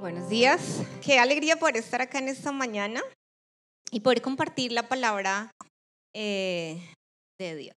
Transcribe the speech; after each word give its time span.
Buenos 0.00 0.28
días. 0.28 0.82
Qué 1.02 1.18
alegría 1.18 1.56
poder 1.56 1.78
estar 1.78 2.02
acá 2.02 2.18
en 2.18 2.28
esta 2.28 2.52
mañana 2.52 3.02
y 3.90 4.00
poder 4.00 4.20
compartir 4.20 4.70
la 4.72 4.88
palabra 4.88 5.50
eh, 6.14 6.78
de 7.40 7.56
Dios. 7.56 7.76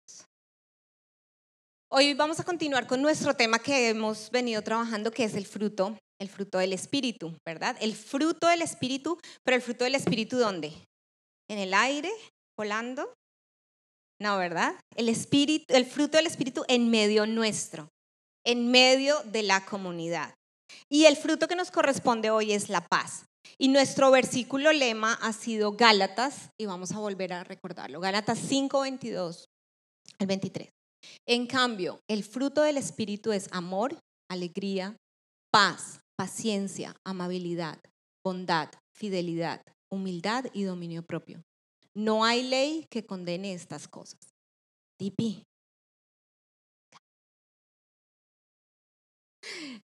Hoy 1.93 2.15
vamos 2.15 2.41
a 2.41 2.45
continuar 2.45 2.87
con 2.87 3.03
nuestro 3.03 3.35
tema 3.35 3.59
que 3.59 3.91
hemos 3.91 4.31
venido 4.31 4.63
trabajando, 4.63 5.11
que 5.11 5.25
es 5.25 5.35
el 5.35 5.47
fruto, 5.47 5.99
el 6.19 6.29
fruto 6.31 6.59
del 6.59 6.73
Espíritu, 6.73 7.37
¿verdad? 7.47 7.77
El 7.81 7.95
fruto 7.95 8.49
del 8.49 8.63
Espíritu, 8.63 9.19
pero 9.45 9.57
el 9.57 9.63
fruto 9.63 9.85
del 9.85 9.95
Espíritu 9.95 10.39
¿dónde? 10.39 10.73
¿En 11.51 11.59
el 11.59 11.75
aire? 11.75 12.11
¿Volando? 12.59 13.13
No, 14.21 14.39
¿verdad? 14.39 14.75
El, 14.97 15.11
espíritu, 15.11 15.67
el 15.69 15.85
fruto 15.85 16.17
del 16.17 16.27
Espíritu 16.27 16.65
en 16.69 16.91
medio 16.91 17.27
nuestro, 17.27 17.89
en 18.47 18.71
medio 18.71 19.21
de 19.25 19.43
la 19.43 19.67
comunidad. 19.67 20.33
Y 20.89 21.05
el 21.07 21.17
fruto 21.17 21.49
que 21.49 21.57
nos 21.57 21.71
corresponde 21.71 22.31
hoy 22.31 22.53
es 22.53 22.69
la 22.69 22.87
paz. 22.87 23.27
Y 23.59 23.69
nuestro 23.69 24.11
versículo 24.11 24.73
lema 24.73 25.15
ha 25.15 25.33
sido 25.33 25.73
Gálatas, 25.73 26.51
y 26.59 26.67
vamos 26.67 26.93
a 26.93 26.99
volver 26.99 27.33
a 27.33 27.45
recordarlo, 27.45 28.01
Gálatas 28.01 28.39
5, 28.39 28.81
22 28.81 29.49
al 30.19 30.27
23. 30.27 30.69
En 31.27 31.47
cambio, 31.47 32.01
el 32.09 32.25
fruto 32.25 32.63
del 32.63 32.77
Espíritu 32.77 33.33
es 33.33 33.49
amor, 33.53 33.99
alegría, 34.29 34.97
paz, 35.53 36.01
paciencia, 36.17 36.95
amabilidad, 37.05 37.79
bondad, 38.25 38.71
fidelidad, 38.93 39.63
humildad 39.91 40.47
y 40.53 40.65
dominio 40.65 41.03
propio. 41.03 41.43
No 41.95 42.25
hay 42.25 42.43
ley 42.43 42.87
que 42.91 43.07
condene 43.07 43.55
estas 43.55 43.89
cosas. 43.89 44.19
Tipi, 44.99 45.43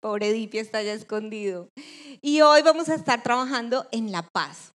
Pobre 0.03 0.33
Dipi 0.33 0.59
está 0.59 0.83
ya 0.83 0.95
escondido. 0.95 1.71
Y 2.21 2.41
hoy 2.41 2.63
vamos 2.63 2.89
a 2.89 2.97
estar 2.97 3.23
trabajando 3.23 3.87
en 3.93 4.11
la 4.11 4.29
paz. 4.29 4.73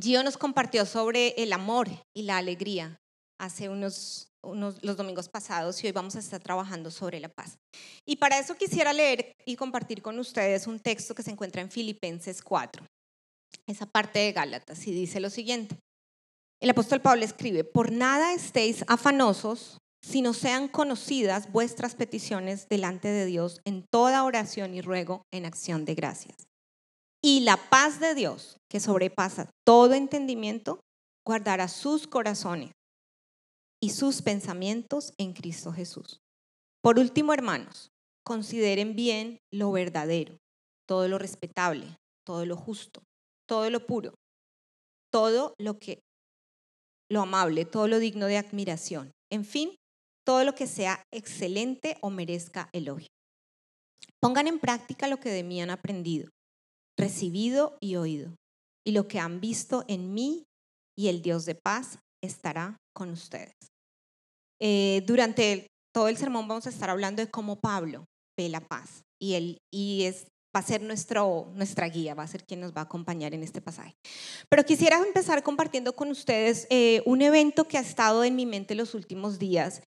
Gio 0.00 0.22
nos 0.22 0.38
compartió 0.38 0.86
sobre 0.86 1.34
el 1.36 1.52
amor 1.52 1.88
y 2.14 2.22
la 2.22 2.38
alegría 2.38 2.98
hace 3.38 3.68
unos, 3.68 4.28
unos 4.42 4.82
los 4.82 4.96
domingos 4.96 5.28
pasados 5.28 5.82
y 5.84 5.86
hoy 5.86 5.92
vamos 5.92 6.16
a 6.16 6.20
estar 6.20 6.42
trabajando 6.42 6.90
sobre 6.90 7.20
la 7.20 7.28
paz. 7.28 7.58
Y 8.06 8.16
para 8.16 8.38
eso 8.38 8.54
quisiera 8.54 8.94
leer 8.94 9.34
y 9.44 9.56
compartir 9.56 10.00
con 10.00 10.18
ustedes 10.18 10.66
un 10.66 10.80
texto 10.80 11.14
que 11.14 11.22
se 11.22 11.30
encuentra 11.30 11.60
en 11.60 11.70
Filipenses 11.70 12.42
4, 12.42 12.86
esa 13.66 13.84
parte 13.84 14.18
de 14.20 14.32
Gálatas, 14.32 14.86
y 14.86 14.92
dice 14.92 15.20
lo 15.20 15.28
siguiente. 15.28 15.76
El 16.62 16.70
apóstol 16.70 17.02
Pablo 17.02 17.22
escribe, 17.22 17.64
por 17.64 17.92
nada 17.92 18.32
estéis 18.32 18.82
afanosos, 18.88 19.76
sino 20.06 20.34
sean 20.34 20.68
conocidas 20.68 21.50
vuestras 21.50 21.96
peticiones 21.96 22.68
delante 22.68 23.08
de 23.08 23.26
Dios 23.26 23.60
en 23.64 23.84
toda 23.90 24.22
oración 24.22 24.72
y 24.72 24.80
ruego 24.80 25.22
en 25.32 25.44
acción 25.44 25.84
de 25.84 25.96
gracias. 25.96 26.46
Y 27.20 27.40
la 27.40 27.56
paz 27.56 27.98
de 27.98 28.14
Dios, 28.14 28.56
que 28.70 28.78
sobrepasa 28.78 29.50
todo 29.66 29.94
entendimiento, 29.94 30.78
guardará 31.26 31.66
sus 31.66 32.06
corazones 32.06 32.70
y 33.82 33.90
sus 33.90 34.22
pensamientos 34.22 35.12
en 35.18 35.32
Cristo 35.32 35.72
Jesús. 35.72 36.20
Por 36.84 37.00
último, 37.00 37.32
hermanos, 37.32 37.90
consideren 38.24 38.94
bien 38.94 39.38
lo 39.52 39.72
verdadero, 39.72 40.36
todo 40.86 41.08
lo 41.08 41.18
respetable, 41.18 41.96
todo 42.24 42.46
lo 42.46 42.56
justo, 42.56 43.02
todo 43.48 43.70
lo 43.70 43.84
puro, 43.84 44.14
todo 45.10 45.54
lo 45.58 45.80
que 45.80 45.98
lo 47.10 47.22
amable, 47.22 47.64
todo 47.64 47.88
lo 47.88 47.98
digno 47.98 48.26
de 48.26 48.36
admiración. 48.36 49.10
En 49.32 49.44
fin, 49.44 49.74
todo 50.26 50.44
lo 50.44 50.54
que 50.54 50.66
sea 50.66 51.02
excelente 51.12 51.96
o 52.00 52.10
merezca 52.10 52.68
elogio. 52.72 53.06
Pongan 54.20 54.48
en 54.48 54.58
práctica 54.58 55.06
lo 55.06 55.20
que 55.20 55.30
de 55.30 55.44
mí 55.44 55.62
han 55.62 55.70
aprendido, 55.70 56.28
recibido 56.98 57.78
y 57.80 57.94
oído, 57.96 58.34
y 58.84 58.92
lo 58.92 59.06
que 59.06 59.20
han 59.20 59.40
visto 59.40 59.84
en 59.86 60.14
mí, 60.14 60.44
y 60.98 61.08
el 61.08 61.22
Dios 61.22 61.44
de 61.44 61.54
paz 61.54 61.98
estará 62.22 62.76
con 62.94 63.10
ustedes. 63.10 63.54
Eh, 64.60 65.04
durante 65.06 65.68
todo 65.94 66.08
el 66.08 66.16
sermón 66.16 66.48
vamos 66.48 66.66
a 66.66 66.70
estar 66.70 66.90
hablando 66.90 67.22
de 67.22 67.30
cómo 67.30 67.60
Pablo 67.60 68.06
ve 68.36 68.48
la 68.48 68.60
paz, 68.60 69.02
y, 69.22 69.34
él, 69.34 69.58
y 69.72 70.04
es, 70.04 70.26
va 70.56 70.60
a 70.60 70.62
ser 70.62 70.80
nuestro, 70.80 71.52
nuestra 71.54 71.86
guía, 71.86 72.14
va 72.14 72.22
a 72.22 72.26
ser 72.26 72.44
quien 72.44 72.60
nos 72.60 72.72
va 72.72 72.80
a 72.80 72.84
acompañar 72.84 73.34
en 73.34 73.42
este 73.42 73.60
pasaje. 73.60 73.94
Pero 74.48 74.64
quisiera 74.64 74.96
empezar 74.96 75.42
compartiendo 75.42 75.94
con 75.94 76.08
ustedes 76.10 76.66
eh, 76.70 77.02
un 77.04 77.20
evento 77.20 77.68
que 77.68 77.76
ha 77.76 77.82
estado 77.82 78.24
en 78.24 78.34
mi 78.34 78.46
mente 78.46 78.74
los 78.74 78.94
últimos 78.94 79.38
días 79.38 79.82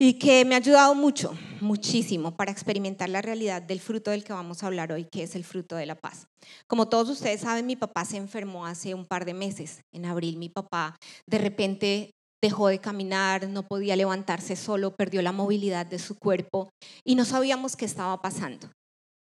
y 0.00 0.14
que 0.14 0.46
me 0.46 0.54
ha 0.54 0.58
ayudado 0.58 0.94
mucho, 0.94 1.36
muchísimo, 1.60 2.34
para 2.34 2.50
experimentar 2.50 3.10
la 3.10 3.20
realidad 3.20 3.60
del 3.60 3.78
fruto 3.78 4.10
del 4.10 4.24
que 4.24 4.32
vamos 4.32 4.62
a 4.62 4.68
hablar 4.68 4.90
hoy, 4.90 5.04
que 5.04 5.22
es 5.22 5.36
el 5.36 5.44
fruto 5.44 5.76
de 5.76 5.84
la 5.84 5.96
paz. 5.96 6.28
Como 6.66 6.88
todos 6.88 7.10
ustedes 7.10 7.42
saben, 7.42 7.66
mi 7.66 7.76
papá 7.76 8.06
se 8.06 8.16
enfermó 8.16 8.64
hace 8.64 8.94
un 8.94 9.04
par 9.04 9.26
de 9.26 9.34
meses. 9.34 9.82
En 9.92 10.06
abril 10.06 10.38
mi 10.38 10.48
papá 10.48 10.96
de 11.28 11.38
repente 11.38 12.10
dejó 12.42 12.68
de 12.68 12.78
caminar, 12.78 13.48
no 13.48 13.64
podía 13.64 13.96
levantarse 13.96 14.56
solo, 14.56 14.96
perdió 14.96 15.20
la 15.20 15.32
movilidad 15.32 15.84
de 15.84 15.98
su 15.98 16.18
cuerpo 16.18 16.70
y 17.04 17.16
no 17.16 17.26
sabíamos 17.26 17.76
qué 17.76 17.84
estaba 17.84 18.20
pasando. 18.22 18.70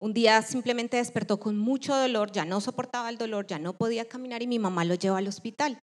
Un 0.02 0.14
día 0.14 0.42
simplemente 0.42 0.98
despertó 0.98 1.40
con 1.40 1.58
mucho 1.58 1.96
dolor, 1.96 2.32
ya 2.32 2.44
no 2.44 2.60
soportaba 2.60 3.08
el 3.10 3.20
dolor, 3.20 3.46
ya 3.46 3.60
no 3.60 3.78
podía 3.78 4.10
caminar 4.10 4.42
y 4.42 4.48
mi 4.48 4.58
mamá 4.58 4.84
lo 4.84 4.96
lleva 4.96 5.20
al 5.20 5.28
hospital. 5.28 5.80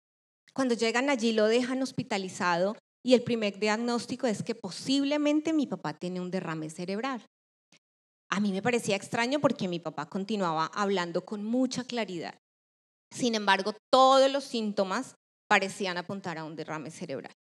Cuando 0.52 0.74
llegan 0.74 1.08
allí 1.08 1.32
lo 1.32 1.46
dejan 1.46 1.82
hospitalizado 1.82 2.76
y 3.02 3.14
el 3.14 3.22
primer 3.22 3.58
diagnóstico 3.58 4.26
es 4.26 4.42
que 4.42 4.54
posiblemente 4.54 5.54
mi 5.54 5.66
papá 5.66 5.94
tiene 5.94 6.20
un 6.20 6.30
derrame 6.30 6.68
cerebral. 6.68 7.24
A 8.30 8.38
mí 8.38 8.52
me 8.52 8.60
parecía 8.60 8.96
extraño 8.96 9.40
porque 9.40 9.66
mi 9.66 9.80
papá 9.80 10.06
continuaba 10.10 10.66
hablando 10.74 11.24
con 11.24 11.42
mucha 11.42 11.84
claridad. 11.84 12.38
Sin 13.14 13.34
embargo, 13.34 13.72
todos 13.90 14.30
los 14.30 14.44
síntomas 14.44 15.14
parecían 15.48 15.96
apuntar 15.96 16.36
a 16.36 16.44
un 16.44 16.54
derrame 16.54 16.90
cerebral. 16.90 17.32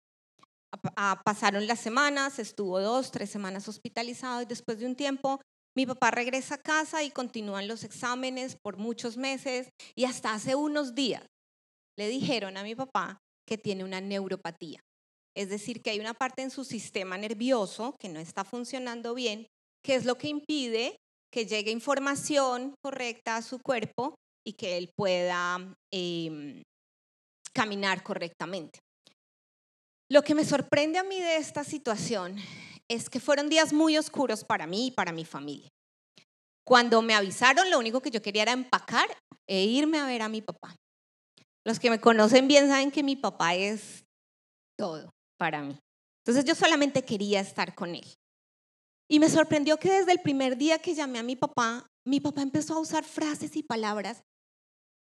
Pasaron 1.25 1.67
las 1.67 1.81
semanas, 1.81 2.39
estuvo 2.39 2.81
dos, 2.81 3.11
tres 3.11 3.29
semanas 3.29 3.67
hospitalizado 3.67 4.43
y 4.43 4.47
después 4.47 4.79
de 4.79 4.87
un 4.87 4.95
tiempo 4.95 5.41
mi 5.77 5.87
papá 5.87 6.11
regresa 6.11 6.57
a 6.57 6.63
casa 6.63 7.03
y 7.03 7.11
continúan 7.11 7.69
los 7.69 7.85
exámenes 7.85 8.57
por 8.63 8.77
muchos 8.77 9.17
meses 9.17 9.69
y 9.95 10.05
hasta 10.05 10.35
hace 10.35 10.55
unos 10.55 10.95
días 10.95 11.25
le 11.97 12.09
dijeron 12.09 12.57
a 12.57 12.63
mi 12.63 12.75
papá 12.75 13.19
que 13.47 13.59
tiene 13.59 13.85
una 13.85 14.01
neuropatía. 14.01 14.81
Es 15.37 15.49
decir, 15.49 15.83
que 15.83 15.91
hay 15.91 16.01
una 16.01 16.15
parte 16.15 16.43
en 16.43 16.51
su 16.51 16.65
sistema 16.65 17.17
nervioso 17.17 17.95
que 18.01 18.09
no 18.09 18.19
está 18.19 18.45
funcionando 18.45 19.15
bien, 19.15 19.47
que 19.85 19.95
es 19.95 20.05
lo 20.05 20.19
que 20.19 20.29
impide 20.29 20.97
que 21.33 21.47
llegue 21.47 21.71
información 21.71 22.75
correcta 22.83 23.37
a 23.37 23.43
su 23.43 23.61
cuerpo 23.61 24.15
y 24.45 24.55
que 24.55 24.77
él 24.77 24.91
pueda 24.97 25.59
em, 25.93 26.63
caminar 27.53 28.03
correctamente. 28.03 28.81
Lo 30.11 30.23
que 30.23 30.35
me 30.35 30.45
sorprende 30.45 30.99
a 30.99 31.05
mí 31.05 31.21
de 31.21 31.37
esta 31.37 31.63
situación 31.63 32.37
es 32.91 33.09
que 33.09 33.21
fueron 33.21 33.49
días 33.49 33.73
muy 33.73 33.97
oscuros 33.97 34.45
para 34.45 34.67
mí 34.67 34.89
y 34.89 34.91
para 34.91 35.13
mi 35.13 35.25
familia. 35.25 35.69
Cuando 36.67 37.03
me 37.03 37.15
avisaron, 37.15 37.71
lo 37.71 37.79
único 37.79 38.01
que 38.01 38.11
yo 38.11 38.21
quería 38.21 38.43
era 38.43 38.53
empacar 38.53 39.09
e 39.49 39.65
irme 39.65 39.99
a 39.99 40.07
ver 40.07 40.23
a 40.23 40.29
mi 40.29 40.43
papá. 40.43 40.75
Los 41.65 41.79
que 41.79 41.89
me 41.89 42.01
conocen 42.01 42.49
bien 42.49 42.69
saben 42.69 42.91
que 42.91 43.05
mi 43.05 43.15
papá 43.15 43.55
es 43.55 44.05
todo 44.77 45.11
para 45.39 45.63
mí. 45.63 45.79
Entonces 46.25 46.45
yo 46.45 46.57
solamente 46.57 47.05
quería 47.05 47.41
estar 47.41 47.77
con 47.77 47.95
él. 47.95 48.05
Y 49.09 49.21
me 49.21 49.29
sorprendió 49.29 49.77
que 49.77 49.93
desde 49.93 50.13
el 50.13 50.21
primer 50.21 50.57
día 50.57 50.81
que 50.81 50.95
llamé 50.95 51.21
a 51.21 51.25
mi 51.25 51.37
papá, 51.37 51.87
mi 52.05 52.19
papá 52.19 52.43
empezó 52.43 52.75
a 52.75 52.81
usar 52.81 53.05
frases 53.05 53.55
y 53.57 53.63
palabras 53.63 54.23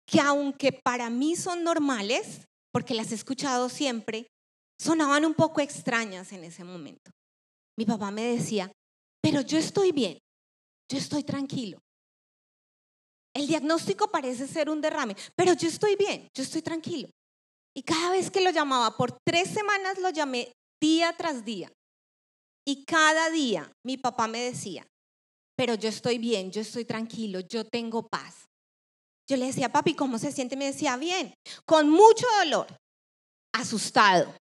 que 0.07 0.21
aunque 0.21 0.73
para 0.73 1.09
mí 1.09 1.35
son 1.35 1.65
normales, 1.65 2.47
porque 2.73 2.95
las 2.95 3.13
he 3.13 3.15
escuchado 3.15 3.69
siempre, 3.69 4.27
sonaban 4.79 5.25
un 5.25 5.35
poco 5.35 5.61
extrañas 5.61 6.33
en 6.33 6.45
ese 6.45 6.65
momento. 6.65 7.11
Mi 7.81 7.87
papá 7.87 8.11
me 8.11 8.37
decía, 8.37 8.71
pero 9.23 9.41
yo 9.41 9.57
estoy 9.57 9.91
bien, 9.91 10.19
yo 10.93 10.99
estoy 10.99 11.25
tranquilo. 11.25 11.79
El 13.35 13.47
diagnóstico 13.47 14.09
parece 14.09 14.47
ser 14.47 14.69
un 14.69 14.83
derrame, 14.83 15.16
pero 15.34 15.54
yo 15.54 15.66
estoy 15.66 15.97
bien, 15.97 16.28
yo 16.37 16.43
estoy 16.43 16.60
tranquilo. 16.60 17.09
Y 17.75 17.83
cada 17.83 18.10
vez 18.10 18.31
que 18.31 18.43
lo 18.43 18.51
llamaba, 18.51 18.95
por 18.99 19.16
tres 19.27 19.49
semanas 19.49 19.99
lo 19.99 20.10
llamé 20.10 20.53
día 20.78 21.16
tras 21.16 21.43
día. 21.43 21.72
Y 22.66 22.84
cada 22.84 23.31
día 23.31 23.72
mi 23.83 23.97
papá 23.97 24.28
me 24.28 24.43
decía, 24.43 24.87
pero 25.57 25.72
yo 25.75 25.89
estoy 25.89 26.19
bien, 26.19 26.53
yo 26.53 26.60
estoy 26.60 26.84
tranquilo, 26.84 27.41
yo 27.41 27.65
tengo 27.65 28.07
paz. 28.07 28.45
Yo 29.27 29.39
le 29.39 29.47
decía, 29.47 29.72
papi, 29.72 29.95
¿cómo 29.95 30.19
se 30.19 30.33
siente? 30.33 30.54
Me 30.54 30.66
decía, 30.66 30.99
bien, 30.99 31.33
con 31.65 31.89
mucho 31.89 32.27
dolor, 32.41 32.66
asustado. 33.54 34.37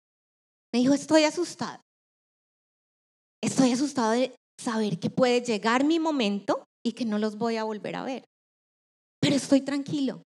Me 0.74 0.80
dijo, 0.80 0.96
estoy 0.96 1.24
asustado. 1.24 1.80
Estoy 3.42 3.72
asustado 3.72 4.12
de 4.12 4.36
saber 4.60 5.00
que 5.00 5.10
puede 5.10 5.42
llegar 5.42 5.84
mi 5.84 6.00
momento 6.00 6.64
y 6.84 6.94
que 6.94 7.06
no 7.06 7.20
los 7.20 7.38
voy 7.38 7.58
a 7.58 7.64
volver 7.64 7.96
a 7.96 8.04
ver. 8.04 8.24
Pero 9.20 9.36
estoy 9.36 9.62
tranquilo. 9.62 10.24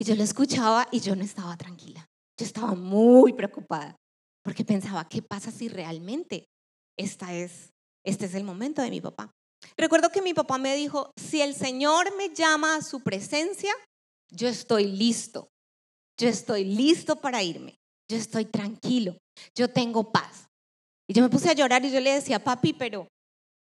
Y 0.00 0.04
yo 0.04 0.16
lo 0.16 0.22
escuchaba 0.22 0.88
y 0.90 1.00
yo 1.00 1.14
no 1.14 1.22
estaba 1.22 1.56
tranquila. 1.56 2.06
Yo 2.38 2.46
estaba 2.46 2.74
muy 2.74 3.32
preocupada 3.32 3.94
porque 4.42 4.64
pensaba, 4.64 5.08
¿qué 5.08 5.22
pasa 5.22 5.50
si 5.50 5.68
realmente 5.68 6.46
esta 6.98 7.32
es, 7.34 7.70
este 8.04 8.26
es 8.26 8.34
el 8.34 8.44
momento 8.44 8.82
de 8.82 8.90
mi 8.90 9.00
papá? 9.00 9.30
Recuerdo 9.76 10.10
que 10.10 10.22
mi 10.22 10.34
papá 10.34 10.58
me 10.58 10.74
dijo, 10.74 11.12
si 11.16 11.40
el 11.40 11.54
Señor 11.54 12.16
me 12.16 12.34
llama 12.34 12.76
a 12.76 12.82
su 12.82 13.00
presencia, 13.00 13.72
yo 14.30 14.48
estoy 14.48 14.86
listo. 14.86 15.48
Yo 16.18 16.28
estoy 16.28 16.64
listo 16.64 17.16
para 17.16 17.42
irme. 17.42 17.76
Yo 18.10 18.16
estoy 18.16 18.44
tranquilo. 18.44 19.16
Yo 19.54 19.70
tengo 19.70 20.10
paz. 20.10 20.48
Y 21.12 21.14
yo 21.14 21.22
me 21.22 21.28
puse 21.28 21.50
a 21.50 21.52
llorar 21.52 21.84
y 21.84 21.90
yo 21.90 22.00
le 22.00 22.10
decía, 22.10 22.42
papi, 22.42 22.72
pero 22.72 23.06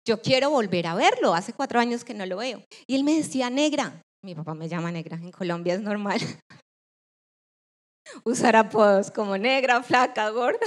yo 0.05 0.21
quiero 0.21 0.51
volver 0.51 0.89
a 0.89 0.97
verlo. 0.97 1.33
Hace 1.33 1.53
cuatro 1.53 1.79
años 1.79 2.03
que 2.03 2.13
no 2.13 2.27
lo 2.27 2.39
veo. 2.39 2.65
Y 2.89 2.97
él 2.97 3.05
me 3.05 3.15
decía, 3.15 3.51
negra. 3.51 4.03
Mi 4.25 4.35
papá 4.35 4.55
me 4.55 4.69
llama 4.69 4.91
negra. 4.91 5.17
En 5.17 5.31
Colombia 5.31 5.75
es 5.75 5.81
normal. 5.81 6.19
Usar 8.25 8.57
apodos 8.57 9.13
como 9.13 9.39
negra, 9.39 9.81
flaca, 9.85 10.29
gorda. 10.31 10.67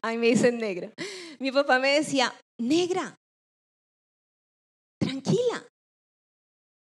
A 0.00 0.12
mí 0.12 0.16
me 0.16 0.28
dicen 0.28 0.56
negra. 0.56 0.94
Mi 1.38 1.52
papá 1.52 1.78
me 1.78 1.92
decía, 1.92 2.34
negra, 2.58 3.14
tranquila. 4.98 5.62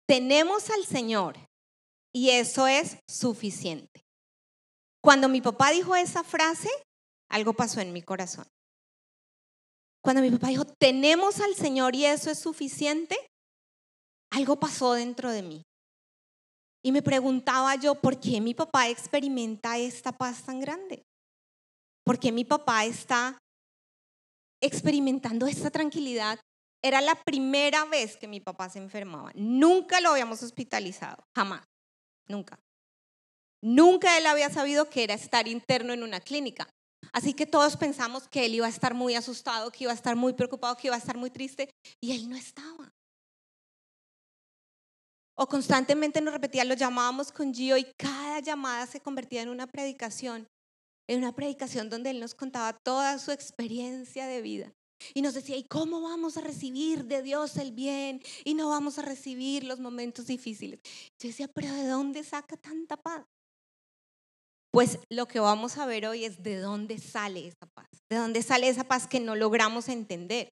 Tenemos 0.09 0.71
al 0.71 0.87
Señor 0.87 1.37
y 2.11 2.31
eso 2.31 2.67
es 2.67 2.97
suficiente. 3.07 4.01
Cuando 5.05 5.29
mi 5.29 5.43
papá 5.43 5.73
dijo 5.73 5.95
esa 5.95 6.25
frase, 6.25 6.71
algo 7.29 7.53
pasó 7.53 7.83
en 7.83 7.93
mi 7.93 8.01
corazón. 8.01 8.47
Cuando 10.09 10.23
mi 10.23 10.31
papá 10.31 10.49
dijo, 10.49 10.65
tenemos 10.65 11.39
al 11.39 11.55
Señor 11.55 11.95
y 11.95 12.07
eso 12.07 12.31
es 12.31 12.39
suficiente, 12.39 13.15
algo 14.31 14.59
pasó 14.59 14.95
dentro 14.95 15.31
de 15.31 15.43
mí. 15.43 15.63
Y 16.83 16.93
me 16.93 17.03
preguntaba 17.03 17.75
yo, 17.75 17.95
¿por 17.95 18.19
qué 18.19 18.41
mi 18.41 18.55
papá 18.55 18.89
experimenta 18.89 19.77
esta 19.77 20.11
paz 20.13 20.45
tan 20.45 20.61
grande? 20.61 21.03
¿Por 22.07 22.19
qué 22.19 22.33
mi 22.33 22.47
papá 22.47 22.87
está 22.87 23.37
experimentando 24.63 25.47
esta 25.47 25.71
tranquilidad? 25.71 26.41
Era 26.83 27.03
la 27.03 27.15
primera 27.15 27.85
vez 27.85 28.17
que 28.17 28.29
mi 28.29 28.41
papá 28.41 28.71
se 28.71 28.79
enfermaba. 28.79 29.31
Nunca 29.35 30.01
lo 30.01 30.13
habíamos 30.13 30.43
hospitalizado, 30.43 31.23
jamás, 31.37 31.67
nunca. 32.27 32.59
Nunca 33.63 34.17
él 34.17 34.25
había 34.25 34.49
sabido 34.49 34.89
que 34.89 35.05
era 35.05 35.13
estar 35.13 35.47
interno 35.47 35.93
en 35.93 36.03
una 36.03 36.21
clínica. 36.21 36.67
Así 37.13 37.33
que 37.35 37.47
todos 37.47 37.77
pensamos 37.77 38.29
que 38.29 38.47
él 38.47 38.55
iba 38.55 38.67
a 38.67 38.71
estar 38.71 38.95
muy 38.95 39.15
asustado, 39.15 39.71
que 39.71 39.85
iba 39.85 39.93
a 39.93 39.95
estar 39.95 40.17
muy 40.17 40.35
preocupado, 40.35 40.77
que 40.77 40.89
iba 40.89 40.97
a 40.97 40.99
estar 40.99 41.17
muy 41.17 41.31
triste, 41.31 41.71
y 42.01 42.13
él 42.13 42.29
no 42.29 42.37
estaba. 42.37 42.93
O 45.37 45.47
constantemente 45.47 46.21
nos 46.21 46.35
repetía, 46.35 46.65
lo 46.65 46.75
llamábamos 46.75 47.31
con 47.31 47.55
Gio 47.55 47.77
y 47.77 47.85
cada 47.97 48.41
llamada 48.41 48.87
se 48.87 49.01
convertía 49.01 49.43
en 49.43 49.49
una 49.49 49.69
predicación, 49.69 50.49
en 51.09 51.19
una 51.19 51.33
predicación 51.33 51.89
donde 51.89 52.11
él 52.11 52.19
nos 52.19 52.35
contaba 52.35 52.77
toda 52.85 53.19
su 53.19 53.31
experiencia 53.31 54.27
de 54.27 54.43
vida. 54.43 54.73
Y 55.15 55.23
nos 55.23 55.35
decía, 55.35 55.57
¿y 55.57 55.63
cómo 55.63 56.01
vamos 56.01 56.37
a 56.37 56.41
recibir 56.41 57.05
de 57.05 57.23
Dios 57.23 57.57
el 57.57 57.71
bien? 57.71 58.21
Y 58.45 58.55
no 58.55 58.69
vamos 58.69 58.99
a 58.99 59.03
recibir 59.03 59.63
los 59.63 59.79
momentos 59.79 60.27
difíciles. 60.27 60.81
Yo 61.21 61.29
decía, 61.29 61.47
pero 61.47 61.73
¿de 61.73 61.87
dónde 61.87 62.25
saca 62.25 62.57
tanta 62.57 62.97
paz? 62.97 63.25
Pues 64.71 64.99
lo 65.11 65.27
que 65.27 65.41
vamos 65.41 65.79
a 65.79 65.87
ver 65.87 66.07
hoy 66.07 66.25
es 66.25 66.43
de 66.43 66.57
dónde 66.57 66.99
sale 66.99 67.47
esa 67.47 67.67
paz, 67.75 67.89
de 68.11 68.17
dónde 68.17 68.43
sale 68.43 68.69
esa 68.69 68.85
paz 68.85 69.07
que 69.07 69.21
no 69.21 69.35
logramos 69.35 69.89
entender, 69.89 70.51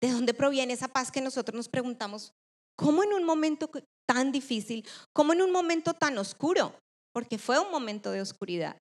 de 0.00 0.10
dónde 0.10 0.34
proviene 0.34 0.72
esa 0.72 0.88
paz 0.88 1.12
que 1.12 1.20
nosotros 1.20 1.54
nos 1.54 1.68
preguntamos, 1.68 2.32
¿cómo 2.76 3.04
en 3.04 3.12
un 3.12 3.24
momento 3.24 3.70
tan 4.06 4.32
difícil, 4.32 4.86
cómo 5.12 5.32
en 5.32 5.42
un 5.42 5.52
momento 5.52 5.94
tan 5.94 6.18
oscuro, 6.18 6.74
porque 7.12 7.38
fue 7.38 7.58
un 7.58 7.70
momento 7.70 8.10
de 8.10 8.22
oscuridad, 8.22 8.78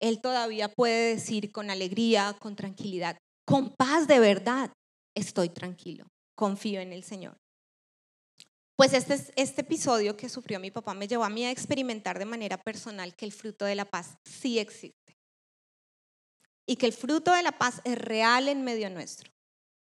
Él 0.00 0.20
todavía 0.20 0.68
puede 0.68 1.14
decir 1.14 1.52
con 1.52 1.70
alegría, 1.70 2.36
con 2.40 2.56
tranquilidad, 2.56 3.16
con 3.46 3.74
paz 3.76 4.08
de 4.08 4.18
verdad, 4.18 4.72
estoy 5.16 5.48
tranquilo, 5.48 6.08
confío 6.36 6.80
en 6.80 6.92
el 6.92 7.04
Señor. 7.04 7.36
Pues 8.76 8.92
este, 8.92 9.14
este 9.36 9.62
episodio 9.62 10.16
que 10.18 10.28
sufrió 10.28 10.60
mi 10.60 10.70
papá 10.70 10.92
me 10.92 11.08
llevó 11.08 11.24
a 11.24 11.30
mí 11.30 11.44
a 11.46 11.50
experimentar 11.50 12.18
de 12.18 12.26
manera 12.26 12.58
personal 12.58 13.16
que 13.16 13.24
el 13.24 13.32
fruto 13.32 13.64
de 13.64 13.74
la 13.74 13.86
paz 13.86 14.18
sí 14.24 14.58
existe. 14.58 15.16
Y 16.68 16.76
que 16.76 16.84
el 16.84 16.92
fruto 16.92 17.32
de 17.32 17.42
la 17.42 17.52
paz 17.52 17.80
es 17.84 17.96
real 17.96 18.48
en 18.48 18.62
medio 18.62 18.90
nuestro. 18.90 19.32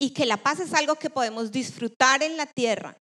Y 0.01 0.13
que 0.13 0.25
la 0.25 0.38
paz 0.38 0.59
es 0.59 0.74
algo 0.74 0.95
que 0.95 1.09
podemos 1.09 1.51
disfrutar 1.51 2.24
en 2.24 2.35
la 2.35 2.45
tierra, 2.45 2.97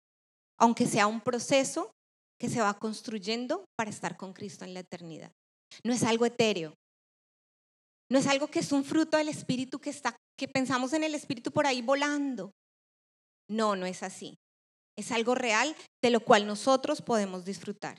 aunque 0.59 0.89
sea 0.89 1.07
un 1.07 1.21
proceso 1.21 1.93
que 2.41 2.49
se 2.49 2.61
va 2.61 2.75
construyendo 2.75 3.65
para 3.77 3.91
estar 3.91 4.17
con 4.17 4.33
Cristo 4.33 4.65
en 4.65 4.75
la 4.75 4.81
eternidad. 4.81 5.31
No 5.85 5.93
es 5.93 6.03
algo 6.03 6.27
etéreo. 6.27 6.75
No 8.11 8.19
es 8.19 8.27
algo 8.27 8.49
que 8.49 8.61
es 8.61 8.73
un 8.73 8.85
fruto 8.85 9.17
del 9.17 9.29
Espíritu 9.29 9.79
que 9.79 9.91
está, 9.91 10.17
que 10.37 10.49
pensamos 10.49 10.93
en 10.93 11.05
el 11.05 11.15
Espíritu 11.15 11.53
por 11.53 11.67
ahí 11.67 11.83
volando. 11.83 12.53
No, 13.49 13.77
no 13.77 13.87
es 13.87 14.03
así. 14.03 14.39
Es 14.99 15.13
algo 15.13 15.37
real 15.37 15.77
de 16.03 16.11
lo 16.11 16.19
cual 16.19 16.45
nosotros 16.45 17.01
podemos 17.01 17.45
disfrutar. 17.45 17.99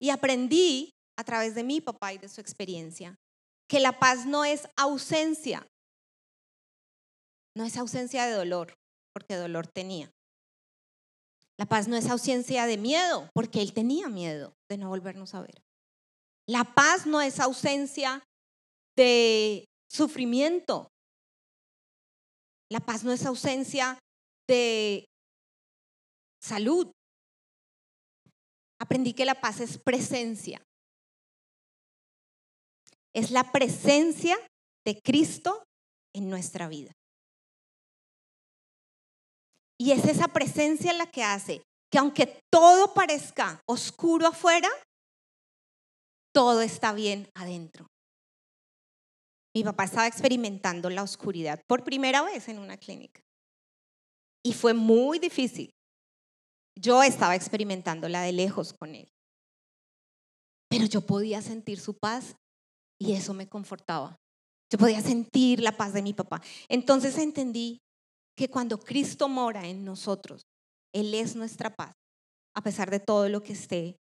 Y 0.00 0.10
aprendí 0.10 0.92
a 1.18 1.24
través 1.24 1.56
de 1.56 1.64
mi 1.64 1.80
papá 1.80 2.12
y 2.12 2.18
de 2.18 2.28
su 2.28 2.40
experiencia 2.40 3.16
que 3.68 3.80
la 3.80 3.98
paz 3.98 4.26
no 4.26 4.44
es 4.44 4.68
ausencia, 4.76 5.66
no 7.56 7.64
es 7.64 7.76
ausencia 7.78 8.26
de 8.26 8.32
dolor, 8.32 8.74
porque 9.14 9.34
dolor 9.34 9.66
tenía. 9.66 10.10
La 11.58 11.66
paz 11.66 11.88
no 11.88 11.96
es 11.96 12.08
ausencia 12.10 12.66
de 12.66 12.76
miedo, 12.76 13.30
porque 13.34 13.62
él 13.62 13.72
tenía 13.72 14.08
miedo 14.08 14.52
de 14.70 14.76
no 14.76 14.88
volvernos 14.88 15.34
a 15.34 15.40
ver. 15.40 15.62
La 16.46 16.64
paz 16.64 17.06
no 17.06 17.20
es 17.22 17.40
ausencia 17.40 18.22
de 18.96 19.64
sufrimiento. 19.90 20.88
La 22.70 22.80
paz 22.80 23.04
no 23.04 23.12
es 23.12 23.24
ausencia 23.24 23.98
de 24.48 25.06
salud. 26.42 26.90
Aprendí 28.80 29.14
que 29.14 29.24
la 29.24 29.40
paz 29.40 29.60
es 29.60 29.78
presencia. 29.78 30.60
Es 33.14 33.30
la 33.30 33.52
presencia 33.52 34.36
de 34.84 35.00
Cristo 35.00 35.64
en 36.14 36.28
nuestra 36.28 36.66
vida. 36.68 36.92
Y 39.78 39.92
es 39.92 40.04
esa 40.04 40.28
presencia 40.28 40.92
la 40.92 41.06
que 41.06 41.22
hace 41.22 41.62
que 41.90 41.98
aunque 41.98 42.40
todo 42.50 42.94
parezca 42.94 43.60
oscuro 43.66 44.26
afuera, 44.26 44.68
todo 46.32 46.62
está 46.62 46.92
bien 46.92 47.28
adentro. 47.34 47.86
Mi 49.54 49.62
papá 49.62 49.84
estaba 49.84 50.06
experimentando 50.06 50.88
la 50.88 51.02
oscuridad 51.02 51.60
por 51.68 51.84
primera 51.84 52.22
vez 52.22 52.48
en 52.48 52.58
una 52.58 52.78
clínica. 52.78 53.20
Y 54.42 54.54
fue 54.54 54.72
muy 54.72 55.18
difícil. 55.18 55.70
Yo 56.82 57.04
estaba 57.04 57.36
experimentándola 57.36 58.22
de 58.22 58.32
lejos 58.32 58.72
con 58.72 58.96
él. 58.96 59.08
Pero 60.68 60.86
yo 60.86 61.06
podía 61.06 61.40
sentir 61.40 61.78
su 61.78 61.96
paz 61.96 62.34
y 62.98 63.12
eso 63.12 63.34
me 63.34 63.48
confortaba. 63.48 64.16
Yo 64.68 64.78
podía 64.78 65.00
sentir 65.00 65.60
la 65.60 65.76
paz 65.76 65.92
de 65.92 66.02
mi 66.02 66.12
papá. 66.12 66.42
Entonces 66.68 67.18
entendí 67.18 67.78
que 68.36 68.48
cuando 68.48 68.80
Cristo 68.80 69.28
mora 69.28 69.68
en 69.68 69.84
nosotros, 69.84 70.42
Él 70.92 71.14
es 71.14 71.36
nuestra 71.36 71.70
paz, 71.70 71.92
a 72.56 72.62
pesar 72.62 72.90
de 72.90 72.98
todo 72.98 73.28
lo 73.28 73.42
que 73.42 73.52
esté 73.52 73.96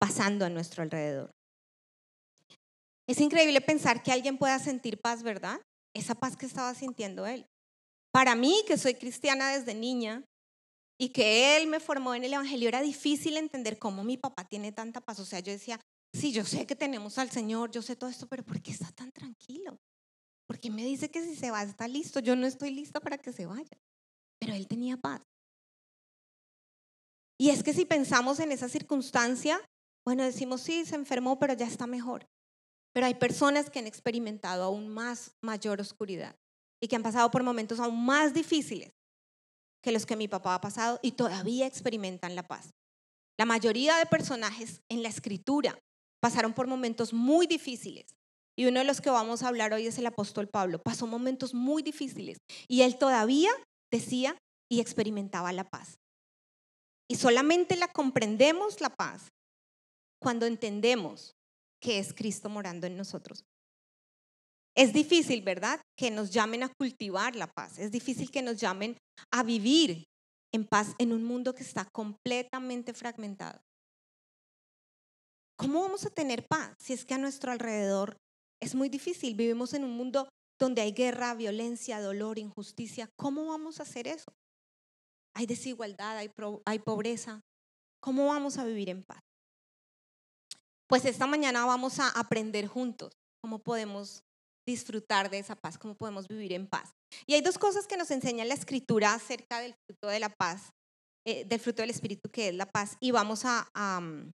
pasando 0.00 0.46
a 0.46 0.48
nuestro 0.48 0.82
alrededor. 0.82 1.30
Es 3.06 3.20
increíble 3.20 3.60
pensar 3.60 4.02
que 4.02 4.12
alguien 4.12 4.38
pueda 4.38 4.58
sentir 4.58 5.00
paz, 5.00 5.22
¿verdad? 5.22 5.60
Esa 5.94 6.14
paz 6.14 6.36
que 6.36 6.46
estaba 6.46 6.72
sintiendo 6.74 7.26
Él. 7.26 7.46
Para 8.10 8.34
mí, 8.36 8.62
que 8.66 8.78
soy 8.78 8.94
cristiana 8.94 9.50
desde 9.50 9.74
niña, 9.74 10.24
y 11.02 11.08
que 11.08 11.56
Él 11.56 11.66
me 11.66 11.80
formó 11.80 12.14
en 12.14 12.22
el 12.22 12.32
Evangelio, 12.32 12.68
era 12.68 12.80
difícil 12.80 13.36
entender 13.36 13.76
cómo 13.76 14.04
mi 14.04 14.16
papá 14.16 14.44
tiene 14.44 14.70
tanta 14.70 15.00
paz. 15.00 15.18
O 15.18 15.24
sea, 15.24 15.40
yo 15.40 15.50
decía, 15.50 15.80
sí, 16.12 16.30
yo 16.30 16.44
sé 16.44 16.64
que 16.64 16.76
tenemos 16.76 17.18
al 17.18 17.28
Señor, 17.28 17.72
yo 17.72 17.82
sé 17.82 17.96
todo 17.96 18.08
esto, 18.08 18.28
pero 18.28 18.44
¿por 18.44 18.62
qué 18.62 18.70
está 18.70 18.88
tan 18.92 19.10
tranquilo? 19.10 19.80
Porque 20.46 20.70
me 20.70 20.84
dice 20.84 21.10
que 21.10 21.24
si 21.24 21.34
se 21.34 21.50
va 21.50 21.64
está 21.64 21.88
listo. 21.88 22.20
Yo 22.20 22.36
no 22.36 22.46
estoy 22.46 22.70
lista 22.70 23.00
para 23.00 23.18
que 23.18 23.32
se 23.32 23.46
vaya. 23.46 23.76
Pero 24.38 24.54
Él 24.54 24.68
tenía 24.68 24.96
paz. 24.96 25.20
Y 27.36 27.50
es 27.50 27.64
que 27.64 27.74
si 27.74 27.84
pensamos 27.84 28.38
en 28.38 28.52
esa 28.52 28.68
circunstancia, 28.68 29.60
bueno, 30.06 30.22
decimos, 30.22 30.60
sí, 30.60 30.84
se 30.84 30.94
enfermó, 30.94 31.36
pero 31.36 31.54
ya 31.54 31.66
está 31.66 31.88
mejor. 31.88 32.28
Pero 32.92 33.06
hay 33.06 33.14
personas 33.14 33.70
que 33.70 33.80
han 33.80 33.88
experimentado 33.88 34.62
aún 34.62 34.86
más 34.86 35.34
mayor 35.40 35.80
oscuridad 35.80 36.36
y 36.80 36.86
que 36.86 36.94
han 36.94 37.02
pasado 37.02 37.28
por 37.32 37.42
momentos 37.42 37.80
aún 37.80 38.06
más 38.06 38.32
difíciles 38.32 39.01
que 39.82 39.92
los 39.92 40.06
que 40.06 40.16
mi 40.16 40.28
papá 40.28 40.54
ha 40.54 40.60
pasado 40.60 40.98
y 41.02 41.12
todavía 41.12 41.66
experimentan 41.66 42.36
la 42.36 42.46
paz. 42.46 42.70
La 43.38 43.44
mayoría 43.44 43.96
de 43.96 44.06
personajes 44.06 44.80
en 44.88 45.02
la 45.02 45.08
escritura 45.08 45.78
pasaron 46.20 46.52
por 46.52 46.66
momentos 46.66 47.12
muy 47.12 47.46
difíciles. 47.46 48.14
Y 48.56 48.66
uno 48.66 48.80
de 48.80 48.84
los 48.84 49.00
que 49.00 49.10
vamos 49.10 49.42
a 49.42 49.48
hablar 49.48 49.72
hoy 49.72 49.86
es 49.86 49.98
el 49.98 50.06
apóstol 50.06 50.48
Pablo. 50.48 50.80
Pasó 50.82 51.06
momentos 51.06 51.54
muy 51.54 51.82
difíciles 51.82 52.38
y 52.68 52.82
él 52.82 52.98
todavía 52.98 53.50
decía 53.90 54.36
y 54.70 54.80
experimentaba 54.80 55.52
la 55.52 55.64
paz. 55.64 55.98
Y 57.08 57.16
solamente 57.16 57.76
la 57.76 57.88
comprendemos 57.88 58.80
la 58.80 58.90
paz 58.90 59.28
cuando 60.20 60.46
entendemos 60.46 61.34
que 61.80 61.98
es 61.98 62.14
Cristo 62.14 62.48
morando 62.48 62.86
en 62.86 62.96
nosotros. 62.96 63.44
Es 64.74 64.92
difícil, 64.92 65.42
¿verdad? 65.42 65.80
Que 65.96 66.10
nos 66.10 66.30
llamen 66.30 66.62
a 66.62 66.72
cultivar 66.78 67.36
la 67.36 67.46
paz. 67.46 67.78
Es 67.78 67.90
difícil 67.90 68.30
que 68.30 68.42
nos 68.42 68.56
llamen 68.56 68.96
a 69.30 69.42
vivir 69.42 70.04
en 70.52 70.66
paz 70.66 70.94
en 70.98 71.12
un 71.12 71.24
mundo 71.24 71.54
que 71.54 71.62
está 71.62 71.86
completamente 71.92 72.94
fragmentado. 72.94 73.60
¿Cómo 75.56 75.82
vamos 75.82 76.04
a 76.06 76.10
tener 76.10 76.46
paz 76.48 76.74
si 76.78 76.92
es 76.92 77.04
que 77.04 77.14
a 77.14 77.18
nuestro 77.18 77.52
alrededor 77.52 78.16
es 78.60 78.74
muy 78.74 78.88
difícil? 78.88 79.34
Vivimos 79.34 79.74
en 79.74 79.84
un 79.84 79.96
mundo 79.96 80.28
donde 80.58 80.80
hay 80.80 80.92
guerra, 80.92 81.34
violencia, 81.34 82.00
dolor, 82.00 82.38
injusticia. 82.38 83.08
¿Cómo 83.16 83.46
vamos 83.46 83.78
a 83.78 83.82
hacer 83.82 84.08
eso? 84.08 84.32
Hay 85.34 85.46
desigualdad, 85.46 86.16
hay, 86.16 86.78
pobreza. 86.78 87.40
¿Cómo 88.00 88.26
vamos 88.26 88.58
a 88.58 88.64
vivir 88.64 88.88
en 88.88 89.02
paz? 89.02 89.20
Pues 90.88 91.04
esta 91.04 91.26
mañana 91.26 91.64
vamos 91.64 91.98
a 91.98 92.08
aprender 92.08 92.66
juntos 92.66 93.12
cómo 93.40 93.58
podemos 93.58 94.22
disfrutar 94.66 95.30
de 95.30 95.38
esa 95.38 95.56
paz, 95.56 95.78
cómo 95.78 95.94
podemos 95.94 96.28
vivir 96.28 96.52
en 96.52 96.66
paz. 96.66 96.92
Y 97.26 97.34
hay 97.34 97.40
dos 97.40 97.58
cosas 97.58 97.86
que 97.86 97.96
nos 97.96 98.10
enseña 98.10 98.44
la 98.44 98.54
escritura 98.54 99.14
acerca 99.14 99.60
del 99.60 99.74
fruto 99.86 100.08
de 100.08 100.20
la 100.20 100.28
paz, 100.28 100.70
eh, 101.26 101.44
del 101.44 101.60
fruto 101.60 101.82
del 101.82 101.90
Espíritu 101.90 102.30
que 102.30 102.48
es 102.48 102.54
la 102.54 102.66
paz, 102.66 102.96
y 103.00 103.10
vamos 103.10 103.44
a, 103.44 103.68
mm, 103.74 104.30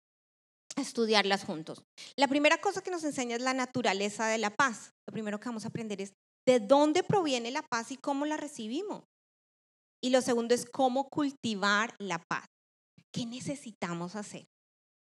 a 0.76 0.80
estudiarlas 0.80 1.44
juntos. 1.44 1.82
La 2.16 2.28
primera 2.28 2.58
cosa 2.58 2.82
que 2.82 2.90
nos 2.90 3.04
enseña 3.04 3.36
es 3.36 3.42
la 3.42 3.54
naturaleza 3.54 4.26
de 4.26 4.38
la 4.38 4.50
paz. 4.54 4.92
Lo 5.06 5.12
primero 5.12 5.40
que 5.40 5.48
vamos 5.48 5.64
a 5.64 5.68
aprender 5.68 6.00
es 6.00 6.12
de 6.46 6.60
dónde 6.60 7.02
proviene 7.02 7.50
la 7.50 7.62
paz 7.62 7.92
y 7.92 7.96
cómo 7.96 8.24
la 8.24 8.36
recibimos. 8.36 9.04
Y 10.02 10.10
lo 10.10 10.22
segundo 10.22 10.54
es 10.54 10.64
cómo 10.64 11.08
cultivar 11.08 11.94
la 11.98 12.18
paz. 12.18 12.46
¿Qué 13.12 13.26
necesitamos 13.26 14.14
hacer 14.14 14.46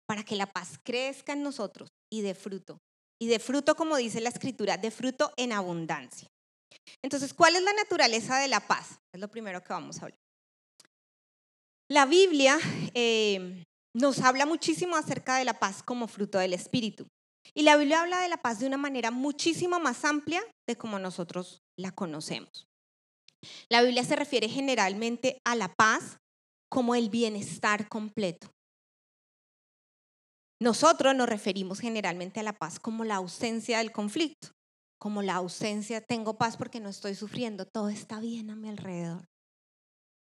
para 0.08 0.24
que 0.24 0.36
la 0.36 0.46
paz 0.46 0.78
crezca 0.84 1.34
en 1.34 1.42
nosotros 1.42 1.90
y 2.10 2.22
de 2.22 2.34
fruto? 2.34 2.78
Y 3.20 3.28
de 3.28 3.38
fruto, 3.38 3.74
como 3.74 3.96
dice 3.96 4.20
la 4.20 4.28
escritura, 4.28 4.76
de 4.76 4.90
fruto 4.90 5.32
en 5.36 5.52
abundancia. 5.52 6.28
Entonces, 7.02 7.34
¿cuál 7.34 7.56
es 7.56 7.62
la 7.62 7.72
naturaleza 7.72 8.38
de 8.38 8.48
la 8.48 8.60
paz? 8.60 8.98
Es 9.12 9.20
lo 9.20 9.28
primero 9.28 9.62
que 9.62 9.72
vamos 9.72 9.98
a 9.98 10.06
hablar. 10.06 10.18
La 11.88 12.04
Biblia 12.04 12.58
eh, 12.94 13.64
nos 13.94 14.20
habla 14.20 14.44
muchísimo 14.44 14.96
acerca 14.96 15.36
de 15.36 15.44
la 15.44 15.58
paz 15.58 15.82
como 15.82 16.08
fruto 16.08 16.38
del 16.38 16.52
Espíritu. 16.52 17.06
Y 17.54 17.62
la 17.62 17.76
Biblia 17.76 18.02
habla 18.02 18.20
de 18.20 18.28
la 18.28 18.38
paz 18.38 18.58
de 18.58 18.66
una 18.66 18.76
manera 18.76 19.10
muchísimo 19.10 19.78
más 19.78 20.04
amplia 20.04 20.42
de 20.68 20.76
como 20.76 20.98
nosotros 20.98 21.62
la 21.78 21.92
conocemos. 21.92 22.66
La 23.68 23.82
Biblia 23.82 24.04
se 24.04 24.16
refiere 24.16 24.48
generalmente 24.48 25.38
a 25.44 25.54
la 25.54 25.72
paz 25.72 26.18
como 26.68 26.94
el 26.94 27.08
bienestar 27.08 27.88
completo. 27.88 28.50
Nosotros 30.60 31.14
nos 31.14 31.28
referimos 31.28 31.80
generalmente 31.80 32.40
a 32.40 32.42
la 32.42 32.54
paz 32.54 32.80
como 32.80 33.04
la 33.04 33.16
ausencia 33.16 33.78
del 33.78 33.92
conflicto, 33.92 34.52
como 34.98 35.22
la 35.22 35.34
ausencia, 35.34 36.00
tengo 36.00 36.38
paz 36.38 36.56
porque 36.56 36.80
no 36.80 36.88
estoy 36.88 37.14
sufriendo, 37.14 37.66
todo 37.66 37.90
está 37.90 38.20
bien 38.20 38.50
a 38.50 38.56
mi 38.56 38.70
alrededor. 38.70 39.26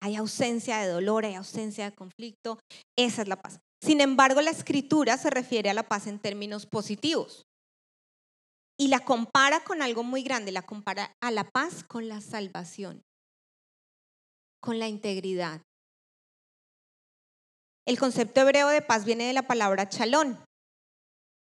Hay 0.00 0.16
ausencia 0.16 0.78
de 0.78 0.88
dolor, 0.88 1.24
hay 1.24 1.34
ausencia 1.34 1.84
de 1.84 1.94
conflicto, 1.94 2.58
esa 2.96 3.22
es 3.22 3.28
la 3.28 3.36
paz. 3.36 3.58
Sin 3.82 4.00
embargo, 4.00 4.40
la 4.40 4.50
escritura 4.50 5.18
se 5.18 5.30
refiere 5.30 5.68
a 5.68 5.74
la 5.74 5.82
paz 5.82 6.06
en 6.06 6.18
términos 6.18 6.66
positivos 6.66 7.46
y 8.78 8.88
la 8.88 9.00
compara 9.00 9.64
con 9.64 9.82
algo 9.82 10.02
muy 10.02 10.22
grande, 10.22 10.52
la 10.52 10.62
compara 10.62 11.12
a 11.22 11.30
la 11.30 11.44
paz 11.44 11.84
con 11.84 12.08
la 12.08 12.20
salvación, 12.20 13.02
con 14.60 14.78
la 14.78 14.88
integridad, 14.88 15.62
el 17.86 17.98
concepto 17.98 18.40
hebreo 18.40 18.68
de 18.68 18.82
paz 18.82 19.04
viene 19.04 19.28
de 19.28 19.32
la 19.32 19.46
palabra 19.46 19.88
chalón. 19.88 20.44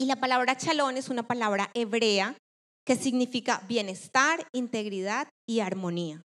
Y 0.00 0.07
la 0.07 0.16
palabra 0.16 0.57
chalón 0.57 0.97
es 0.97 1.09
una 1.09 1.26
palabra 1.26 1.71
hebrea 1.75 2.37
que 2.87 2.95
significa 2.95 3.62
bienestar, 3.66 4.47
integridad 4.52 5.28
y 5.49 5.61
armonía. 5.61 6.23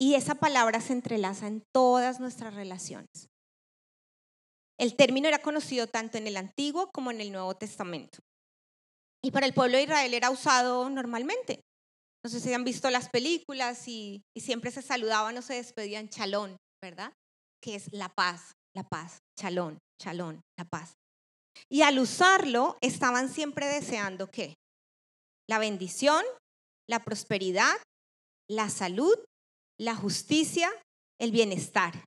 Y 0.00 0.14
esa 0.14 0.36
palabra 0.36 0.80
se 0.80 0.92
entrelaza 0.92 1.48
en 1.48 1.62
todas 1.74 2.20
nuestras 2.20 2.54
relaciones. 2.54 3.28
El 4.78 4.96
término 4.96 5.28
era 5.28 5.42
conocido 5.42 5.88
tanto 5.88 6.16
en 6.16 6.26
el 6.26 6.36
Antiguo 6.36 6.88
como 6.90 7.10
en 7.10 7.20
el 7.20 7.32
Nuevo 7.32 7.54
Testamento. 7.54 8.20
Y 9.22 9.32
para 9.32 9.44
el 9.44 9.52
pueblo 9.52 9.76
de 9.76 9.82
Israel 9.82 10.14
era 10.14 10.30
usado 10.30 10.88
normalmente. 10.88 11.60
No 12.24 12.30
sé 12.30 12.40
si 12.40 12.54
han 12.54 12.64
visto 12.64 12.88
las 12.88 13.10
películas 13.10 13.88
y, 13.88 14.22
y 14.34 14.40
siempre 14.40 14.70
se 14.70 14.82
saludaban 14.82 15.36
o 15.36 15.42
se 15.42 15.54
despedían 15.54 16.08
chalón, 16.08 16.56
¿verdad? 16.82 17.12
Que 17.62 17.74
es 17.74 17.92
la 17.92 18.08
paz, 18.08 18.52
la 18.74 18.84
paz, 18.84 19.18
chalón, 19.38 19.78
chalón, 20.00 20.40
la 20.58 20.64
paz. 20.64 20.94
Y 21.68 21.82
al 21.82 21.98
usarlo, 21.98 22.76
estaban 22.80 23.28
siempre 23.28 23.66
deseando 23.66 24.30
qué? 24.30 24.54
La 25.48 25.58
bendición, 25.58 26.24
la 26.88 27.00
prosperidad, 27.00 27.74
la 28.48 28.68
salud, 28.68 29.16
la 29.78 29.94
justicia, 29.94 30.70
el 31.18 31.32
bienestar. 31.32 32.04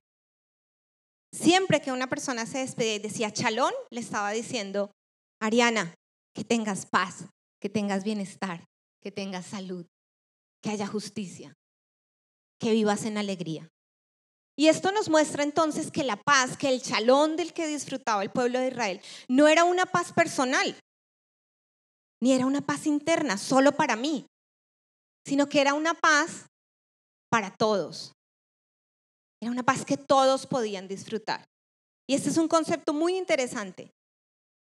Siempre 1.32 1.80
que 1.80 1.92
una 1.92 2.08
persona 2.08 2.46
se 2.46 2.58
despedía 2.58 2.94
y 2.94 2.98
decía 3.00 3.32
chalón, 3.32 3.72
le 3.90 4.00
estaba 4.00 4.30
diciendo, 4.30 4.90
Ariana, 5.40 5.94
que 6.34 6.44
tengas 6.44 6.86
paz, 6.86 7.26
que 7.60 7.68
tengas 7.68 8.04
bienestar, 8.04 8.64
que 9.02 9.10
tengas 9.10 9.46
salud, 9.46 9.86
que 10.62 10.70
haya 10.70 10.86
justicia, 10.86 11.54
que 12.60 12.72
vivas 12.72 13.04
en 13.04 13.18
alegría. 13.18 13.68
Y 14.56 14.68
esto 14.68 14.92
nos 14.92 15.08
muestra 15.08 15.42
entonces 15.42 15.90
que 15.90 16.04
la 16.04 16.16
paz, 16.16 16.56
que 16.56 16.68
el 16.68 16.80
chalón 16.80 17.36
del 17.36 17.52
que 17.52 17.66
disfrutaba 17.66 18.22
el 18.22 18.30
pueblo 18.30 18.60
de 18.60 18.68
Israel, 18.68 19.00
no 19.28 19.48
era 19.48 19.64
una 19.64 19.84
paz 19.84 20.12
personal, 20.12 20.78
ni 22.22 22.32
era 22.32 22.46
una 22.46 22.60
paz 22.60 22.86
interna, 22.86 23.36
solo 23.36 23.72
para 23.72 23.96
mí, 23.96 24.26
sino 25.26 25.48
que 25.48 25.60
era 25.60 25.74
una 25.74 25.94
paz 25.94 26.46
para 27.30 27.50
todos. 27.50 28.12
Era 29.42 29.50
una 29.50 29.64
paz 29.64 29.84
que 29.84 29.96
todos 29.96 30.46
podían 30.46 30.86
disfrutar. 30.86 31.44
Y 32.08 32.14
este 32.14 32.28
es 32.28 32.36
un 32.36 32.48
concepto 32.48 32.92
muy 32.92 33.16
interesante, 33.16 33.90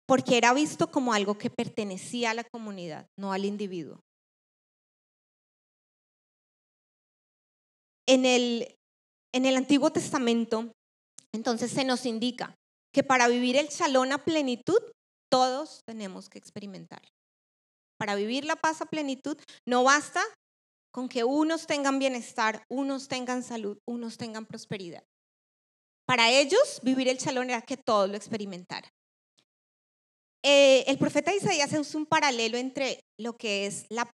porque 0.07 0.37
era 0.37 0.53
visto 0.53 0.89
como 0.89 1.13
algo 1.13 1.37
que 1.37 1.51
pertenecía 1.51 2.31
a 2.31 2.33
la 2.33 2.43
comunidad, 2.43 3.05
no 3.17 3.31
al 3.31 3.45
individuo. 3.45 3.99
En 8.07 8.25
el 8.25 8.75
en 9.33 9.45
el 9.45 9.57
Antiguo 9.57 9.91
Testamento, 9.91 10.71
entonces 11.33 11.71
se 11.71 11.83
nos 11.83 12.05
indica 12.05 12.55
que 12.93 13.03
para 13.03 13.27
vivir 13.27 13.57
el 13.57 13.69
chalón 13.69 14.11
a 14.11 14.23
plenitud, 14.23 14.79
todos 15.29 15.81
tenemos 15.85 16.29
que 16.29 16.37
experimentar. 16.37 17.01
Para 17.97 18.15
vivir 18.15 18.45
la 18.45 18.55
paz 18.55 18.81
a 18.81 18.85
plenitud, 18.85 19.37
no 19.67 19.83
basta 19.83 20.21
con 20.93 21.09
que 21.09 21.23
unos 21.23 21.65
tengan 21.65 21.97
bienestar, 21.97 22.63
unos 22.69 23.07
tengan 23.07 23.41
salud, 23.41 23.79
unos 23.87 24.17
tengan 24.17 24.45
prosperidad. 24.45 25.03
Para 26.05 26.29
ellos, 26.29 26.81
vivir 26.83 27.07
el 27.07 27.17
chalón 27.17 27.49
era 27.49 27.61
que 27.63 27.77
todos 27.77 28.09
lo 28.09 28.15
experimentaran. 28.15 28.91
Eh, 30.45 30.83
el 30.87 30.99
profeta 30.99 31.33
Isaías 31.33 31.73
hace 31.73 31.97
un 31.97 32.05
paralelo 32.05 32.57
entre 32.57 32.99
lo 33.17 33.37
que 33.37 33.65
es 33.65 33.85
la 33.89 34.11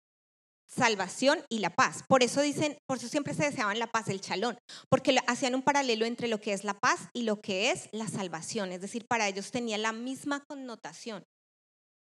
salvación 0.67 1.39
y 1.49 1.59
la 1.59 1.69
paz. 1.69 2.03
Por 2.07 2.23
eso 2.23 2.41
dicen, 2.41 2.77
por 2.87 2.97
eso 2.97 3.07
siempre 3.07 3.33
se 3.33 3.43
deseaban 3.43 3.79
la 3.79 3.87
paz, 3.87 4.09
el 4.09 4.21
chalón, 4.21 4.57
porque 4.89 5.17
hacían 5.27 5.55
un 5.55 5.63
paralelo 5.63 6.05
entre 6.05 6.27
lo 6.27 6.41
que 6.41 6.53
es 6.53 6.63
la 6.63 6.73
paz 6.73 7.09
y 7.13 7.23
lo 7.23 7.41
que 7.41 7.71
es 7.71 7.89
la 7.91 8.07
salvación, 8.07 8.71
es 8.71 8.81
decir, 8.81 9.05
para 9.07 9.27
ellos 9.27 9.51
tenía 9.51 9.77
la 9.77 9.91
misma 9.91 10.43
connotación. 10.47 11.23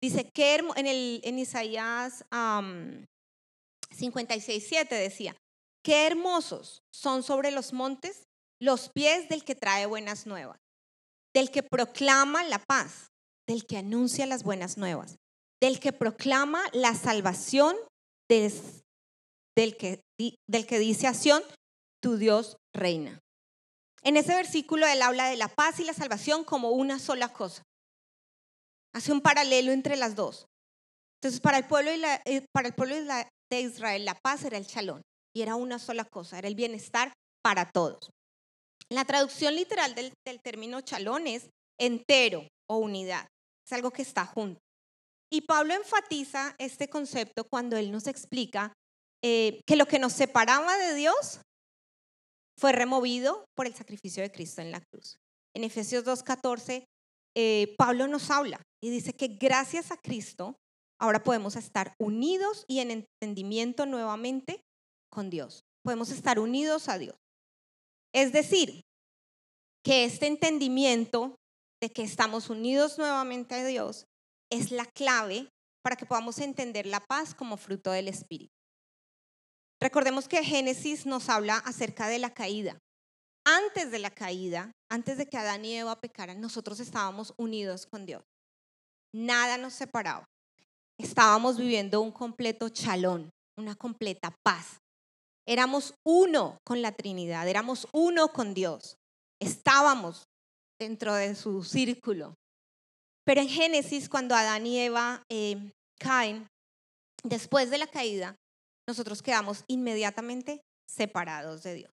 Dice 0.01 0.29
que 0.33 0.55
en, 0.75 0.87
el, 0.87 1.21
en 1.23 1.39
Isaías 1.39 2.25
56, 3.91 4.65
7 4.67 4.95
decía, 4.95 5.35
qué 5.83 6.07
hermosos 6.07 6.83
son 6.91 7.23
sobre 7.23 7.51
los 7.51 7.73
montes 7.73 8.23
los 8.59 8.89
pies 8.89 9.29
del 9.29 9.43
que 9.43 9.55
trae 9.55 9.85
buenas 9.85 10.25
nuevas, 10.25 10.59
del 11.33 11.51
que 11.51 11.63
proclama 11.63 12.43
la 12.43 12.59
paz, 12.59 13.11
del 13.47 13.65
que 13.65 13.77
anuncia 13.77 14.25
las 14.25 14.43
buenas 14.43 14.77
nuevas, 14.77 15.17
del 15.61 15.79
que 15.79 15.93
proclama 15.93 16.61
la 16.73 16.95
salvación 16.95 17.75
del, 18.29 19.77
que, 19.77 20.01
del 20.47 20.65
que 20.65 20.79
dice 20.79 21.07
acción, 21.07 21.43
tu 22.01 22.17
Dios 22.17 22.57
reina. 22.73 23.19
En 24.03 24.17
ese 24.17 24.35
versículo 24.35 24.85
él 24.85 25.01
habla 25.01 25.29
de 25.29 25.37
la 25.37 25.47
paz 25.47 25.79
y 25.79 25.83
la 25.83 25.93
salvación 25.93 26.43
como 26.43 26.69
una 26.71 26.99
sola 26.99 27.33
cosa. 27.33 27.63
Hace 28.93 29.11
un 29.11 29.21
paralelo 29.21 29.71
entre 29.71 29.95
las 29.95 30.15
dos. 30.15 30.45
Entonces, 31.19 31.41
para 31.41 31.57
el 31.57 31.65
pueblo, 31.65 31.91
eh, 31.91 32.45
para 32.53 32.67
el 32.67 32.75
pueblo 32.75 32.95
de 32.95 33.61
Israel, 33.61 34.05
la 34.05 34.15
paz 34.15 34.43
era 34.43 34.57
el 34.57 34.67
chalón 34.67 35.01
y 35.35 35.41
era 35.41 35.55
una 35.55 35.79
sola 35.79 36.05
cosa, 36.05 36.37
era 36.37 36.47
el 36.47 36.55
bienestar 36.55 37.11
para 37.43 37.71
todos. 37.71 38.11
La 38.89 39.05
traducción 39.05 39.55
literal 39.55 39.95
del, 39.95 40.13
del 40.25 40.39
término 40.41 40.81
chalón 40.81 41.25
es 41.25 41.49
entero 41.79 42.47
o 42.69 42.77
unidad. 42.77 43.27
Es 43.65 43.73
algo 43.73 43.91
que 43.91 44.03
está 44.03 44.25
junto. 44.25 44.59
Y 45.35 45.41
Pablo 45.41 45.73
enfatiza 45.73 46.55
este 46.59 46.87
concepto 46.87 47.43
cuando 47.43 47.75
él 47.75 47.91
nos 47.91 48.07
explica 48.07 48.71
eh, 49.21 49.59
que 49.67 49.75
lo 49.75 49.85
que 49.85 49.99
nos 49.99 50.13
separaba 50.13 50.77
de 50.77 50.93
Dios 50.93 51.41
fue 52.57 52.71
removido 52.71 53.43
por 53.53 53.67
el 53.67 53.75
sacrificio 53.75 54.23
de 54.23 54.31
Cristo 54.31 54.61
en 54.61 54.71
la 54.71 54.79
cruz. 54.79 55.17
En 55.53 55.65
Efesios 55.65 56.05
2.14, 56.05 56.85
eh, 57.35 57.75
Pablo 57.77 58.07
nos 58.07 58.31
habla 58.31 58.61
y 58.81 58.89
dice 58.89 59.11
que 59.11 59.27
gracias 59.27 59.91
a 59.91 59.97
Cristo 59.97 60.55
ahora 61.01 61.21
podemos 61.21 61.57
estar 61.57 61.95
unidos 61.99 62.63
y 62.69 62.79
en 62.79 62.91
entendimiento 62.91 63.85
nuevamente 63.85 64.61
con 65.11 65.29
Dios. 65.29 65.65
Podemos 65.83 66.11
estar 66.11 66.39
unidos 66.39 66.87
a 66.87 66.97
Dios. 66.97 67.17
Es 68.13 68.31
decir, 68.31 68.85
que 69.83 70.05
este 70.05 70.27
entendimiento 70.27 71.35
de 71.81 71.89
que 71.89 72.03
estamos 72.03 72.49
unidos 72.49 72.97
nuevamente 72.97 73.55
a 73.55 73.65
Dios 73.65 74.05
es 74.49 74.71
la 74.71 74.85
clave 74.85 75.49
para 75.83 75.95
que 75.95 76.05
podamos 76.05 76.39
entender 76.39 76.85
la 76.85 76.99
paz 76.99 77.33
como 77.35 77.57
fruto 77.57 77.91
del 77.91 78.07
Espíritu. 78.07 78.53
Recordemos 79.81 80.27
que 80.27 80.43
Génesis 80.43 81.05
nos 81.05 81.29
habla 81.29 81.57
acerca 81.57 82.07
de 82.07 82.19
la 82.19 82.33
caída. 82.33 82.79
Antes 83.45 83.91
de 83.91 83.99
la 83.99 84.09
caída, 84.09 84.71
antes 84.89 85.17
de 85.17 85.27
que 85.27 85.37
Adán 85.37 85.65
y 85.65 85.75
Eva 85.75 85.99
pecaran, 85.99 86.41
nosotros 86.41 86.79
estábamos 86.79 87.33
unidos 87.37 87.85
con 87.85 88.05
Dios. 88.05 88.23
Nada 89.13 89.57
nos 89.57 89.73
separaba. 89.73 90.25
Estábamos 90.97 91.57
viviendo 91.57 92.01
un 92.01 92.11
completo 92.11 92.69
chalón, 92.69 93.29
una 93.57 93.75
completa 93.75 94.33
paz. 94.43 94.79
Éramos 95.45 95.93
uno 96.03 96.57
con 96.65 96.81
la 96.81 96.93
Trinidad, 96.93 97.47
éramos 97.47 97.87
uno 97.91 98.29
con 98.29 98.53
Dios. 98.53 98.97
Estábamos 99.39 100.23
dentro 100.79 101.13
de 101.13 101.35
su 101.35 101.63
círculo. 101.63 102.35
Pero 103.25 103.41
en 103.41 103.49
Génesis, 103.49 104.07
cuando 104.07 104.35
Adán 104.35 104.65
y 104.67 104.79
Eva 104.79 105.23
eh, 105.29 105.71
caen, 105.99 106.47
después 107.23 107.71
de 107.71 107.79
la 107.79 107.87
caída, 107.87 108.35
nosotros 108.87 109.21
quedamos 109.23 109.63
inmediatamente 109.67 110.61
separados 110.87 111.63
de 111.63 111.73
Dios. 111.73 111.91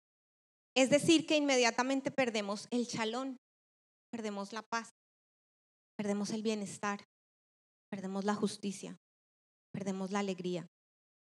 Es 0.77 0.91
decir, 0.91 1.27
que 1.27 1.37
inmediatamente 1.37 2.11
perdemos 2.11 2.67
el 2.71 2.87
chalón, 2.87 3.37
perdemos 4.13 4.53
la 4.53 4.63
paz, 4.63 4.91
perdemos 5.97 6.31
el 6.31 6.43
bienestar, 6.43 7.05
perdemos 7.91 8.25
la 8.25 8.35
justicia, 8.35 8.97
perdemos 9.73 10.11
la 10.11 10.21
alegría, 10.21 10.67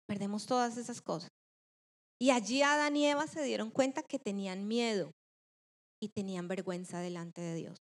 perdemos 0.06 0.46
todas 0.46 0.76
esas 0.76 1.00
cosas. 1.00 1.30
Y 2.20 2.30
allí 2.30 2.62
Adán 2.62 2.96
y 2.96 3.06
Eva 3.06 3.26
se 3.26 3.42
dieron 3.42 3.70
cuenta 3.70 4.02
que 4.02 4.18
tenían 4.18 4.66
miedo 4.66 5.12
y 6.02 6.08
tenían 6.08 6.48
vergüenza 6.48 7.00
delante 7.00 7.40
de 7.40 7.54
Dios. 7.54 7.85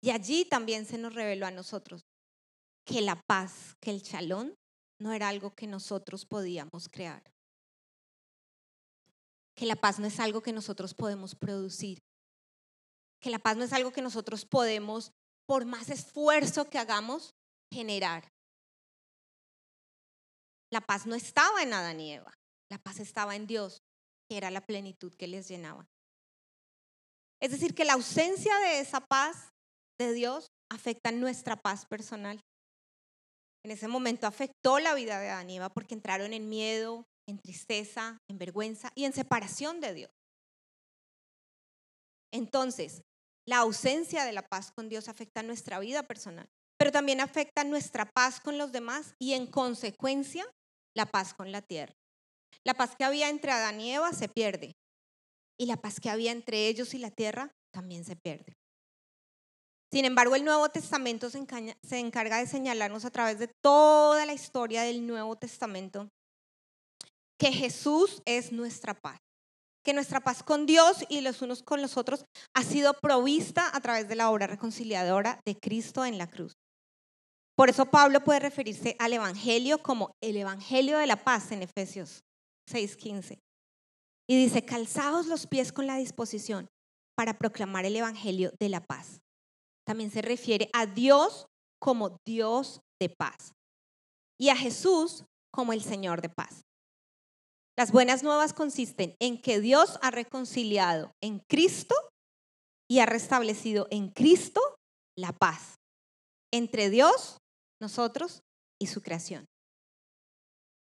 Y 0.00 0.10
allí 0.10 0.44
también 0.44 0.86
se 0.86 0.98
nos 0.98 1.14
reveló 1.14 1.46
a 1.46 1.50
nosotros 1.50 2.04
que 2.84 3.00
la 3.00 3.20
paz, 3.26 3.76
que 3.80 3.90
el 3.90 4.02
chalón 4.02 4.56
no 4.98 5.12
era 5.12 5.28
algo 5.28 5.54
que 5.54 5.66
nosotros 5.66 6.24
podíamos 6.24 6.88
crear. 6.88 7.22
Que 9.54 9.66
la 9.66 9.76
paz 9.76 9.98
no 9.98 10.06
es 10.06 10.20
algo 10.20 10.42
que 10.42 10.52
nosotros 10.52 10.94
podemos 10.94 11.34
producir. 11.34 12.02
Que 13.20 13.30
la 13.30 13.38
paz 13.38 13.56
no 13.56 13.64
es 13.64 13.72
algo 13.72 13.92
que 13.92 14.02
nosotros 14.02 14.44
podemos, 14.44 15.12
por 15.46 15.64
más 15.64 15.90
esfuerzo 15.90 16.68
que 16.68 16.78
hagamos, 16.78 17.34
generar. 17.72 18.30
La 20.70 20.80
paz 20.80 21.06
no 21.06 21.14
estaba 21.14 21.62
en 21.62 21.72
Adán 21.72 22.00
y 22.00 22.12
Eva. 22.12 22.38
La 22.68 22.78
paz 22.78 23.00
estaba 23.00 23.34
en 23.36 23.46
Dios, 23.46 23.82
que 24.28 24.36
era 24.36 24.50
la 24.50 24.60
plenitud 24.60 25.14
que 25.14 25.26
les 25.26 25.48
llenaba. 25.48 25.88
Es 27.40 27.50
decir, 27.50 27.74
que 27.74 27.84
la 27.84 27.94
ausencia 27.94 28.56
de 28.60 28.80
esa 28.80 29.00
paz 29.00 29.52
de 29.98 30.12
Dios 30.12 30.46
afecta 30.70 31.12
nuestra 31.12 31.56
paz 31.56 31.86
personal. 31.86 32.40
En 33.64 33.70
ese 33.70 33.88
momento 33.88 34.26
afectó 34.26 34.78
la 34.78 34.94
vida 34.94 35.18
de 35.18 35.28
Adán 35.28 35.50
y 35.50 35.56
Eva 35.56 35.70
porque 35.70 35.94
entraron 35.94 36.32
en 36.32 36.48
miedo, 36.48 37.04
en 37.28 37.38
tristeza, 37.38 38.18
en 38.28 38.38
vergüenza 38.38 38.90
y 38.94 39.04
en 39.04 39.12
separación 39.12 39.80
de 39.80 39.94
Dios. 39.94 40.10
Entonces, 42.32 43.02
la 43.48 43.58
ausencia 43.58 44.24
de 44.24 44.32
la 44.32 44.42
paz 44.42 44.70
con 44.72 44.88
Dios 44.88 45.08
afecta 45.08 45.42
nuestra 45.42 45.78
vida 45.78 46.02
personal, 46.02 46.48
pero 46.78 46.92
también 46.92 47.20
afecta 47.20 47.64
nuestra 47.64 48.04
paz 48.06 48.40
con 48.40 48.58
los 48.58 48.72
demás 48.72 49.14
y 49.18 49.34
en 49.34 49.46
consecuencia 49.46 50.46
la 50.94 51.06
paz 51.06 51.34
con 51.34 51.52
la 51.52 51.62
tierra. 51.62 51.94
La 52.64 52.74
paz 52.74 52.94
que 52.96 53.04
había 53.04 53.28
entre 53.28 53.52
Adán 53.52 53.80
y 53.80 53.92
Eva 53.92 54.12
se 54.12 54.28
pierde 54.28 54.76
y 55.58 55.66
la 55.66 55.76
paz 55.76 56.00
que 56.00 56.10
había 56.10 56.32
entre 56.32 56.68
ellos 56.68 56.94
y 56.94 56.98
la 56.98 57.10
tierra 57.10 57.52
también 57.72 58.04
se 58.04 58.16
pierde. 58.16 58.54
Sin 59.96 60.04
embargo, 60.04 60.34
el 60.34 60.44
Nuevo 60.44 60.68
Testamento 60.68 61.30
se, 61.30 61.38
encarga 61.98 62.36
de 62.36 62.46
señalarnos 62.46 63.06
a 63.06 63.10
través 63.10 63.38
de 63.38 63.48
toda 63.48 64.26
la 64.26 64.34
historia 64.34 64.82
del 64.82 65.06
Nuevo 65.06 65.36
Testamento 65.36 66.10
que 67.38 67.50
Jesús 67.50 68.20
es 68.26 68.52
nuestra 68.52 68.92
paz, 68.92 69.16
que 69.82 69.94
nuestra 69.94 70.20
paz 70.20 70.42
con 70.42 70.66
Dios 70.66 71.06
y 71.08 71.22
los 71.22 71.40
unos 71.40 71.62
con 71.62 71.80
los 71.80 71.96
otros 71.96 72.26
ha 72.52 72.62
sido 72.62 72.92
provista 73.00 73.74
a 73.74 73.80
través 73.80 74.06
de 74.06 74.16
la 74.16 74.28
obra 74.28 74.46
reconciliadora 74.46 75.40
de 75.46 75.56
Cristo 75.56 76.04
en 76.04 76.18
la 76.18 76.28
cruz. 76.28 76.52
Por 77.56 77.70
eso 77.70 77.86
Pablo 77.86 78.22
puede 78.22 78.40
referirse 78.40 78.96
al 78.98 79.14
Evangelio 79.14 79.82
como 79.82 80.10
el 80.22 80.36
Evangelio 80.36 80.98
de 80.98 81.06
la 81.06 81.24
paz 81.24 81.52
en 81.52 81.62
Efesios 81.62 82.20
6:15. 82.70 83.38
Y 84.28 84.44
dice, 84.44 84.62
calzaos 84.62 85.26
los 85.26 85.46
pies 85.46 85.72
con 85.72 85.86
la 85.86 85.96
disposición 85.96 86.68
para 87.16 87.38
proclamar 87.38 87.86
el 87.86 87.96
Evangelio 87.96 88.52
de 88.60 88.68
la 88.68 88.84
paz 88.84 89.22
también 89.86 90.10
se 90.10 90.22
refiere 90.22 90.68
a 90.72 90.86
Dios 90.86 91.46
como 91.80 92.18
Dios 92.26 92.80
de 93.00 93.08
paz 93.08 93.52
y 94.38 94.48
a 94.48 94.56
Jesús 94.56 95.24
como 95.52 95.72
el 95.72 95.82
Señor 95.82 96.20
de 96.20 96.28
paz. 96.28 96.62
Las 97.78 97.92
buenas 97.92 98.22
nuevas 98.22 98.52
consisten 98.52 99.14
en 99.20 99.40
que 99.40 99.60
Dios 99.60 99.98
ha 100.02 100.10
reconciliado 100.10 101.12
en 101.22 101.40
Cristo 101.48 101.94
y 102.90 103.00
ha 103.00 103.06
restablecido 103.06 103.86
en 103.90 104.08
Cristo 104.08 104.60
la 105.16 105.32
paz 105.32 105.76
entre 106.52 106.90
Dios, 106.90 107.38
nosotros 107.80 108.40
y 108.80 108.86
su 108.86 109.02
creación. 109.02 109.44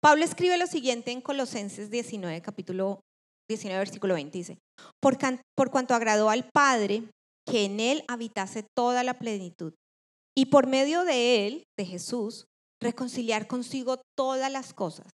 Pablo 0.02 0.26
escribe 0.26 0.58
lo 0.58 0.66
siguiente 0.66 1.12
en 1.12 1.22
Colosenses 1.22 1.92
19, 1.92 2.42
capítulo 2.42 3.02
19, 3.48 3.78
versículo 3.78 4.16
20. 4.16 4.36
Dice, 4.36 4.58
por, 5.00 5.18
por 5.56 5.70
cuanto 5.70 5.94
agradó 5.94 6.32
al 6.32 6.50
Padre 6.52 7.04
que 7.52 7.66
en 7.66 7.82
Él 7.82 8.06
habitase 8.08 8.64
toda 8.64 9.04
la 9.04 9.20
plenitud. 9.20 9.74
Y 10.34 10.46
por 10.46 10.68
medio 10.68 11.04
de 11.04 11.46
Él, 11.46 11.68
de 11.78 11.86
Jesús, 11.86 12.46
reconciliar 12.82 13.48
consigo 13.48 14.02
todas 14.16 14.50
las 14.50 14.74
cosas, 14.74 15.12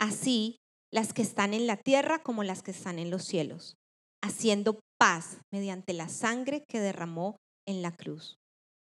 así 0.00 0.56
las 0.90 1.12
que 1.12 1.20
están 1.20 1.52
en 1.52 1.66
la 1.66 1.76
tierra 1.76 2.22
como 2.22 2.44
las 2.44 2.62
que 2.62 2.70
están 2.70 2.98
en 2.98 3.10
los 3.10 3.24
cielos, 3.24 3.76
haciendo 4.22 4.80
paz 4.98 5.36
mediante 5.52 5.92
la 5.92 6.08
sangre 6.08 6.64
que 6.66 6.80
derramó 6.80 7.36
en 7.68 7.82
la 7.82 7.94
cruz. 7.94 8.38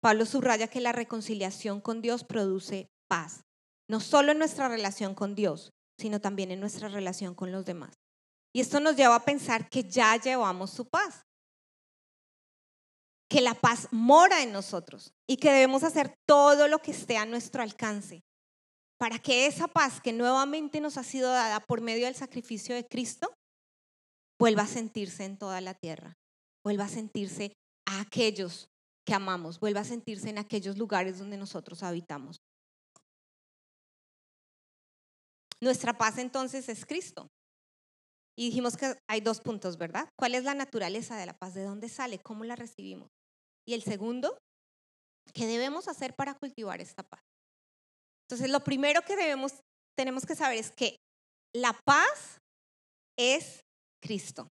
Pablo 0.02 0.26
subraya 0.26 0.70
que 0.70 0.80
la 0.80 0.94
reconciliación 0.94 1.82
con 1.82 2.02
Dios 2.02 2.24
produce 2.24 2.88
paz, 3.10 3.42
no 3.90 4.00
solo 4.00 4.32
en 4.32 4.40
nuestra 4.40 4.70
relación 4.70 5.16
con 5.16 5.36
Dios, 5.36 5.72
sino 6.00 6.22
también 6.22 6.50
en 6.50 6.62
nuestra 6.62 6.88
relación 6.88 7.36
con 7.36 7.52
los 7.52 7.66
demás. 7.66 7.94
Y 8.56 8.62
esto 8.62 8.80
nos 8.80 8.96
lleva 8.96 9.16
a 9.16 9.26
pensar 9.26 9.70
que 9.70 9.84
ya 9.84 10.16
llevamos 10.16 10.72
su 10.72 10.86
paz 10.86 11.24
que 13.34 13.42
la 13.42 13.56
paz 13.56 13.88
mora 13.90 14.44
en 14.44 14.52
nosotros 14.52 15.12
y 15.28 15.38
que 15.38 15.52
debemos 15.52 15.82
hacer 15.82 16.16
todo 16.28 16.68
lo 16.68 16.78
que 16.84 16.92
esté 16.92 17.18
a 17.18 17.26
nuestro 17.26 17.64
alcance 17.64 18.24
para 19.00 19.18
que 19.18 19.48
esa 19.48 19.68
paz 19.68 20.00
que 20.00 20.14
nuevamente 20.14 20.80
nos 20.80 20.98
ha 20.98 21.04
sido 21.04 21.32
dada 21.32 21.60
por 21.60 21.82
medio 21.82 22.06
del 22.06 22.14
sacrificio 22.14 22.76
de 22.76 22.86
Cristo 22.86 23.34
vuelva 24.40 24.62
a 24.62 24.68
sentirse 24.68 25.26
en 25.26 25.40
toda 25.40 25.62
la 25.62 25.74
tierra, 25.74 26.14
vuelva 26.64 26.84
a 26.84 26.90
sentirse 26.90 27.54
a 27.88 28.02
aquellos 28.02 28.70
que 29.04 29.16
amamos, 29.16 29.60
vuelva 29.60 29.80
a 29.80 29.86
sentirse 29.86 30.30
en 30.30 30.38
aquellos 30.38 30.78
lugares 30.78 31.18
donde 31.18 31.38
nosotros 31.38 31.82
habitamos. 31.82 32.40
Nuestra 35.60 35.98
paz 35.98 36.20
entonces 36.20 36.70
es 36.70 36.86
Cristo. 36.86 37.32
Y 38.38 38.46
dijimos 38.46 38.78
que 38.78 38.96
hay 39.08 39.22
dos 39.22 39.42
puntos, 39.42 39.80
¿verdad? 39.80 40.08
¿Cuál 40.16 40.36
es 40.36 40.44
la 40.44 40.54
naturaleza 40.54 41.18
de 41.18 41.26
la 41.26 41.34
paz? 41.34 41.56
¿De 41.56 41.64
dónde 41.64 41.90
sale? 41.90 42.20
¿Cómo 42.20 42.44
la 42.44 42.56
recibimos? 42.56 43.10
Y 43.66 43.74
el 43.74 43.84
segundo, 43.84 44.38
¿qué 45.34 45.46
debemos 45.48 45.88
hacer 45.88 46.16
para 46.16 46.36
cultivar 46.36 46.82
esta 46.82 47.04
paz? 47.04 47.22
Entonces, 48.28 48.50
lo 48.50 48.64
primero 48.64 49.02
que 49.04 49.16
debemos, 49.16 49.62
tenemos 49.98 50.26
que 50.26 50.36
saber 50.36 50.58
es 50.58 50.72
que 50.72 50.98
la 51.56 51.78
paz 51.86 52.40
es 53.18 53.62
Cristo. 54.02 54.48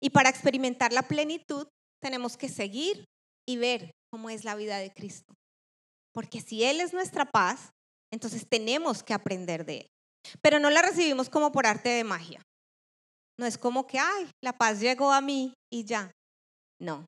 Y 0.00 0.10
para 0.10 0.30
experimentar 0.30 0.92
la 0.92 1.02
plenitud, 1.02 1.66
tenemos 2.00 2.36
que 2.36 2.48
seguir 2.48 3.04
y 3.48 3.56
ver 3.56 3.90
cómo 4.10 4.30
es 4.30 4.44
la 4.44 4.54
vida 4.54 4.78
de 4.78 4.92
Cristo. 4.92 5.34
Porque 6.14 6.40
si 6.40 6.64
Él 6.64 6.80
es 6.80 6.92
nuestra 6.92 7.24
paz, 7.24 7.70
entonces 8.12 8.46
tenemos 8.48 9.02
que 9.02 9.14
aprender 9.14 9.64
de 9.64 9.78
Él. 9.78 9.86
Pero 10.40 10.58
no 10.58 10.70
la 10.70 10.82
recibimos 10.82 11.28
como 11.28 11.52
por 11.52 11.66
arte 11.66 11.88
de 11.88 12.04
magia. 12.04 12.40
No 13.38 13.46
es 13.46 13.58
como 13.58 13.86
que, 13.86 13.98
ay, 13.98 14.30
la 14.42 14.56
paz 14.56 14.80
llegó 14.80 15.12
a 15.12 15.20
mí 15.20 15.54
y 15.72 15.84
ya. 15.84 16.10
No, 16.80 17.06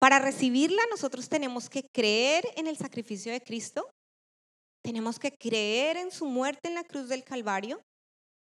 para 0.00 0.18
recibirla 0.18 0.82
nosotros 0.90 1.28
tenemos 1.28 1.68
que 1.68 1.84
creer 1.94 2.44
en 2.56 2.66
el 2.66 2.76
sacrificio 2.78 3.32
de 3.32 3.42
Cristo, 3.42 3.90
tenemos 4.82 5.18
que 5.18 5.30
creer 5.30 5.98
en 5.98 6.10
su 6.10 6.24
muerte 6.24 6.68
en 6.68 6.74
la 6.74 6.84
cruz 6.84 7.08
del 7.08 7.22
Calvario, 7.22 7.82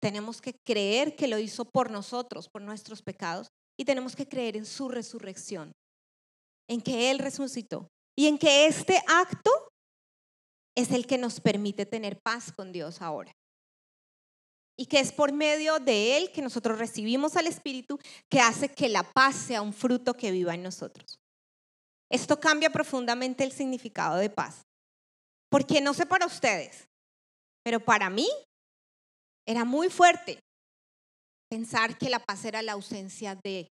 tenemos 0.03 0.43
que 0.43 0.55
creer 0.67 1.15
que 1.15 1.29
lo 1.29 1.39
hizo 1.39 1.65
por 1.65 1.91
nosotros, 1.91 2.49
por 2.49 2.61
nuestros 2.61 3.03
pecados, 3.03 3.47
y 3.79 3.85
tenemos 3.85 4.17
que 4.17 4.29
creer 4.29 4.57
en 4.57 4.67
su 4.67 4.89
resurrección, 4.89 5.73
en 6.69 6.83
que 6.83 7.11
Él 7.11 7.21
resucitó 7.21 7.89
y 8.19 8.27
en 8.27 8.37
que 8.37 8.67
este 8.67 9.01
acto 9.07 9.51
es 10.77 10.91
el 10.91 11.07
que 11.07 11.19
nos 11.19 11.41
permite 11.41 11.87
tener 11.87 12.19
paz 12.21 12.53
con 12.53 12.73
Dios 12.73 13.01
ahora. 13.01 13.33
Y 14.77 14.87
que 14.87 14.99
es 14.99 15.13
por 15.13 15.33
medio 15.33 15.79
de 15.79 16.17
Él 16.17 16.33
que 16.33 16.43
nosotros 16.43 16.81
recibimos 16.81 17.37
al 17.37 17.47
Espíritu 17.47 18.01
que 18.29 18.41
hace 18.41 18.69
que 18.69 18.89
la 18.89 19.05
paz 19.05 19.37
sea 19.37 19.63
un 19.63 19.73
fruto 19.73 20.15
que 20.15 20.33
viva 20.33 20.53
en 20.53 20.65
nosotros. 20.65 21.21
Esto 22.15 22.39
cambia 22.39 22.71
profundamente 22.71 23.43
el 23.43 23.51
significado 23.51 24.19
de 24.19 24.31
paz. 24.31 24.63
Porque 25.51 25.81
no 25.81 25.93
sé 25.95 26.07
para 26.07 26.27
ustedes, 26.27 26.87
pero 27.65 27.81
para 27.81 28.09
mí 28.09 28.29
era 29.45 29.65
muy 29.65 29.89
fuerte 29.91 30.39
pensar 31.51 31.99
que 31.99 32.09
la 32.09 32.21
paz 32.21 32.45
era 32.45 32.63
la 32.63 32.73
ausencia 32.73 33.35
de 33.43 33.67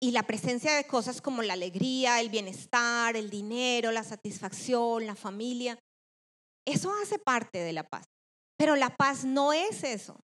y 0.00 0.12
la 0.12 0.22
presencia 0.22 0.74
de 0.74 0.86
cosas 0.86 1.20
como 1.20 1.42
la 1.42 1.52
alegría, 1.52 2.20
el 2.22 2.30
bienestar, 2.30 3.14
el 3.14 3.28
dinero, 3.28 3.92
la 3.92 4.02
satisfacción, 4.02 5.06
la 5.06 5.14
familia. 5.14 5.78
Eso 6.66 6.90
hace 7.02 7.18
parte 7.18 7.58
de 7.58 7.74
la 7.74 7.82
paz. 7.82 8.06
Pero 8.56 8.76
la 8.76 8.96
paz 8.96 9.26
no 9.26 9.52
es 9.52 9.84
eso. 9.84 10.18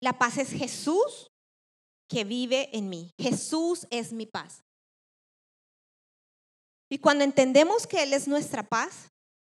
La 0.00 0.18
paz 0.18 0.38
es 0.38 0.50
Jesús 0.50 1.31
que 2.12 2.24
vive 2.24 2.68
en 2.76 2.88
mí. 2.88 3.10
Jesús 3.18 3.86
es 3.90 4.12
mi 4.12 4.26
paz. 4.26 4.62
Y 6.90 6.98
cuando 6.98 7.24
entendemos 7.24 7.86
que 7.86 8.02
Él 8.02 8.12
es 8.12 8.28
nuestra 8.28 8.62
paz, 8.62 9.08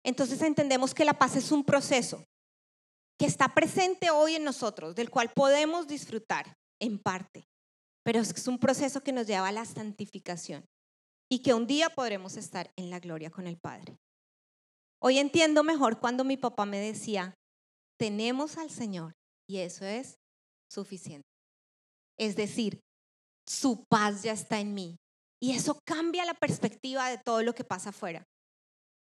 entonces 0.05 0.43
entendemos 0.43 0.93
que 0.93 1.05
la 1.05 1.15
paz 1.15 1.37
es 1.37 1.51
un 1.53 1.65
proceso 1.65 2.25
que 3.19 3.27
está 3.27 3.55
presente 3.55 4.11
hoy 4.11 4.35
en 4.35 4.45
nosotros, 4.45 4.95
del 4.95 5.11
cual 5.11 5.31
podemos 5.33 5.87
disfrutar 5.87 6.57
en 6.81 6.99
parte 6.99 7.47
pero 8.03 8.21
es 8.21 8.49
un 8.49 8.59
proceso 8.59 9.03
que 9.03 9.13
nos 9.13 9.27
lleva 9.27 9.49
a 9.49 9.53
la 9.53 9.65
santificación 9.65 10.65
y 11.31 11.43
que 11.43 11.55
un 11.55 11.67
día 11.67 11.91
podremos 11.91 12.37
estar 12.37 12.73
en 12.77 12.91
la 12.91 13.01
gloria 13.01 13.31
con 13.31 13.47
el 13.47 13.59
Padre. 13.59 13.97
Hoy 15.01 15.19
entiendo 15.19 15.63
mejor 15.65 16.01
cuando 16.01 16.25
mi 16.25 16.37
papá 16.37 16.67
me 16.67 16.79
decía, 16.79 17.35
tenemos 17.99 18.59
al 18.59 18.71
Señor 18.71 19.15
y 19.49 19.59
eso 19.59 19.85
es 19.85 20.19
suficiente. 20.71 21.32
Es 22.19 22.37
decir, 22.37 22.81
su 23.49 23.85
paz 23.89 24.23
ya 24.23 24.33
está 24.33 24.61
en 24.61 24.75
mí 24.75 24.97
y 25.43 25.53
eso 25.53 25.79
cambia 25.85 26.25
la 26.25 26.35
perspectiva 26.35 27.09
de 27.09 27.19
todo 27.19 27.43
lo 27.43 27.55
que 27.55 27.65
pasa 27.65 27.91
afuera. 27.91 28.25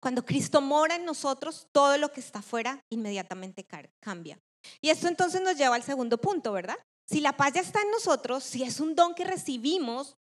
Cuando 0.02 0.26
Cristo 0.26 0.62
mora 0.62 0.96
en 0.96 1.06
nosotros, 1.06 1.68
todo 1.72 1.98
lo 1.98 2.12
que 2.12 2.20
está 2.20 2.40
afuera 2.40 2.82
inmediatamente 2.92 3.66
cambia. 4.02 4.38
Y 4.82 4.90
esto 4.90 5.08
entonces 5.08 5.42
nos 5.42 5.58
lleva 5.58 5.76
al 5.76 5.84
segundo 5.84 6.20
punto, 6.20 6.52
¿verdad? 6.52 6.78
Si 7.08 7.22
la 7.22 7.38
paz 7.38 7.54
ya 7.54 7.62
está 7.62 7.82
en 7.82 7.92
nosotros, 7.92 8.44
si 8.44 8.64
es 8.64 8.80
un 8.80 8.96
don 8.96 9.14
que 9.14 9.24
recibimos 9.24 10.16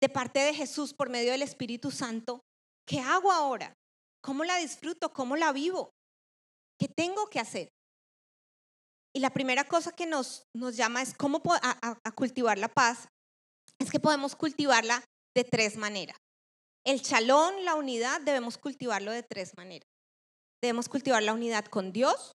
de 0.00 0.08
parte 0.08 0.40
de 0.40 0.54
Jesús 0.54 0.94
por 0.94 1.10
medio 1.10 1.32
del 1.32 1.42
Espíritu 1.42 1.90
Santo, 1.90 2.40
¿qué 2.86 3.00
hago 3.00 3.30
ahora? 3.30 3.74
¿Cómo 4.22 4.44
la 4.44 4.56
disfruto? 4.56 5.12
¿Cómo 5.12 5.36
la 5.36 5.52
vivo? 5.52 5.92
¿Qué 6.78 6.88
tengo 6.88 7.28
que 7.28 7.40
hacer? 7.40 7.68
Y 9.14 9.20
la 9.20 9.30
primera 9.30 9.64
cosa 9.64 9.92
que 9.92 10.06
nos, 10.06 10.46
nos 10.54 10.76
llama 10.76 11.02
es 11.02 11.14
cómo 11.14 11.42
a, 11.46 12.10
cultivar 12.14 12.58
la 12.58 12.68
paz. 12.68 13.08
Es 13.78 13.90
que 13.90 13.98
podemos 13.98 14.36
cultivarla 14.36 15.02
de 15.34 15.44
tres 15.44 15.76
maneras. 15.76 16.16
El 16.84 17.02
chalón, 17.02 17.64
la 17.64 17.74
unidad, 17.74 18.20
debemos 18.20 18.56
cultivarlo 18.56 19.12
de 19.12 19.22
tres 19.22 19.56
maneras. 19.56 19.88
Debemos 20.62 20.88
cultivar 20.88 21.22
la 21.22 21.32
unidad 21.32 21.64
con 21.66 21.92
Dios, 21.92 22.32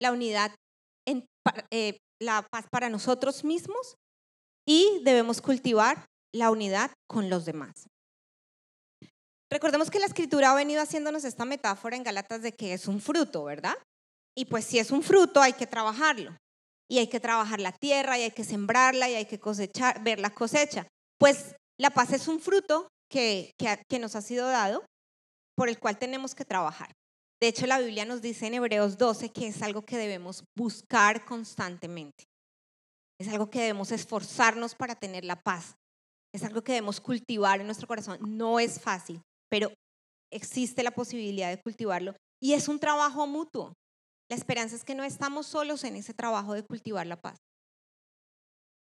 la 0.00 0.12
unidad 0.12 0.54
en, 1.06 1.26
eh, 1.70 1.98
la 2.20 2.46
paz 2.50 2.66
para 2.70 2.88
nosotros 2.88 3.44
mismos 3.44 3.96
y 4.66 5.00
debemos 5.04 5.40
cultivar 5.40 6.06
la 6.32 6.50
unidad 6.50 6.92
con 7.08 7.30
los 7.30 7.44
demás. 7.44 7.88
Recordemos 9.50 9.90
que 9.90 9.98
la 9.98 10.06
escritura 10.06 10.52
ha 10.52 10.54
venido 10.54 10.82
haciéndonos 10.82 11.24
esta 11.24 11.44
metáfora 11.44 11.96
en 11.96 12.04
Galatas 12.04 12.42
de 12.42 12.52
que 12.52 12.72
es 12.72 12.86
un 12.86 13.00
fruto, 13.00 13.44
¿verdad? 13.44 13.74
Y 14.36 14.46
pues 14.46 14.64
si 14.64 14.78
es 14.78 14.90
un 14.90 15.02
fruto 15.02 15.40
hay 15.40 15.52
que 15.52 15.66
trabajarlo. 15.66 16.36
Y 16.88 16.98
hay 16.98 17.08
que 17.08 17.20
trabajar 17.20 17.60
la 17.60 17.72
tierra 17.72 18.18
y 18.18 18.22
hay 18.22 18.30
que 18.32 18.44
sembrarla 18.44 19.08
y 19.08 19.14
hay 19.14 19.26
que 19.26 19.38
cosechar, 19.38 20.02
ver 20.02 20.18
la 20.18 20.30
cosecha. 20.30 20.86
Pues 21.18 21.54
la 21.78 21.90
paz 21.90 22.12
es 22.12 22.26
un 22.26 22.40
fruto 22.40 22.88
que, 23.10 23.52
que, 23.58 23.80
que 23.88 23.98
nos 23.98 24.16
ha 24.16 24.22
sido 24.22 24.48
dado 24.48 24.84
por 25.56 25.68
el 25.68 25.78
cual 25.78 25.98
tenemos 25.98 26.34
que 26.34 26.44
trabajar. 26.44 26.90
De 27.40 27.48
hecho, 27.48 27.66
la 27.66 27.78
Biblia 27.78 28.04
nos 28.04 28.20
dice 28.20 28.46
en 28.46 28.54
Hebreos 28.54 28.98
12 28.98 29.30
que 29.30 29.46
es 29.48 29.62
algo 29.62 29.82
que 29.82 29.96
debemos 29.96 30.44
buscar 30.56 31.24
constantemente. 31.24 32.24
Es 33.18 33.28
algo 33.28 33.50
que 33.50 33.60
debemos 33.60 33.92
esforzarnos 33.92 34.74
para 34.74 34.94
tener 34.94 35.24
la 35.24 35.36
paz. 35.36 35.74
Es 36.34 36.44
algo 36.44 36.62
que 36.62 36.72
debemos 36.72 37.00
cultivar 37.00 37.60
en 37.60 37.66
nuestro 37.66 37.86
corazón. 37.86 38.18
No 38.20 38.60
es 38.60 38.80
fácil, 38.80 39.20
pero 39.50 39.72
existe 40.30 40.82
la 40.82 40.90
posibilidad 40.90 41.50
de 41.50 41.60
cultivarlo 41.60 42.14
y 42.42 42.54
es 42.54 42.68
un 42.68 42.78
trabajo 42.78 43.26
mutuo. 43.26 43.74
La 44.30 44.36
esperanza 44.36 44.76
es 44.76 44.84
que 44.84 44.94
no 44.94 45.02
estamos 45.02 45.48
solos 45.48 45.82
en 45.82 45.96
ese 45.96 46.14
trabajo 46.14 46.54
de 46.54 46.62
cultivar 46.62 47.04
la 47.04 47.20
paz, 47.20 47.36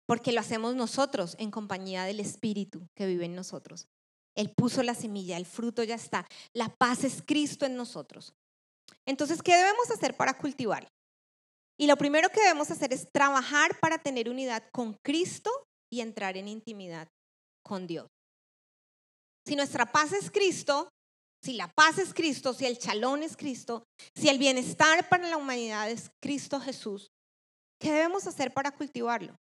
porque 0.07 0.31
lo 0.31 0.41
hacemos 0.41 0.77
nosotros 0.77 1.35
en 1.41 1.51
compañía 1.51 2.05
del 2.05 2.21
Espíritu 2.21 2.87
que 2.95 3.07
vive 3.07 3.25
en 3.25 3.35
nosotros. 3.35 3.89
Él 4.37 4.53
puso 4.57 4.85
la 4.85 4.95
semilla, 4.95 5.37
el 5.37 5.45
fruto 5.45 5.83
ya 5.83 5.97
está. 5.97 6.25
La 6.53 6.69
paz 6.69 7.03
es 7.03 7.21
Cristo 7.21 7.67
en 7.67 7.77
nosotros. 7.77 8.33
Entonces, 9.07 9.43
¿qué 9.43 9.57
debemos 9.57 9.91
hacer 9.91 10.17
para 10.17 10.39
cultivar? 10.39 10.89
Y 11.77 11.89
lo 11.89 11.97
primero 11.97 12.29
que 12.29 12.41
debemos 12.41 12.71
hacer 12.71 12.93
es 12.93 13.11
trabajar 13.11 13.79
para 13.81 13.99
tener 13.99 14.29
unidad 14.29 14.63
con 14.73 14.95
Cristo 15.05 15.51
y 15.93 16.01
entrar 16.01 16.37
en 16.37 16.47
intimidad 16.47 17.09
con 17.65 17.89
Dios. 17.89 18.07
Si 19.47 19.57
nuestra 19.57 19.91
paz 19.91 20.13
es 20.13 20.31
Cristo, 20.31 20.89
si 21.45 21.53
la 21.53 21.69
paz 21.69 21.99
es 21.99 22.15
Cristo, 22.15 22.55
si 22.55 22.65
el 22.65 22.79
chalón 22.79 23.23
es 23.23 23.37
Cristo, 23.37 23.87
si 24.15 24.31
el 24.31 24.39
bienestar 24.39 25.07
para 25.11 25.29
la 25.29 25.37
humanidad 25.37 25.91
es 25.91 26.11
Cristo 26.23 26.59
Jesús, 26.59 27.13
¿qué 27.79 27.93
debemos 27.93 28.27
hacer 28.27 28.55
para 28.55 28.71
cultivarlo? 28.71 29.37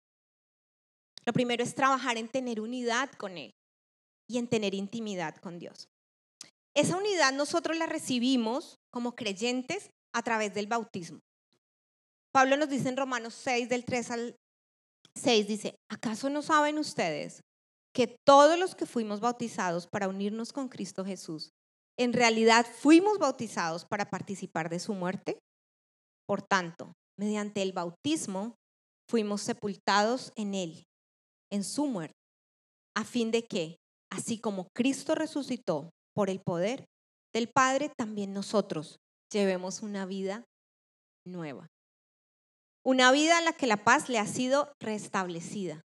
Lo 1.26 1.34
primero 1.34 1.62
es 1.62 1.74
trabajar 1.74 2.16
en 2.16 2.28
tener 2.28 2.58
unidad 2.58 3.10
con 3.12 3.36
Él 3.36 3.52
y 4.26 4.38
en 4.38 4.48
tener 4.48 4.74
intimidad 4.74 5.36
con 5.36 5.58
Dios. 5.58 5.88
Esa 6.74 6.96
unidad 6.96 7.34
nosotros 7.34 7.76
la 7.76 7.84
recibimos 7.84 8.78
como 8.90 9.14
creyentes 9.14 9.90
a 10.14 10.22
través 10.22 10.54
del 10.54 10.68
bautismo. 10.68 11.20
Pablo 12.32 12.56
nos 12.56 12.70
dice 12.70 12.88
en 12.88 12.96
Romanos 12.96 13.34
6, 13.34 13.68
del 13.68 13.84
3 13.84 14.10
al 14.12 14.36
6, 15.16 15.46
dice, 15.46 15.76
¿acaso 15.90 16.30
no 16.30 16.40
saben 16.40 16.78
ustedes 16.78 17.42
que 17.92 18.16
todos 18.24 18.58
los 18.58 18.74
que 18.74 18.86
fuimos 18.86 19.20
bautizados 19.20 19.86
para 19.86 20.08
unirnos 20.08 20.52
con 20.52 20.68
Cristo 20.68 21.04
Jesús, 21.04 21.50
en 21.98 22.12
realidad 22.12 22.66
fuimos 22.66 23.18
bautizados 23.18 23.84
para 23.84 24.10
participar 24.10 24.68
de 24.68 24.80
su 24.80 24.94
muerte? 24.94 25.38
Por 26.26 26.42
tanto, 26.42 26.92
mediante 27.18 27.62
el 27.62 27.72
bautismo 27.72 28.56
fuimos 29.08 29.42
sepultados 29.42 30.32
en 30.36 30.54
Él, 30.54 30.84
en 31.50 31.64
su 31.64 31.86
muerte, 31.86 32.14
a 32.96 33.04
fin 33.04 33.30
de 33.30 33.44
que, 33.44 33.80
Así 34.10 34.38
como 34.38 34.68
Cristo 34.74 35.14
resucitó 35.14 35.90
por 36.14 36.30
el 36.30 36.40
poder 36.40 36.86
del 37.32 37.48
Padre, 37.48 37.90
también 37.96 38.32
nosotros 38.32 38.98
llevemos 39.32 39.82
una 39.82 40.04
vida 40.04 40.44
nueva. 41.24 41.68
Una 42.84 43.12
vida 43.12 43.38
en 43.38 43.44
la 43.44 43.52
que 43.52 43.66
la 43.66 43.84
paz 43.84 44.08
le 44.08 44.18
ha 44.18 44.26
sido 44.26 44.72
restablecida. 44.80 45.82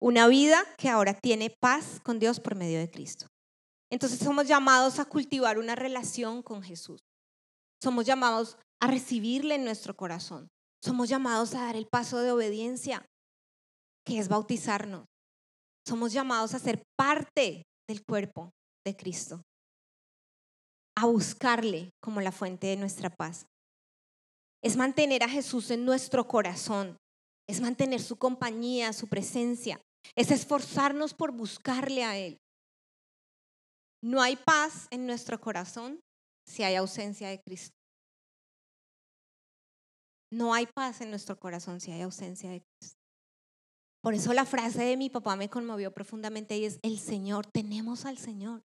Una 0.00 0.28
vida 0.28 0.62
que 0.78 0.88
ahora 0.88 1.14
tiene 1.14 1.50
paz 1.60 1.98
con 2.04 2.18
Dios 2.18 2.38
por 2.38 2.54
medio 2.54 2.78
de 2.78 2.90
Cristo. 2.90 3.26
Entonces 3.90 4.18
somos 4.18 4.48
llamados 4.48 4.98
a 4.98 5.04
cultivar 5.04 5.58
una 5.58 5.74
relación 5.74 6.42
con 6.42 6.62
Jesús. 6.62 7.00
Somos 7.82 8.06
llamados 8.06 8.56
a 8.80 8.86
recibirle 8.86 9.56
en 9.56 9.64
nuestro 9.64 9.94
corazón. 9.94 10.48
Somos 10.82 11.08
llamados 11.08 11.54
a 11.54 11.62
dar 11.62 11.76
el 11.76 11.86
paso 11.86 12.18
de 12.18 12.32
obediencia, 12.32 13.06
que 14.04 14.18
es 14.18 14.28
bautizarnos. 14.28 15.06
Somos 15.86 16.12
llamados 16.12 16.54
a 16.54 16.58
ser 16.58 16.82
parte 16.96 17.64
del 17.88 18.02
cuerpo 18.04 18.50
de 18.84 18.96
Cristo, 18.96 19.42
a 20.96 21.06
buscarle 21.06 21.90
como 22.02 22.20
la 22.20 22.32
fuente 22.32 22.66
de 22.66 22.76
nuestra 22.76 23.10
paz. 23.10 23.46
Es 24.62 24.76
mantener 24.76 25.22
a 25.22 25.28
Jesús 25.28 25.70
en 25.70 25.84
nuestro 25.84 26.26
corazón, 26.26 26.96
es 27.46 27.60
mantener 27.60 28.00
su 28.00 28.16
compañía, 28.16 28.92
su 28.92 29.08
presencia, 29.08 29.80
es 30.16 30.30
esforzarnos 30.30 31.12
por 31.12 31.32
buscarle 31.32 32.04
a 32.04 32.16
Él. 32.16 32.38
No 34.04 34.20
hay 34.20 34.36
paz 34.36 34.86
en 34.90 35.06
nuestro 35.06 35.40
corazón 35.40 35.98
si 36.46 36.62
hay 36.62 36.74
ausencia 36.74 37.30
de 37.30 37.40
Cristo. 37.40 37.74
No 40.30 40.52
hay 40.52 40.66
paz 40.66 41.00
en 41.00 41.08
nuestro 41.08 41.38
corazón 41.40 41.80
si 41.80 41.90
hay 41.90 42.02
ausencia 42.02 42.50
de 42.50 42.60
Cristo. 42.60 42.98
Por 44.02 44.12
eso 44.12 44.34
la 44.34 44.44
frase 44.44 44.84
de 44.84 44.98
mi 44.98 45.08
papá 45.08 45.36
me 45.36 45.48
conmovió 45.48 45.90
profundamente 45.90 46.54
y 46.58 46.66
es, 46.66 46.78
el 46.82 46.98
Señor, 46.98 47.46
tenemos 47.46 48.04
al 48.04 48.18
Señor. 48.18 48.62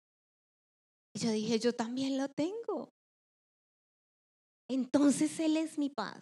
Y 1.15 1.19
yo 1.19 1.31
dije, 1.31 1.57
yo 1.57 1.73
también 1.73 2.17
lo 2.17 2.27
tengo. 2.27 2.89
Entonces 4.69 5.39
Él 5.39 5.55
es 5.55 5.77
mi 5.77 5.89
paz. 5.89 6.21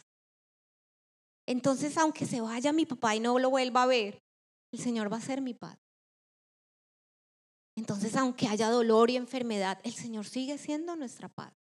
Entonces, 1.47 1.97
aunque 1.97 2.27
se 2.27 2.39
vaya 2.39 2.71
mi 2.71 2.85
papá 2.85 3.15
y 3.15 3.19
no 3.19 3.39
lo 3.39 3.49
vuelva 3.49 3.81
a 3.81 3.87
ver, 3.87 4.19
el 4.71 4.79
Señor 4.79 5.11
va 5.11 5.17
a 5.17 5.21
ser 5.21 5.41
mi 5.41 5.55
paz. 5.55 5.86
Entonces 7.77 8.15
aunque 8.15 8.47
haya 8.47 8.69
dolor 8.69 9.09
y 9.11 9.15
enfermedad, 9.15 9.79
el 9.83 9.93
Señor 9.93 10.25
sigue 10.25 10.57
siendo 10.57 10.95
nuestra 10.95 11.29
paz. 11.29 11.53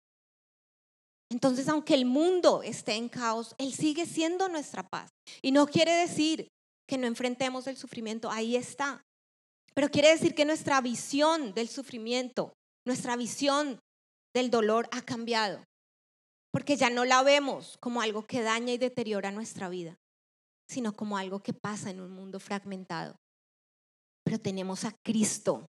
Entonces, 1.30 1.68
aunque 1.68 1.94
el 1.94 2.06
mundo 2.06 2.62
esté 2.62 2.94
en 2.94 3.08
caos, 3.08 3.54
Él 3.58 3.72
sigue 3.72 4.06
siendo 4.06 4.48
nuestra 4.48 4.88
paz. 4.88 5.10
Y 5.42 5.50
no 5.50 5.66
quiere 5.66 5.92
decir 5.92 6.48
que 6.88 6.98
no 6.98 7.06
enfrentemos 7.06 7.66
el 7.66 7.76
sufrimiento, 7.76 8.30
ahí 8.30 8.56
está. 8.56 9.02
Pero 9.74 9.90
quiere 9.90 10.08
decir 10.08 10.34
que 10.34 10.44
nuestra 10.44 10.80
visión 10.80 11.52
del 11.52 11.68
sufrimiento, 11.68 12.52
nuestra 12.86 13.16
visión 13.16 13.80
del 14.34 14.50
dolor 14.50 14.88
ha 14.92 15.02
cambiado. 15.02 15.62
Porque 16.52 16.76
ya 16.76 16.88
no 16.90 17.04
la 17.04 17.22
vemos 17.22 17.76
como 17.80 18.00
algo 18.00 18.24
que 18.24 18.40
daña 18.40 18.72
y 18.72 18.78
deteriora 18.78 19.32
nuestra 19.32 19.68
vida, 19.68 19.98
sino 20.70 20.94
como 20.94 21.18
algo 21.18 21.40
que 21.40 21.52
pasa 21.52 21.90
en 21.90 22.00
un 22.00 22.12
mundo 22.12 22.40
fragmentado. 22.40 23.16
Pero 24.24 24.38
tenemos 24.38 24.84
a 24.84 24.92
Cristo 25.04 25.66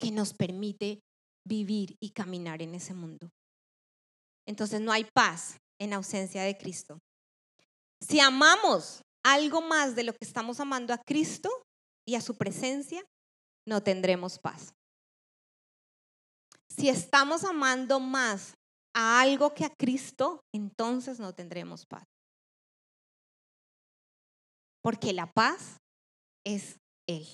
que 0.00 0.10
nos 0.10 0.32
permite 0.32 1.00
vivir 1.46 1.96
y 2.00 2.10
caminar 2.10 2.62
en 2.62 2.74
ese 2.74 2.94
mundo. 2.94 3.30
Entonces 4.46 4.80
no 4.80 4.90
hay 4.90 5.04
paz 5.14 5.58
en 5.78 5.92
ausencia 5.92 6.42
de 6.42 6.56
Cristo. 6.56 6.98
Si 8.00 8.18
amamos 8.18 9.02
algo 9.22 9.60
más 9.60 9.94
de 9.94 10.04
lo 10.04 10.12
que 10.12 10.24
estamos 10.24 10.58
amando 10.58 10.94
a 10.94 10.98
Cristo 10.98 11.50
y 12.06 12.14
a 12.14 12.20
su 12.20 12.36
presencia, 12.36 13.04
no 13.66 13.82
tendremos 13.82 14.38
paz. 14.38 14.72
Si 16.68 16.88
estamos 16.88 17.44
amando 17.44 18.00
más 18.00 18.54
a 18.94 19.20
algo 19.20 19.54
que 19.54 19.64
a 19.64 19.70
Cristo, 19.70 20.40
entonces 20.54 21.20
no 21.20 21.34
tendremos 21.34 21.84
paz. 21.86 22.04
Porque 24.82 25.12
la 25.12 25.30
paz 25.30 25.76
es 26.44 26.76
Él. 27.06 27.26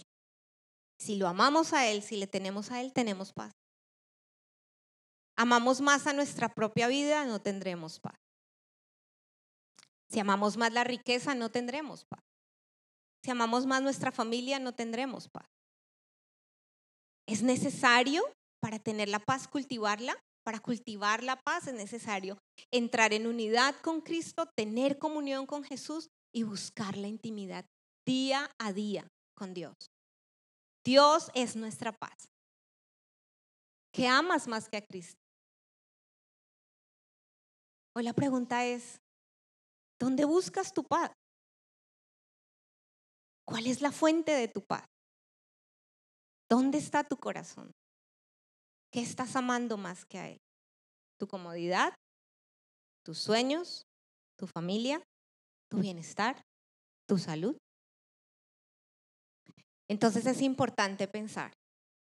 Si 0.99 1.17
lo 1.17 1.29
amamos 1.29 1.73
a 1.73 1.87
Él, 1.87 2.03
si 2.03 2.17
le 2.17 2.27
tenemos 2.27 2.71
a 2.71 2.81
Él, 2.81 2.93
tenemos 2.93 3.33
paz 3.33 3.53
amamos 5.37 5.81
más 5.81 6.07
a 6.07 6.13
nuestra 6.13 6.53
propia 6.53 6.89
vida, 6.89 7.25
no 7.25 7.41
tendremos 7.41 8.01
paz. 8.01 8.19
Si 10.09 10.19
amamos 10.19 10.57
más 10.57 10.73
la 10.73 10.85
riqueza, 10.85 11.35
no 11.35 11.51
tendremos 11.51 12.05
paz. 12.05 12.25
Si 13.23 13.31
amamos 13.31 13.67
más 13.67 13.83
nuestra 13.83 14.13
familia, 14.13 14.59
no 14.59 14.75
tendremos 14.75 15.29
paz. 15.29 15.47
Es 17.27 17.43
necesario 17.43 18.23
para 18.61 18.79
tener 18.79 19.09
la 19.09 19.19
paz, 19.19 19.47
cultivarla. 19.47 20.17
Para 20.45 20.61
cultivar 20.61 21.25
la 21.25 21.35
paz 21.35 21.67
es 21.67 21.75
necesario 21.75 22.39
entrar 22.71 23.13
en 23.13 23.27
unidad 23.27 23.75
con 23.83 24.01
Cristo, 24.01 24.47
tener 24.57 24.97
comunión 24.97 25.45
con 25.45 25.65
Jesús 25.65 26.09
y 26.33 26.45
buscar 26.45 26.97
la 26.97 27.09
intimidad 27.09 27.67
día 28.07 28.49
a 28.57 28.73
día 28.73 29.09
con 29.35 29.55
Dios. 29.55 29.75
Dios 30.87 31.33
es 31.35 31.57
nuestra 31.57 31.91
paz. 31.91 32.31
¿Qué 33.93 34.07
amas 34.07 34.47
más 34.47 34.69
que 34.69 34.77
a 34.77 34.87
Cristo? 34.87 35.21
Hoy 37.97 38.05
la 38.05 38.13
pregunta 38.13 38.65
es, 38.65 39.01
¿dónde 39.99 40.25
buscas 40.25 40.73
tu 40.73 40.85
paz? 40.85 41.11
¿Cuál 43.45 43.67
es 43.67 43.81
la 43.81 43.91
fuente 43.91 44.31
de 44.31 44.47
tu 44.47 44.65
paz? 44.65 44.87
¿Dónde 46.49 46.79
está 46.79 47.03
tu 47.03 47.17
corazón? 47.17 47.73
¿Qué 48.93 49.01
estás 49.01 49.35
amando 49.35 49.77
más 49.77 50.05
que 50.05 50.19
a 50.19 50.29
Él? 50.31 50.39
¿Tu 51.19 51.27
comodidad? 51.27 51.95
¿Tus 53.05 53.19
sueños? 53.19 53.83
¿Tu 54.39 54.47
familia? 54.47 55.03
¿Tu 55.69 55.79
bienestar? 55.79 56.41
¿Tu 57.09 57.19
salud? 57.19 57.57
Entonces 59.89 60.27
es 60.27 60.43
importante 60.43 61.07
pensar 61.09 61.53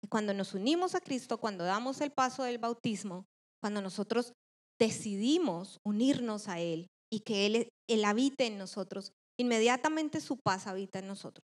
que 0.01 0.09
cuando 0.09 0.33
nos 0.35 0.55
unimos 0.55 0.95
a 0.95 1.01
Cristo, 1.01 1.39
cuando 1.39 1.65
damos 1.65 2.01
el 2.01 2.13
paso 2.13 2.45
del 2.45 2.59
bautismo, 2.59 3.27
cuando 3.61 3.81
nosotros 3.81 4.33
decidimos 4.79 5.79
unirnos 5.85 6.49
a 6.49 6.61
Él 6.61 6.87
y 7.11 7.21
que 7.21 7.47
Él, 7.47 7.69
él 7.89 8.05
habite 8.05 8.47
en 8.47 8.59
nosotros, 8.59 9.13
inmediatamente 9.39 10.21
su 10.21 10.39
paz 10.39 10.67
habita 10.67 10.99
en 10.99 11.09
nosotros. 11.09 11.45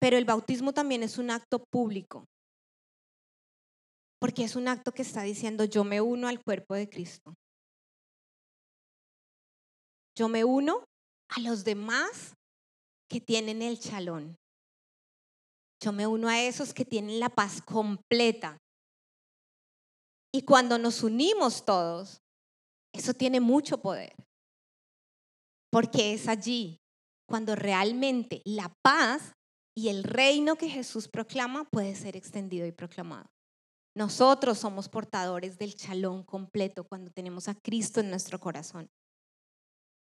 Pero 0.00 0.16
el 0.16 0.24
bautismo 0.24 0.72
también 0.72 1.02
es 1.02 1.18
un 1.18 1.30
acto 1.30 1.64
público, 1.70 2.24
porque 4.20 4.44
es 4.44 4.56
un 4.56 4.68
acto 4.68 4.92
que 4.92 5.02
está 5.02 5.22
diciendo, 5.22 5.64
yo 5.64 5.84
me 5.84 6.00
uno 6.00 6.28
al 6.28 6.42
cuerpo 6.42 6.74
de 6.74 6.88
Cristo. 6.88 7.34
Yo 10.16 10.28
me 10.28 10.44
uno 10.44 10.84
a 11.28 11.40
los 11.40 11.64
demás 11.64 12.34
que 13.10 13.20
tienen 13.20 13.62
el 13.62 13.78
chalón. 13.78 14.36
Yo 15.80 15.92
me 15.92 16.06
uno 16.06 16.28
a 16.28 16.40
esos 16.40 16.72
que 16.72 16.84
tienen 16.84 17.20
la 17.20 17.28
paz 17.28 17.60
completa, 17.62 18.58
y 20.36 20.42
cuando 20.42 20.76
nos 20.76 21.02
unimos 21.02 21.64
todos, 21.64 22.22
eso 22.92 23.14
tiene 23.14 23.40
mucho 23.40 23.80
poder. 23.80 24.14
Porque 25.70 26.12
es 26.12 26.28
allí 26.28 26.78
cuando 27.26 27.56
realmente 27.56 28.42
la 28.44 28.70
paz 28.82 29.32
y 29.74 29.88
el 29.88 30.04
reino 30.04 30.56
que 30.56 30.68
Jesús 30.68 31.08
proclama 31.08 31.64
puede 31.64 31.94
ser 31.94 32.16
extendido 32.16 32.66
y 32.66 32.72
proclamado. 32.72 33.30
Nosotros 33.94 34.58
somos 34.58 34.90
portadores 34.90 35.56
del 35.56 35.74
chalón 35.74 36.22
completo 36.22 36.84
cuando 36.84 37.10
tenemos 37.10 37.48
a 37.48 37.54
Cristo 37.54 38.00
en 38.00 38.10
nuestro 38.10 38.38
corazón. 38.38 38.90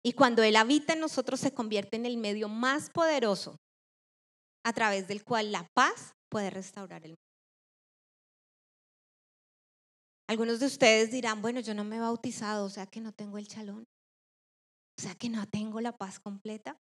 Y 0.05 0.15
cuando 0.15 0.43
Él 0.43 0.57
habita 0.57 0.95
en 0.95 1.01
nosotros 1.01 1.39
se 1.39 1.55
convierte 1.55 1.95
en 1.95 2.07
el 2.07 2.17
medio 2.17 2.49
más 2.49 2.91
poderoso 2.91 3.57
a 4.65 4.73
través 4.73 5.07
del 5.07 5.25
cual 5.25 5.53
la 5.53 5.69
paz 5.75 6.15
puede 6.31 6.51
restaurar 6.51 7.03
el 7.05 7.11
mundo. 7.11 7.21
Algunos 10.27 10.59
de 10.59 10.67
ustedes 10.67 11.11
dirán, 11.11 11.43
bueno, 11.43 11.61
yo 11.61 11.75
no 11.75 11.85
me 11.85 11.97
he 11.97 12.01
bautizado, 12.01 12.65
o 12.65 12.71
sea 12.71 12.87
que 12.87 13.01
no 13.01 13.13
tengo 13.13 13.37
el 13.37 13.47
chalón, 13.47 13.85
o 14.99 15.03
sea 15.03 15.15
que 15.15 15.29
no 15.29 15.47
tengo 15.47 15.81
la 15.81 15.93
paz 15.93 16.19
completa. 16.19 16.79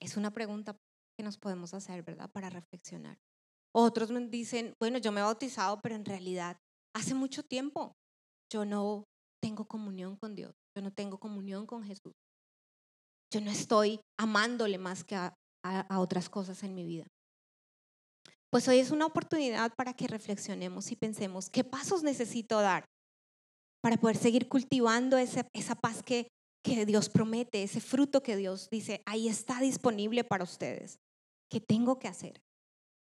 Es 0.00 0.16
una 0.16 0.30
pregunta 0.32 0.76
que 1.16 1.24
nos 1.24 1.38
podemos 1.38 1.72
hacer, 1.72 2.02
¿verdad? 2.02 2.30
Para 2.30 2.50
reflexionar. 2.50 3.18
Otros 3.74 4.10
me 4.10 4.20
dicen, 4.28 4.74
bueno, 4.78 4.98
yo 4.98 5.12
me 5.12 5.20
he 5.20 5.24
bautizado, 5.24 5.80
pero 5.80 5.94
en 5.94 6.04
realidad 6.04 6.58
hace 6.94 7.14
mucho 7.14 7.42
tiempo 7.42 7.96
yo 8.52 8.66
no 8.66 9.04
tengo 9.42 9.64
comunión 9.64 10.16
con 10.16 10.34
Dios, 10.34 10.54
yo 10.76 10.82
no 10.82 10.92
tengo 10.92 11.18
comunión 11.18 11.66
con 11.66 11.82
Jesús. 11.82 12.12
Yo 13.32 13.40
no 13.40 13.50
estoy 13.50 13.98
amándole 14.18 14.76
más 14.78 15.02
que 15.02 15.16
a, 15.16 15.34
a 15.62 16.00
otras 16.00 16.28
cosas 16.28 16.62
en 16.62 16.74
mi 16.74 16.84
vida. 16.84 17.06
Pues 18.50 18.68
hoy 18.68 18.78
es 18.78 18.90
una 18.90 19.06
oportunidad 19.06 19.72
para 19.74 19.94
que 19.94 20.06
reflexionemos 20.06 20.92
y 20.92 20.96
pensemos 20.96 21.48
qué 21.48 21.64
pasos 21.64 22.02
necesito 22.02 22.60
dar 22.60 22.84
para 23.82 23.96
poder 23.96 24.18
seguir 24.18 24.46
cultivando 24.48 25.16
esa, 25.16 25.46
esa 25.54 25.74
paz 25.74 26.02
que, 26.02 26.28
que 26.62 26.84
Dios 26.84 27.08
promete, 27.08 27.62
ese 27.62 27.80
fruto 27.80 28.22
que 28.22 28.36
Dios 28.36 28.68
dice, 28.70 29.02
ahí 29.06 29.26
está 29.26 29.58
disponible 29.60 30.22
para 30.22 30.44
ustedes. 30.44 30.98
¿Qué 31.50 31.60
tengo 31.60 31.98
que 31.98 32.08
hacer? 32.08 32.42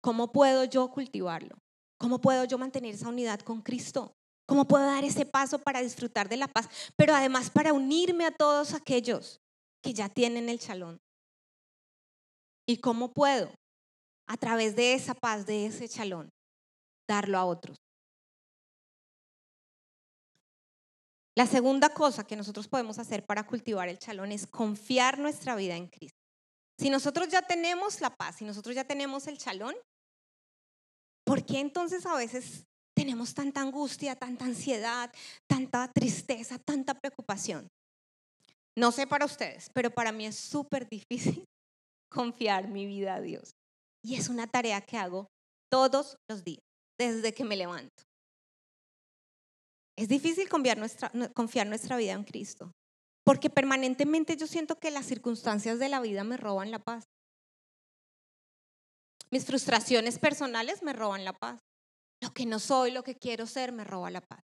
¿Cómo 0.01 0.32
puedo 0.32 0.63
yo 0.63 0.89
cultivarlo? 0.89 1.58
¿Cómo 1.99 2.21
puedo 2.21 2.45
yo 2.45 2.58
mantener 2.58 2.95
esa 2.95 3.10
unidad 3.10 3.41
con 3.41 3.62
Cristo? 3.62 4.13
¿Cómo 4.47 4.65
puedo 4.65 4.86
dar 4.86 5.04
ese 5.04 5.25
paso 5.25 5.60
para 5.60 5.82
disfrutar 5.82 6.30
de 6.30 6.38
la 6.38 6.47
paz? 6.47 6.69
Pero 6.95 7.13
además 7.13 7.49
para 7.49 7.73
unirme 7.73 8.25
a 8.25 8.32
todos 8.32 8.73
aquellos 8.73 9.41
que 9.86 9.93
ya 9.93 10.10
tienen 10.10 10.50
el 10.50 10.60
chalón. 10.60 10.98
¿Y 12.67 12.78
cómo 12.78 13.13
puedo? 13.13 13.52
a 14.28 14.38
través 14.38 14.76
de 14.76 14.93
esa 14.93 15.13
paz, 15.13 15.45
de 15.45 15.67
ese 15.67 15.88
chalón, 15.88 16.32
darlo 17.08 17.38
a 17.38 17.45
otros. 17.45 17.78
La 21.38 21.45
segunda 21.45 21.89
cosa 21.89 22.26
que 22.26 22.38
nosotros 22.38 22.67
podemos 22.67 22.98
hacer 22.98 23.26
para 23.26 23.45
cultivar 23.45 23.89
el 23.89 24.00
chalón 24.00 24.32
es 24.32 24.48
confiar 24.48 25.19
nuestra 25.19 25.56
vida 25.56 25.76
en 25.76 25.88
Cristo. 25.88 26.17
Si 26.78 26.89
nosotros 26.89 27.28
ya 27.28 27.41
tenemos 27.41 28.02
la 28.02 28.15
paz, 28.15 28.38
si 28.38 28.45
nosotros 28.45 28.76
ya 28.76 28.86
tenemos 28.86 29.28
el 29.28 29.38
chalón, 29.38 29.76
¿por 31.26 31.45
qué 31.45 31.60
entonces 31.60 32.06
a 32.06 32.15
veces 32.15 32.65
tenemos 32.95 33.34
tanta 33.34 33.62
angustia, 33.62 34.15
tanta 34.15 34.45
ansiedad, 34.45 35.13
tanta 35.48 35.91
tristeza, 35.91 36.58
tanta 36.58 36.93
preocupación? 36.93 37.67
No 38.78 38.92
sé 38.92 39.08
para 39.08 39.26
ustedes, 39.26 39.70
pero 39.74 39.90
para 39.90 40.12
mí 40.12 40.26
es 40.26 40.36
súper 40.36 40.88
difícil 40.90 41.46
confiar 42.12 42.68
mi 42.68 42.86
vida 42.86 43.16
a 43.16 43.22
Dios. 43.22 43.56
Y 44.04 44.16
es 44.16 44.30
una 44.30 44.48
tarea 44.48 44.82
que 44.82 44.98
hago 44.98 45.28
todos 45.72 46.18
los 46.30 46.44
días, 46.44 46.62
desde 47.00 47.34
que 47.34 47.44
me 47.44 47.56
levanto. 47.56 48.04
Es 49.98 50.10
difícil 50.10 50.50
confiar 50.50 50.78
nuestra, 50.78 51.12
confiar 51.34 51.68
nuestra 51.68 51.96
vida 51.96 52.12
en 52.12 52.26
Cristo, 52.26 52.72
porque 53.26 53.50
permanentemente 53.50 54.36
yo 54.36 54.46
siento 54.46 54.76
que 54.76 54.92
las 54.92 55.06
circunstancias 55.06 55.80
de 55.80 55.90
la 55.90 56.02
vida 56.02 56.24
me 56.24 56.38
roban 56.38 56.70
la 56.70 56.80
paz. 56.80 57.06
Mis 59.32 59.46
frustraciones 59.46 60.20
personales 60.20 60.84
me 60.84 60.94
roban 60.94 61.26
la 61.26 61.34
paz. 61.34 61.60
Lo 62.22 62.34
que 62.34 62.46
no 62.46 62.60
soy, 62.60 62.92
lo 62.92 63.04
que 63.04 63.16
quiero 63.16 63.48
ser, 63.48 63.72
me 63.72 63.84
roba 63.84 64.12
la 64.12 64.22
paz. 64.22 64.44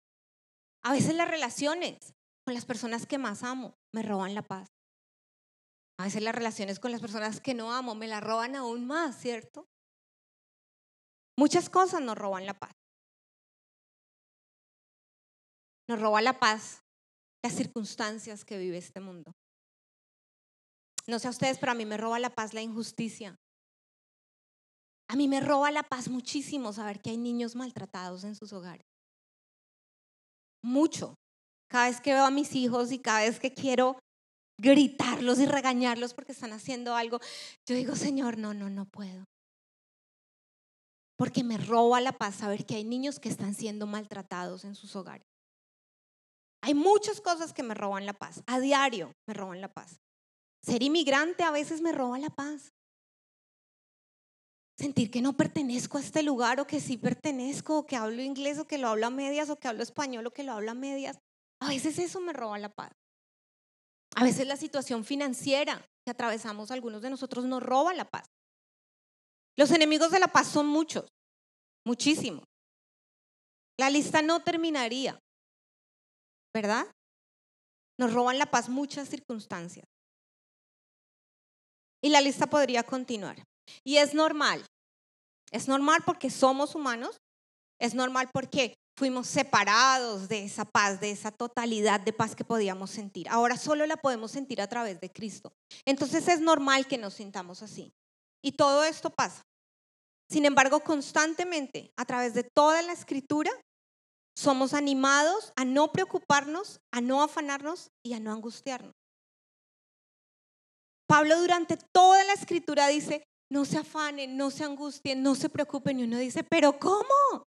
A 0.83 0.93
veces 0.93 1.15
las 1.15 1.29
relaciones 1.29 2.15
con 2.45 2.55
las 2.55 2.67
personas 2.67 3.07
que 3.07 3.19
más 3.19 3.43
amo 3.43 3.75
me 3.93 4.03
roban 4.03 4.35
la 4.35 4.43
paz. 4.43 4.69
A 5.99 6.05
veces 6.05 6.23
las 6.23 6.35
relaciones 6.35 6.81
con 6.81 6.93
las 6.93 7.01
personas 7.01 7.41
que 7.41 7.55
no 7.55 7.73
amo 7.73 7.95
me 7.95 8.09
la 8.09 8.21
roban 8.21 8.57
aún 8.57 8.87
más, 8.87 9.17
¿cierto? 9.19 9.69
Muchas 11.37 11.71
cosas 11.71 12.01
nos 12.01 12.17
roban 12.17 12.47
la 12.47 12.59
paz. 12.59 12.75
Nos 15.89 16.01
roba 16.01 16.21
la 16.23 16.39
paz 16.39 16.83
las 17.43 17.55
circunstancias 17.55 18.45
que 18.45 18.59
vive 18.59 18.79
este 18.79 19.01
mundo. 19.01 19.35
No 21.07 21.19
sé 21.19 21.29
a 21.29 21.31
ustedes, 21.31 21.59
pero 21.59 21.73
a 21.73 21.75
mí 21.75 21.85
me 21.85 21.97
roba 21.97 22.19
la 22.19 22.31
paz 22.35 22.55
la 22.55 22.63
injusticia. 22.63 23.39
A 25.09 25.17
mí 25.17 25.29
me 25.29 25.41
roba 25.41 25.71
la 25.71 25.83
paz 25.83 26.09
muchísimo 26.09 26.73
saber 26.73 27.01
que 27.01 27.11
hay 27.11 27.19
niños 27.19 27.55
maltratados 27.55 28.25
en 28.25 28.35
sus 28.35 28.53
hogares. 28.53 28.87
Mucho. 30.63 31.19
Cada 31.75 31.89
vez 31.89 32.01
que 32.01 32.13
veo 32.13 32.25
a 32.25 32.31
mis 32.31 32.55
hijos 32.55 32.93
y 32.93 33.01
cada 33.01 33.23
vez 33.23 33.41
que 33.41 33.53
quiero 33.53 33.99
gritarlos 34.61 35.41
y 35.41 35.47
regañarlos 35.47 36.15
porque 36.15 36.31
están 36.31 36.53
haciendo 36.53 36.95
algo, 36.95 37.19
yo 37.67 37.75
digo, 37.75 37.97
Señor, 37.97 38.39
no, 38.39 38.55
no, 38.55 38.71
no 38.71 38.85
puedo. 38.85 39.25
Porque 41.17 41.43
me 41.43 41.59
roba 41.59 42.01
la 42.01 42.13
paz 42.13 42.37
saber 42.37 42.65
que 42.65 42.77
hay 42.77 42.85
niños 42.85 43.19
que 43.19 43.29
están 43.29 43.57
siendo 43.57 43.89
maltratados 43.89 44.65
en 44.65 44.77
sus 44.77 44.95
hogares. 44.95 45.27
Hay 46.63 46.75
muchas 46.75 47.21
cosas 47.21 47.53
que 47.53 47.65
me 47.65 47.75
roban 47.75 48.07
la 48.07 48.13
paz. 48.13 48.45
A 48.47 48.61
diario 48.61 49.13
me 49.27 49.35
roban 49.35 49.61
la 49.61 49.75
paz. 49.75 49.99
Ser 50.63 50.81
inmigrante 50.81 51.43
a 51.43 51.51
veces 51.51 51.81
me 51.81 51.91
roba 51.91 52.21
la 52.21 52.31
paz. 52.31 52.73
Sentir 54.79 55.11
que 55.11 55.21
no 55.21 55.37
pertenezco 55.37 55.99
a 55.99 56.03
este 56.03 56.23
lugar 56.23 56.61
o 56.61 56.69
que 56.69 56.79
sí 56.79 56.97
pertenezco, 56.97 57.79
o 57.79 57.85
que 57.85 57.97
hablo 57.97 58.23
inglés 58.23 58.61
o 58.61 58.65
que 58.65 58.79
lo 58.79 58.87
hablo 58.87 59.09
a 59.09 59.11
medias 59.11 59.51
o 59.51 59.59
que 59.59 59.67
hablo 59.67 59.83
español 59.83 60.25
o 60.29 60.33
que 60.33 60.45
lo 60.45 60.53
hablo 60.53 60.71
a 60.71 60.75
medias. 60.75 61.19
A 61.61 61.69
veces 61.69 61.99
eso 61.99 62.21
me 62.21 62.33
roba 62.33 62.59
la 62.59 62.69
paz. 62.69 62.91
A 64.17 64.25
veces 64.25 64.47
la 64.47 64.57
situación 64.57 65.05
financiera 65.05 65.81
que 66.05 66.11
atravesamos 66.11 66.71
algunos 66.71 67.03
de 67.03 67.11
nosotros 67.11 67.45
nos 67.45 67.63
roba 67.63 67.95
la 67.95 68.05
paz. 68.05 68.29
Los 69.57 69.71
enemigos 69.71 70.11
de 70.11 70.21
la 70.21 70.29
paz 70.29 70.49
son 70.49 70.67
muchos, 70.67 71.05
muchísimos. 71.87 72.45
La 73.79 73.91
lista 73.91 74.23
no 74.23 74.41
terminaría, 74.41 75.19
¿verdad? 76.55 76.87
Nos 77.99 78.13
roban 78.13 78.39
la 78.39 78.47
paz 78.47 78.69
muchas 78.69 79.09
circunstancias. 79.09 79.87
Y 82.03 82.11
la 82.11 82.21
lista 82.21 82.47
podría 82.47 82.83
continuar. 82.83 83.43
Y 83.83 83.97
es 83.97 84.15
normal. 84.15 84.65
Es 85.51 85.69
normal 85.69 86.03
porque 86.05 86.31
somos 86.31 86.75
humanos. 86.75 87.17
Es 87.85 87.93
normal 87.93 88.31
porque 88.33 88.79
fuimos 88.97 89.27
separados 89.27 90.27
de 90.27 90.43
esa 90.43 90.65
paz, 90.65 91.01
de 91.01 91.11
esa 91.11 91.31
totalidad 91.31 92.01
de 92.01 92.15
paz 92.15 92.35
que 92.35 92.43
podíamos 92.43 92.91
sentir. 92.91 93.29
Ahora 93.29 93.59
solo 93.59 93.85
la 93.85 93.99
podemos 93.99 94.31
sentir 94.31 94.63
a 94.63 94.69
través 94.69 95.03
de 95.03 95.13
Cristo. 95.13 95.53
Entonces 95.85 96.27
es 96.29 96.41
normal 96.41 96.87
que 96.87 96.97
nos 96.97 97.13
sintamos 97.13 97.63
así. 97.63 97.93
Y 98.43 98.53
todo 98.53 98.85
esto 98.85 99.11
pasa. 99.11 99.43
Sin 100.31 100.47
embargo, 100.47 100.81
constantemente, 100.81 101.93
a 101.99 102.07
través 102.07 102.33
de 102.33 102.45
toda 102.45 102.81
la 102.81 102.95
escritura, 102.95 103.51
somos 104.35 104.73
animados 104.73 105.53
a 105.55 105.67
no 105.67 105.93
preocuparnos, 105.93 106.81
a 106.91 107.03
no 107.03 107.23
afanarnos 107.23 107.91
y 108.03 108.15
a 108.15 108.21
no 108.21 108.33
angustiarnos. 108.33 108.95
Pablo 111.07 111.39
durante 111.39 111.77
toda 111.93 112.25
la 112.25 112.33
escritura 112.33 112.89
dice, 112.89 113.25
no 113.53 113.67
se 113.67 113.77
afanen, 113.77 114.39
no 114.39 114.51
se 114.51 114.65
angustien, 114.65 115.23
no 115.23 115.35
se 115.35 115.51
preocupen. 115.51 116.01
Y 116.01 116.05
uno 116.05 116.17
dice, 116.17 116.45
pero 116.45 116.79
¿cómo? 116.79 117.45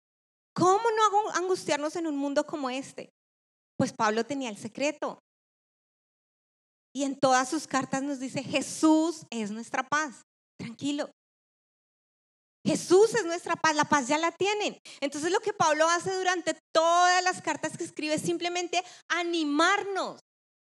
¿Cómo 0.57 0.89
no 0.89 1.31
angustiarnos 1.35 1.95
en 1.97 2.07
un 2.07 2.17
mundo 2.17 2.43
como 2.43 2.71
este? 2.71 3.13
Pues 3.77 3.93
Pablo 3.93 4.25
tenía 4.25 4.49
el 4.49 4.57
secreto. 4.57 5.19
Y 6.95 7.03
en 7.03 7.19
todas 7.19 7.47
sus 7.47 7.67
cartas 7.67 8.01
nos 8.01 8.19
dice, 8.19 8.41
Jesús 8.41 9.21
es 9.29 9.51
nuestra 9.51 9.83
paz. 9.83 10.23
Tranquilo. 10.57 11.11
Jesús 12.65 13.13
es 13.13 13.23
nuestra 13.23 13.55
paz, 13.55 13.75
la 13.75 13.85
paz 13.85 14.07
ya 14.07 14.17
la 14.17 14.31
tienen. 14.31 14.79
Entonces 14.99 15.31
lo 15.31 15.39
que 15.41 15.53
Pablo 15.53 15.87
hace 15.89 16.11
durante 16.17 16.57
todas 16.73 17.23
las 17.23 17.39
cartas 17.39 17.77
que 17.77 17.83
escribe 17.83 18.15
es 18.15 18.23
simplemente 18.23 18.83
animarnos 19.09 20.19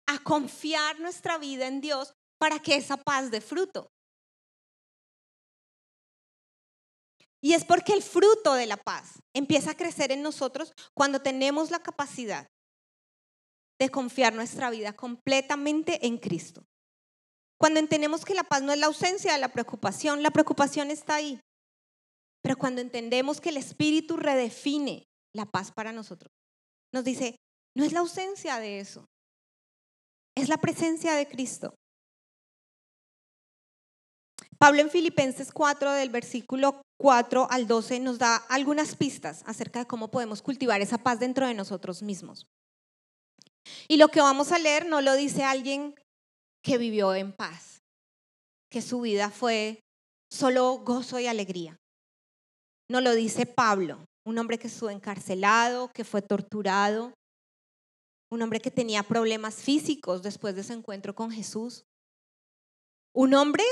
a 0.07 0.17
confiar 0.23 0.99
nuestra 0.99 1.37
vida 1.37 1.67
en 1.67 1.79
Dios 1.79 2.11
para 2.39 2.57
que 2.57 2.75
esa 2.75 2.97
paz 2.97 3.29
dé 3.29 3.39
fruto. 3.39 3.91
Y 7.45 7.53
es 7.53 7.63
porque 7.63 7.93
el 7.93 8.01
fruto 8.01 8.55
de 8.55 8.65
la 8.65 8.75
paz 8.75 9.21
empieza 9.31 9.69
a 9.69 9.77
crecer 9.77 10.11
en 10.11 10.23
nosotros 10.23 10.73
cuando 10.95 11.21
tenemos 11.21 11.69
la 11.69 11.77
capacidad 11.77 12.47
de 13.79 13.89
confiar 13.89 14.33
nuestra 14.33 14.71
vida 14.71 14.93
completamente 14.93 16.07
en 16.07 16.17
Cristo. 16.17 16.65
Cuando 17.59 17.79
entendemos 17.79 18.25
que 18.25 18.33
la 18.33 18.45
paz 18.45 18.63
no 18.63 18.73
es 18.73 18.79
la 18.79 18.87
ausencia 18.87 19.31
de 19.31 19.37
la 19.37 19.53
preocupación, 19.53 20.23
la 20.23 20.31
preocupación 20.31 20.89
está 20.89 21.17
ahí. 21.17 21.39
Pero 22.41 22.57
cuando 22.57 22.81
entendemos 22.81 23.39
que 23.39 23.49
el 23.49 23.57
Espíritu 23.57 24.17
redefine 24.17 25.05
la 25.31 25.45
paz 25.45 25.71
para 25.71 25.91
nosotros, 25.91 26.31
nos 26.91 27.03
dice, 27.03 27.35
no 27.75 27.83
es 27.83 27.91
la 27.91 27.99
ausencia 27.99 28.57
de 28.57 28.79
eso, 28.79 29.05
es 30.35 30.49
la 30.49 30.57
presencia 30.57 31.13
de 31.13 31.27
Cristo. 31.27 31.75
Pablo 34.57 34.81
en 34.81 34.89
Filipenses 34.89 35.51
4, 35.51 35.91
del 35.93 36.09
versículo 36.09 36.81
4 36.97 37.47
al 37.49 37.67
12, 37.67 37.99
nos 37.99 38.17
da 38.17 38.35
algunas 38.35 38.95
pistas 38.95 39.43
acerca 39.45 39.79
de 39.79 39.87
cómo 39.87 40.09
podemos 40.09 40.41
cultivar 40.41 40.81
esa 40.81 40.97
paz 40.97 41.19
dentro 41.19 41.47
de 41.47 41.53
nosotros 41.53 42.01
mismos. 42.01 42.47
Y 43.87 43.97
lo 43.97 44.07
que 44.09 44.21
vamos 44.21 44.51
a 44.51 44.59
leer 44.59 44.85
no 44.87 45.01
lo 45.01 45.15
dice 45.15 45.43
alguien 45.43 45.95
que 46.63 46.77
vivió 46.77 47.13
en 47.13 47.33
paz, 47.33 47.79
que 48.71 48.81
su 48.81 49.01
vida 49.01 49.29
fue 49.29 49.79
solo 50.31 50.77
gozo 50.77 51.19
y 51.19 51.27
alegría. 51.27 51.77
No 52.89 53.01
lo 53.01 53.13
dice 53.13 53.45
Pablo, 53.45 54.05
un 54.25 54.37
hombre 54.37 54.57
que 54.57 54.67
estuvo 54.67 54.89
encarcelado, 54.89 55.91
que 55.93 56.03
fue 56.03 56.21
torturado, 56.21 57.13
un 58.31 58.41
hombre 58.41 58.59
que 58.59 58.71
tenía 58.71 59.03
problemas 59.03 59.55
físicos 59.55 60.21
después 60.21 60.55
de 60.55 60.63
su 60.63 60.73
encuentro 60.73 61.15
con 61.15 61.31
Jesús, 61.31 61.83
un 63.13 63.33
hombre 63.33 63.63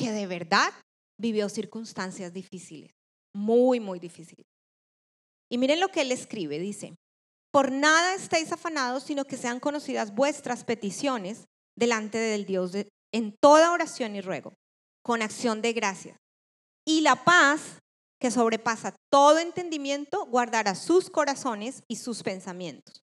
que 0.00 0.12
de 0.12 0.26
verdad 0.26 0.72
vivió 1.20 1.50
circunstancias 1.50 2.32
difíciles, 2.32 2.90
muy, 3.34 3.80
muy 3.80 3.98
difíciles. 3.98 4.46
Y 5.52 5.58
miren 5.58 5.78
lo 5.78 5.88
que 5.88 6.00
él 6.00 6.10
escribe, 6.10 6.58
dice, 6.58 6.94
por 7.52 7.70
nada 7.70 8.14
estéis 8.14 8.50
afanados, 8.50 9.02
sino 9.02 9.26
que 9.26 9.36
sean 9.36 9.60
conocidas 9.60 10.14
vuestras 10.14 10.64
peticiones 10.64 11.44
delante 11.76 12.16
del 12.16 12.46
Dios 12.46 12.72
en 13.12 13.36
toda 13.42 13.72
oración 13.72 14.16
y 14.16 14.22
ruego, 14.22 14.54
con 15.04 15.20
acción 15.20 15.60
de 15.60 15.74
gracias. 15.74 16.16
Y 16.86 17.02
la 17.02 17.22
paz 17.22 17.80
que 18.18 18.30
sobrepasa 18.30 18.94
todo 19.10 19.38
entendimiento 19.38 20.24
guardará 20.26 20.74
sus 20.74 21.10
corazones 21.10 21.82
y 21.88 21.96
sus 21.96 22.22
pensamientos. 22.22 23.02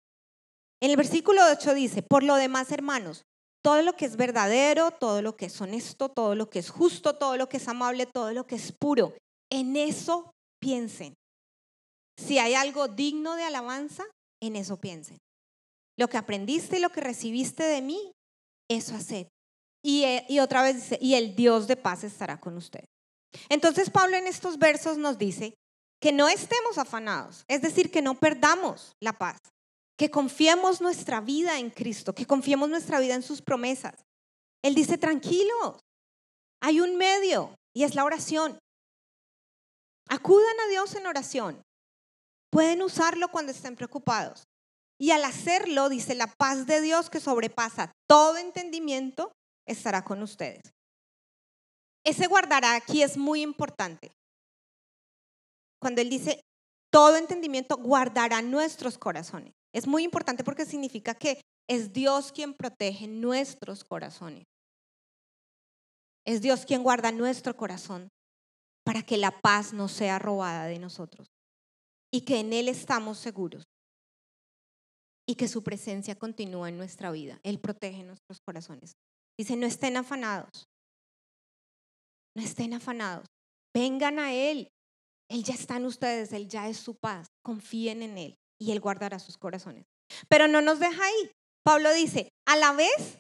En 0.82 0.92
el 0.92 0.98
versículo 0.98 1.42
8 1.52 1.74
dice, 1.74 2.04
por 2.04 2.24
lo 2.24 2.36
demás, 2.36 2.72
hermanos, 2.72 3.24
todo 3.64 3.82
lo 3.82 3.94
que 3.94 4.06
es 4.06 4.16
verdadero, 4.18 4.92
todo 4.92 5.22
lo 5.22 5.36
que 5.36 5.46
es 5.46 5.62
honesto, 5.62 6.10
todo 6.10 6.36
lo 6.36 6.50
que 6.50 6.60
es 6.60 6.70
justo, 6.70 7.16
todo 7.16 7.38
lo 7.38 7.48
que 7.48 7.58
es 7.58 7.68
amable, 7.68 8.06
todo 8.06 8.32
lo 8.32 8.48
que 8.48 8.56
es 8.56 8.72
puro. 8.72 9.14
En 9.52 9.76
eso 9.76 10.32
piensen. 10.60 11.14
Si 12.18 12.40
hay 12.40 12.56
algo 12.56 12.88
digno 12.88 13.36
de 13.36 13.44
alabanza, 13.44 14.06
en 14.42 14.56
eso 14.56 14.78
piensen. 14.78 15.18
Lo 15.98 16.08
que 16.08 16.18
aprendiste 16.18 16.78
y 16.78 16.82
lo 16.82 16.92
que 16.92 17.02
recibiste 17.02 17.64
de 17.64 17.82
mí, 17.82 18.12
eso 18.70 18.96
haced. 18.96 19.28
Y, 19.84 20.04
eh, 20.04 20.26
y 20.30 20.40
otra 20.40 20.64
vez 20.64 20.76
dice, 20.76 20.98
y 21.02 21.16
el 21.16 21.36
Dios 21.36 21.68
de 21.68 21.76
paz 21.76 22.04
estará 22.04 22.40
con 22.40 22.58
usted. 22.58 22.84
Entonces 23.50 23.90
Pablo 23.90 24.18
en 24.18 24.28
estos 24.28 24.58
versos 24.58 24.98
nos 24.98 25.18
dice 25.18 25.54
que 26.02 26.12
no 26.12 26.28
estemos 26.28 26.78
afanados, 26.78 27.44
es 27.48 27.62
decir, 27.62 27.92
que 27.92 28.02
no 28.02 28.16
perdamos 28.16 28.94
la 29.00 29.14
paz, 29.14 29.38
que 30.02 30.10
confiemos 30.10 30.82
nuestra 30.82 31.22
vida 31.22 31.60
en 31.60 31.70
Cristo, 31.70 32.16
que 32.16 32.26
confiemos 32.26 32.68
nuestra 32.68 33.00
vida 33.00 33.14
en 33.14 33.22
sus 33.22 33.40
promesas. 33.40 34.04
Él 34.64 34.74
dice, 34.74 34.98
tranquilos, 34.98 35.80
hay 36.60 36.82
un 36.82 36.98
medio 36.98 37.56
y 37.72 37.84
es 37.84 37.94
la 37.94 38.04
oración. 38.04 38.58
Acudan 40.10 40.60
a 40.60 40.70
Dios 40.70 40.96
en 40.96 41.06
oración. 41.06 41.62
Pueden 42.50 42.82
usarlo 42.82 43.28
cuando 43.30 43.52
estén 43.52 43.76
preocupados. 43.76 44.46
Y 45.00 45.12
al 45.12 45.24
hacerlo, 45.24 45.88
dice, 45.88 46.16
la 46.16 46.26
paz 46.26 46.66
de 46.66 46.82
Dios 46.82 47.12
que 47.12 47.20
sobrepasa 47.20 47.92
todo 48.08 48.38
entendimiento 48.38 49.32
estará 49.68 50.04
con 50.04 50.24
ustedes. 50.24 50.64
Ese 52.04 52.26
guardará 52.26 52.74
aquí 52.74 53.04
es 53.04 53.18
muy 53.18 53.44
importante. 53.44 54.12
Cuando 55.80 56.02
Él 56.02 56.10
dice, 56.10 56.42
todo 56.92 57.18
entendimiento 57.18 57.78
guardará 57.78 58.42
nuestros 58.42 58.98
corazones. 58.98 59.54
Es 59.74 59.88
muy 59.88 60.04
importante 60.04 60.44
porque 60.44 60.66
significa 60.66 61.16
que 61.16 61.42
es 61.68 61.94
Dios 61.94 62.32
quien 62.32 62.54
protege 62.54 63.08
nuestros 63.08 63.84
corazones. 63.84 64.44
Es 66.26 66.42
Dios 66.42 66.66
quien 66.66 66.84
guarda 66.84 67.12
nuestro 67.12 67.56
corazón 67.56 68.10
para 68.84 69.04
que 69.04 69.18
la 69.18 69.32
paz 69.42 69.74
no 69.74 69.88
sea 69.88 70.20
robada 70.20 70.66
de 70.66 70.80
nosotros 70.80 71.28
y 72.12 72.22
que 72.22 72.40
en 72.40 72.52
Él 72.52 72.68
estamos 72.68 73.18
seguros 73.18 73.64
y 75.26 75.36
que 75.36 75.48
su 75.48 75.64
presencia 75.64 76.16
continúa 76.16 76.70
en 76.70 76.78
nuestra 76.78 77.12
vida. 77.12 77.40
Él 77.44 77.60
protege 77.60 78.04
nuestros 78.04 78.40
corazones. 78.46 78.94
Dice, 79.38 79.56
no 79.56 79.66
estén 79.66 79.96
afanados, 79.98 80.66
no 82.36 82.44
estén 82.44 82.74
afanados, 82.74 83.28
vengan 83.74 84.20
a 84.20 84.34
Él. 84.34 84.68
Él 85.30 85.44
ya 85.44 85.54
está 85.54 85.78
en 85.78 85.86
ustedes, 85.86 86.34
Él 86.34 86.50
ya 86.50 86.68
es 86.68 86.78
su 86.78 86.96
paz. 86.96 87.28
Confíen 87.42 88.04
en 88.04 88.18
Él 88.18 88.41
y 88.62 88.72
Él 88.72 88.80
guardará 88.80 89.18
sus 89.18 89.38
corazones. 89.38 89.86
Pero 90.30 90.48
no 90.48 90.62
nos 90.62 90.80
deja 90.80 91.04
ahí. 91.04 91.32
Pablo 91.66 91.92
dice, 91.94 92.30
a 92.46 92.56
la 92.56 92.74
vez, 92.74 93.18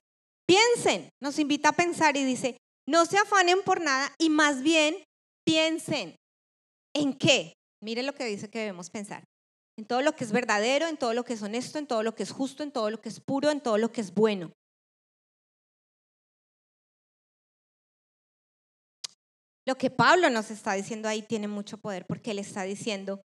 piensen, 0.48 1.10
nos 1.20 1.39
invita 1.39 1.70
a 1.70 1.74
pensar 1.74 2.16
y 2.16 2.24
dice, 2.24 2.58
no 2.88 3.08
se 3.08 3.18
afanen 3.18 3.64
por 3.64 3.82
nada 3.82 4.14
y 4.20 4.30
más 4.30 4.62
bien 4.62 5.04
piensen 5.44 6.16
en 6.94 7.18
qué. 7.18 7.54
Mire 7.84 8.04
lo 8.04 8.14
que 8.14 8.26
dice 8.26 8.52
que 8.52 8.60
debemos 8.60 8.92
pensar. 8.92 9.24
En 9.80 9.86
todo 9.86 10.04
lo 10.04 10.16
que 10.16 10.26
es 10.26 10.32
verdadero, 10.32 10.88
en 10.88 10.98
todo 10.98 11.16
lo 11.16 11.24
que 11.24 11.34
es 11.34 11.42
honesto, 11.42 11.80
en 11.80 11.88
todo 11.88 12.04
lo 12.04 12.14
que 12.14 12.22
es 12.22 12.32
justo, 12.32 12.62
en 12.62 12.72
todo 12.72 12.92
lo 12.92 13.02
que 13.02 13.10
es 13.10 13.20
puro, 13.20 13.50
en 13.50 13.62
todo 13.62 13.80
lo 13.80 13.92
que 13.92 14.02
es 14.02 14.14
bueno. 14.14 14.52
Lo 19.66 19.76
que 19.76 19.89
Pablo 19.89 20.30
nos 20.30 20.52
está 20.52 20.74
diciendo 20.74 21.08
ahí 21.08 21.24
tiene 21.24 21.48
mucho 21.48 21.80
poder 21.80 22.06
porque 22.06 22.32
él 22.32 22.39
está 22.39 22.62
diciendo, 22.62 23.22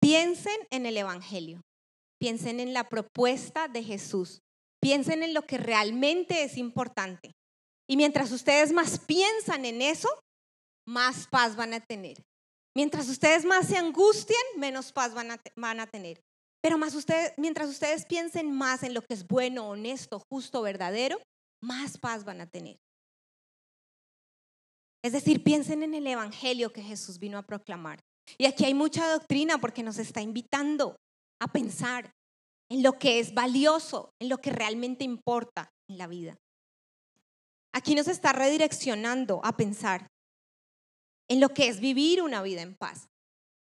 piensen 0.00 0.56
en 0.70 0.86
el 0.86 0.96
Evangelio, 0.96 1.60
piensen 2.18 2.60
en 2.60 2.72
la 2.72 2.88
propuesta 2.88 3.68
de 3.68 3.82
Jesús, 3.82 4.40
piensen 4.80 5.22
en 5.22 5.34
lo 5.34 5.42
que 5.42 5.58
realmente 5.58 6.42
es 6.42 6.56
importante. 6.56 7.32
Y 7.88 7.96
mientras 7.96 8.30
ustedes 8.32 8.72
más 8.72 8.98
piensan 8.98 9.64
en 9.64 9.82
eso, 9.82 10.08
más 10.86 11.26
paz 11.28 11.56
van 11.56 11.74
a 11.74 11.80
tener. 11.80 12.16
Mientras 12.76 13.08
ustedes 13.08 13.44
más 13.44 13.66
se 13.66 13.76
angustien, 13.76 14.38
menos 14.56 14.92
paz 14.92 15.12
van 15.12 15.32
a, 15.32 15.40
van 15.56 15.80
a 15.80 15.86
tener. 15.86 16.20
Pero 16.62 16.78
más 16.78 16.94
ustedes, 16.94 17.32
mientras 17.36 17.68
ustedes 17.68 18.04
piensen 18.04 18.52
más 18.52 18.82
en 18.82 18.94
lo 18.94 19.02
que 19.02 19.14
es 19.14 19.26
bueno, 19.26 19.68
honesto, 19.68 20.20
justo, 20.30 20.62
verdadero, 20.62 21.18
más 21.62 21.98
paz 21.98 22.24
van 22.24 22.40
a 22.40 22.46
tener. 22.46 22.78
Es 25.02 25.12
decir, 25.12 25.42
piensen 25.42 25.82
en 25.82 25.94
el 25.94 26.06
Evangelio 26.06 26.72
que 26.72 26.82
Jesús 26.82 27.18
vino 27.18 27.38
a 27.38 27.42
proclamar. 27.42 28.00
Y 28.38 28.46
aquí 28.46 28.64
hay 28.64 28.74
mucha 28.74 29.10
doctrina 29.10 29.58
porque 29.58 29.82
nos 29.82 29.98
está 29.98 30.20
invitando 30.20 30.96
a 31.40 31.48
pensar 31.48 32.12
en 32.70 32.82
lo 32.82 32.98
que 32.98 33.18
es 33.18 33.34
valioso, 33.34 34.12
en 34.20 34.28
lo 34.28 34.38
que 34.38 34.50
realmente 34.50 35.04
importa 35.04 35.70
en 35.88 35.98
la 35.98 36.06
vida. 36.06 36.36
Aquí 37.72 37.94
nos 37.94 38.08
está 38.08 38.32
redireccionando 38.32 39.40
a 39.44 39.56
pensar 39.56 40.06
en 41.28 41.40
lo 41.40 41.50
que 41.50 41.68
es 41.68 41.80
vivir 41.80 42.22
una 42.22 42.42
vida 42.42 42.62
en 42.62 42.76
paz. 42.76 43.08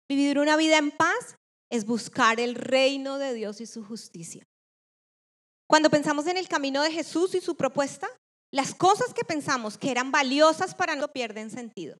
Vivir 0.10 0.39
una 0.39 0.57
vida 0.57 0.78
en 0.78 0.91
paz 0.91 1.36
es 1.70 1.86
buscar 1.86 2.39
el 2.39 2.55
reino 2.55 3.18
de 3.18 3.34
Dios 3.34 3.62
y 3.62 3.66
su 3.66 3.84
justicia. 3.84 4.43
Cuando 5.68 5.89
pensamos 5.89 6.26
en 6.28 6.38
el 6.38 6.47
camino 6.47 6.82
de 6.82 6.91
Jesús 6.91 7.36
y 7.36 7.41
su 7.41 7.55
propuesta, 7.55 8.10
las 8.51 8.74
cosas 8.74 9.14
que 9.14 9.24
pensamos 9.24 9.78
que 9.78 9.91
eran 9.91 10.12
valiosas 10.12 10.74
para 10.74 10.95
nosotros 10.95 11.14
pierden 11.14 11.51
sentido. 11.51 11.97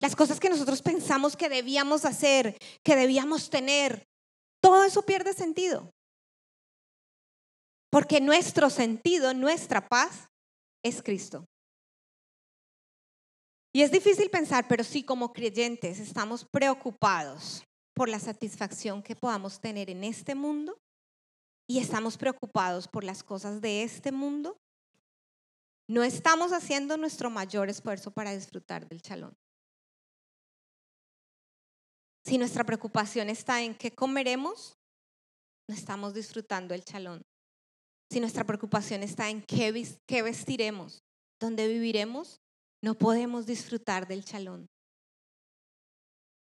Las 0.00 0.14
cosas 0.14 0.38
que 0.38 0.48
nosotros 0.48 0.80
pensamos 0.82 1.36
que 1.36 1.48
debíamos 1.48 2.04
hacer, 2.04 2.56
que 2.84 2.94
debíamos 2.94 3.50
tener, 3.50 4.06
todo 4.60 4.84
eso 4.84 5.02
pierde 5.02 5.32
sentido. 5.32 5.90
Porque 7.90 8.20
nuestro 8.20 8.70
sentido, 8.70 9.34
nuestra 9.34 9.88
paz, 9.88 10.28
es 10.84 11.02
Cristo. 11.02 11.46
Y 13.72 13.82
es 13.82 13.90
difícil 13.90 14.30
pensar, 14.30 14.66
pero 14.68 14.84
sí 14.84 15.02
como 15.02 15.32
creyentes 15.32 15.98
estamos 15.98 16.44
preocupados 16.44 17.64
por 17.94 18.08
la 18.08 18.18
satisfacción 18.18 19.02
que 19.02 19.16
podamos 19.16 19.60
tener 19.60 19.90
en 19.90 20.04
este 20.04 20.34
mundo 20.34 20.78
y 21.66 21.78
estamos 21.78 22.16
preocupados 22.16 22.88
por 22.88 23.04
las 23.04 23.22
cosas 23.22 23.60
de 23.60 23.82
este 23.82 24.12
mundo. 24.12 24.58
No 25.88 26.02
estamos 26.02 26.52
haciendo 26.52 26.96
nuestro 26.96 27.30
mayor 27.30 27.68
esfuerzo 27.68 28.10
para 28.10 28.34
disfrutar 28.34 28.88
del 28.88 29.02
chalón. 29.02 29.36
Si 32.28 32.38
nuestra 32.38 32.64
preocupación 32.64 33.30
está 33.30 33.62
en 33.62 33.74
qué 33.74 33.90
comeremos, 33.90 34.76
no 35.68 35.74
estamos 35.74 36.14
disfrutando 36.14 36.74
el 36.74 36.84
chalón 36.84 37.22
si 38.10 38.20
nuestra 38.20 38.44
preocupación 38.44 39.02
está 39.02 39.28
en 39.28 39.42
qué, 39.42 40.22
vestiremos, 40.22 41.02
dónde 41.40 41.68
viviremos, 41.68 42.40
no 42.82 42.94
podemos 42.94 43.46
disfrutar 43.46 44.06
del 44.08 44.24
chalón. 44.24 44.66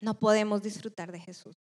No 0.01 0.19
podemos 0.19 0.63
disfrutar 0.63 1.13
de 1.13 1.21
Jesús. 1.21 1.55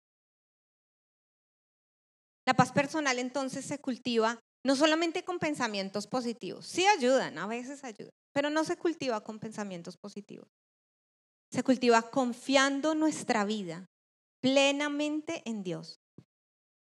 La 2.45 2.53
paz 2.53 2.72
personal 2.72 3.20
entonces 3.20 3.66
se 3.66 3.80
cultiva 3.80 4.39
no 4.66 4.76
solamente 4.76 5.24
con 5.24 5.39
pensamientos 5.39 6.07
positivos, 6.07 6.68
sí 6.68 6.86
ayudan, 6.86 7.38
a 7.38 7.47
veces 7.47 7.84
ayudan, 7.84 8.12
pero 8.34 8.49
no 8.49 8.64
se 8.64 8.78
cultiva 8.78 9.22
con 9.22 9.39
pensamientos 9.39 9.97
positivos. 9.97 10.47
Se 11.51 11.64
cultiva 11.64 12.10
confiando 12.12 12.93
nuestra 12.93 13.45
vida 13.45 13.86
plenamente 14.42 15.42
en 15.46 15.64
Dios. 15.64 16.00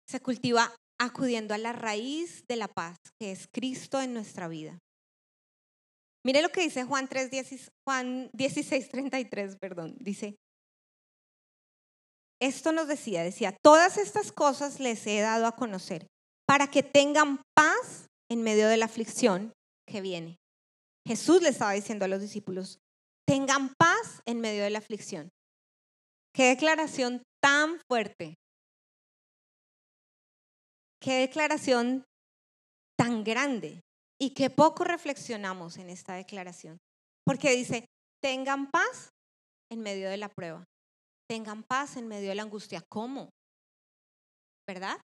Se 0.07 0.19
cultiva 0.19 0.75
acudiendo 0.99 1.53
a 1.53 1.57
la 1.57 1.73
raíz 1.73 2.45
de 2.47 2.55
la 2.55 2.67
paz, 2.67 2.97
que 3.19 3.31
es 3.31 3.47
Cristo 3.51 4.01
en 4.01 4.13
nuestra 4.13 4.47
vida. 4.47 4.79
Mire 6.25 6.41
lo 6.41 6.49
que 6.49 6.61
dice 6.61 6.83
Juan 6.83 7.07
3, 7.07 7.29
Juan 7.85 8.29
16, 8.33 8.89
33, 8.89 9.57
perdón. 9.57 9.95
Dice, 9.99 10.35
esto 12.41 12.71
nos 12.71 12.87
decía, 12.87 13.23
decía, 13.23 13.55
todas 13.63 13.97
estas 13.97 14.31
cosas 14.31 14.79
les 14.79 15.05
he 15.07 15.19
dado 15.19 15.45
a 15.47 15.55
conocer 15.55 16.07
para 16.47 16.67
que 16.67 16.83
tengan 16.83 17.41
paz 17.55 18.07
en 18.29 18.41
medio 18.41 18.67
de 18.67 18.77
la 18.77 18.85
aflicción 18.85 19.53
que 19.87 20.01
viene. 20.01 20.37
Jesús 21.07 21.41
le 21.41 21.49
estaba 21.49 21.73
diciendo 21.73 22.05
a 22.05 22.07
los 22.07 22.21
discípulos, 22.21 22.79
tengan 23.27 23.73
paz 23.77 24.21
en 24.25 24.41
medio 24.41 24.63
de 24.63 24.71
la 24.71 24.79
aflicción. 24.79 25.29
Qué 26.33 26.45
declaración 26.45 27.23
tan 27.45 27.79
fuerte. 27.87 28.39
Qué 30.99 31.19
declaración 31.19 32.03
tan 32.97 33.23
grande 33.23 33.81
y 34.19 34.33
qué 34.33 34.49
poco 34.49 34.83
reflexionamos 34.83 35.77
en 35.77 35.91
esta 35.91 36.15
declaración. 36.15 36.79
Porque 37.23 37.51
dice, 37.51 37.85
tengan 38.19 38.71
paz 38.71 39.09
en 39.71 39.81
medio 39.81 40.09
de 40.09 40.17
la 40.17 40.29
prueba, 40.29 40.65
tengan 41.29 41.61
paz 41.61 41.97
en 41.97 42.07
medio 42.07 42.29
de 42.29 42.35
la 42.35 42.41
angustia. 42.41 42.81
¿Cómo? 42.89 43.29
¿Verdad? 44.67 44.99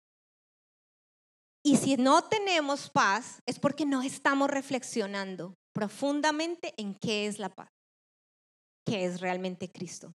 Y 1.65 1.77
si 1.77 1.97
no 1.97 2.23
tenemos 2.23 2.89
paz 2.89 3.41
es 3.47 3.59
porque 3.59 3.85
no 3.85 4.03
estamos 4.03 4.49
reflexionando 4.49 5.55
profundamente 5.75 6.73
en 6.77 6.95
qué 6.95 7.27
es 7.27 7.41
la 7.41 7.49
paz, 7.49 7.71
qué 8.87 9.07
es 9.07 9.21
realmente 9.21 9.69
Cristo. 9.73 10.13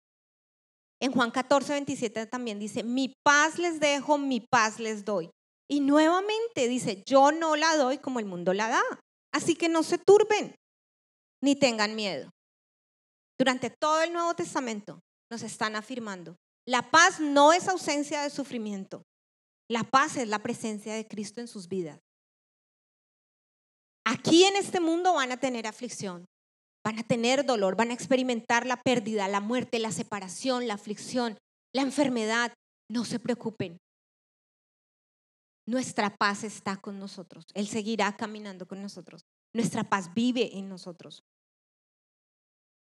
En 1.03 1.11
Juan 1.11 1.33
14, 1.33 1.73
27 1.73 2.27
también 2.27 2.61
dice, 2.61 2.85
mi 2.85 3.13
paz 3.25 3.59
les 3.59 3.81
dejo, 3.81 4.19
mi 4.19 4.41
paz 4.41 4.79
les 4.79 5.05
doy. 5.05 5.29
Y 5.69 5.81
nuevamente 5.81 6.69
dice, 6.69 7.03
yo 7.05 7.33
no 7.33 7.57
la 7.57 7.77
doy 7.77 7.99
como 7.99 8.21
el 8.21 8.25
mundo 8.25 8.55
la 8.55 8.69
da. 8.69 8.83
Así 9.35 9.57
que 9.57 9.69
no 9.69 9.83
se 9.83 9.99
turben 9.99 10.55
ni 11.43 11.57
tengan 11.57 11.97
miedo. 11.97 12.31
Durante 13.37 13.69
todo 13.69 14.01
el 14.03 14.13
Nuevo 14.13 14.33
Testamento 14.35 15.01
nos 15.29 15.43
están 15.43 15.75
afirmando, 15.75 16.37
la 16.69 16.89
paz 16.89 17.19
no 17.19 17.53
es 17.53 17.67
ausencia 17.67 18.23
de 18.23 18.31
sufrimiento. 18.31 19.03
La 19.69 19.83
paz 19.83 20.17
es 20.17 20.29
la 20.29 20.39
presencia 20.39 20.95
de 20.95 21.09
Cristo 21.09 21.41
en 21.41 21.49
sus 21.49 21.67
vidas. 21.67 21.99
Aquí 24.05 24.45
en 24.45 24.55
este 24.55 24.79
mundo 24.79 25.15
van 25.15 25.33
a 25.33 25.41
tener 25.41 25.67
aflicción, 25.67 26.27
van 26.85 26.99
a 26.99 27.03
tener 27.03 27.45
dolor, 27.45 27.77
van 27.77 27.91
a 27.91 27.95
experimentar 27.95 28.67
la 28.67 28.83
pérdida, 28.83 29.29
la 29.29 29.41
muerte, 29.41 29.79
la 29.79 29.93
separación, 29.93 30.67
la 30.67 30.75
aflicción, 30.75 31.39
la 31.75 31.83
enfermedad. 31.83 32.53
No 32.91 33.05
se 33.05 33.19
preocupen, 33.19 33.79
nuestra 35.67 36.17
paz 36.17 36.45
está 36.45 36.77
con 36.77 36.99
nosotros. 36.99 37.47
Él 37.55 37.69
seguirá 37.69 38.17
caminando 38.17 38.67
con 38.67 38.83
nosotros. 38.83 39.25
Nuestra 39.55 39.85
paz 39.85 40.13
vive 40.15 40.57
en 40.59 40.69
nosotros. 40.69 41.25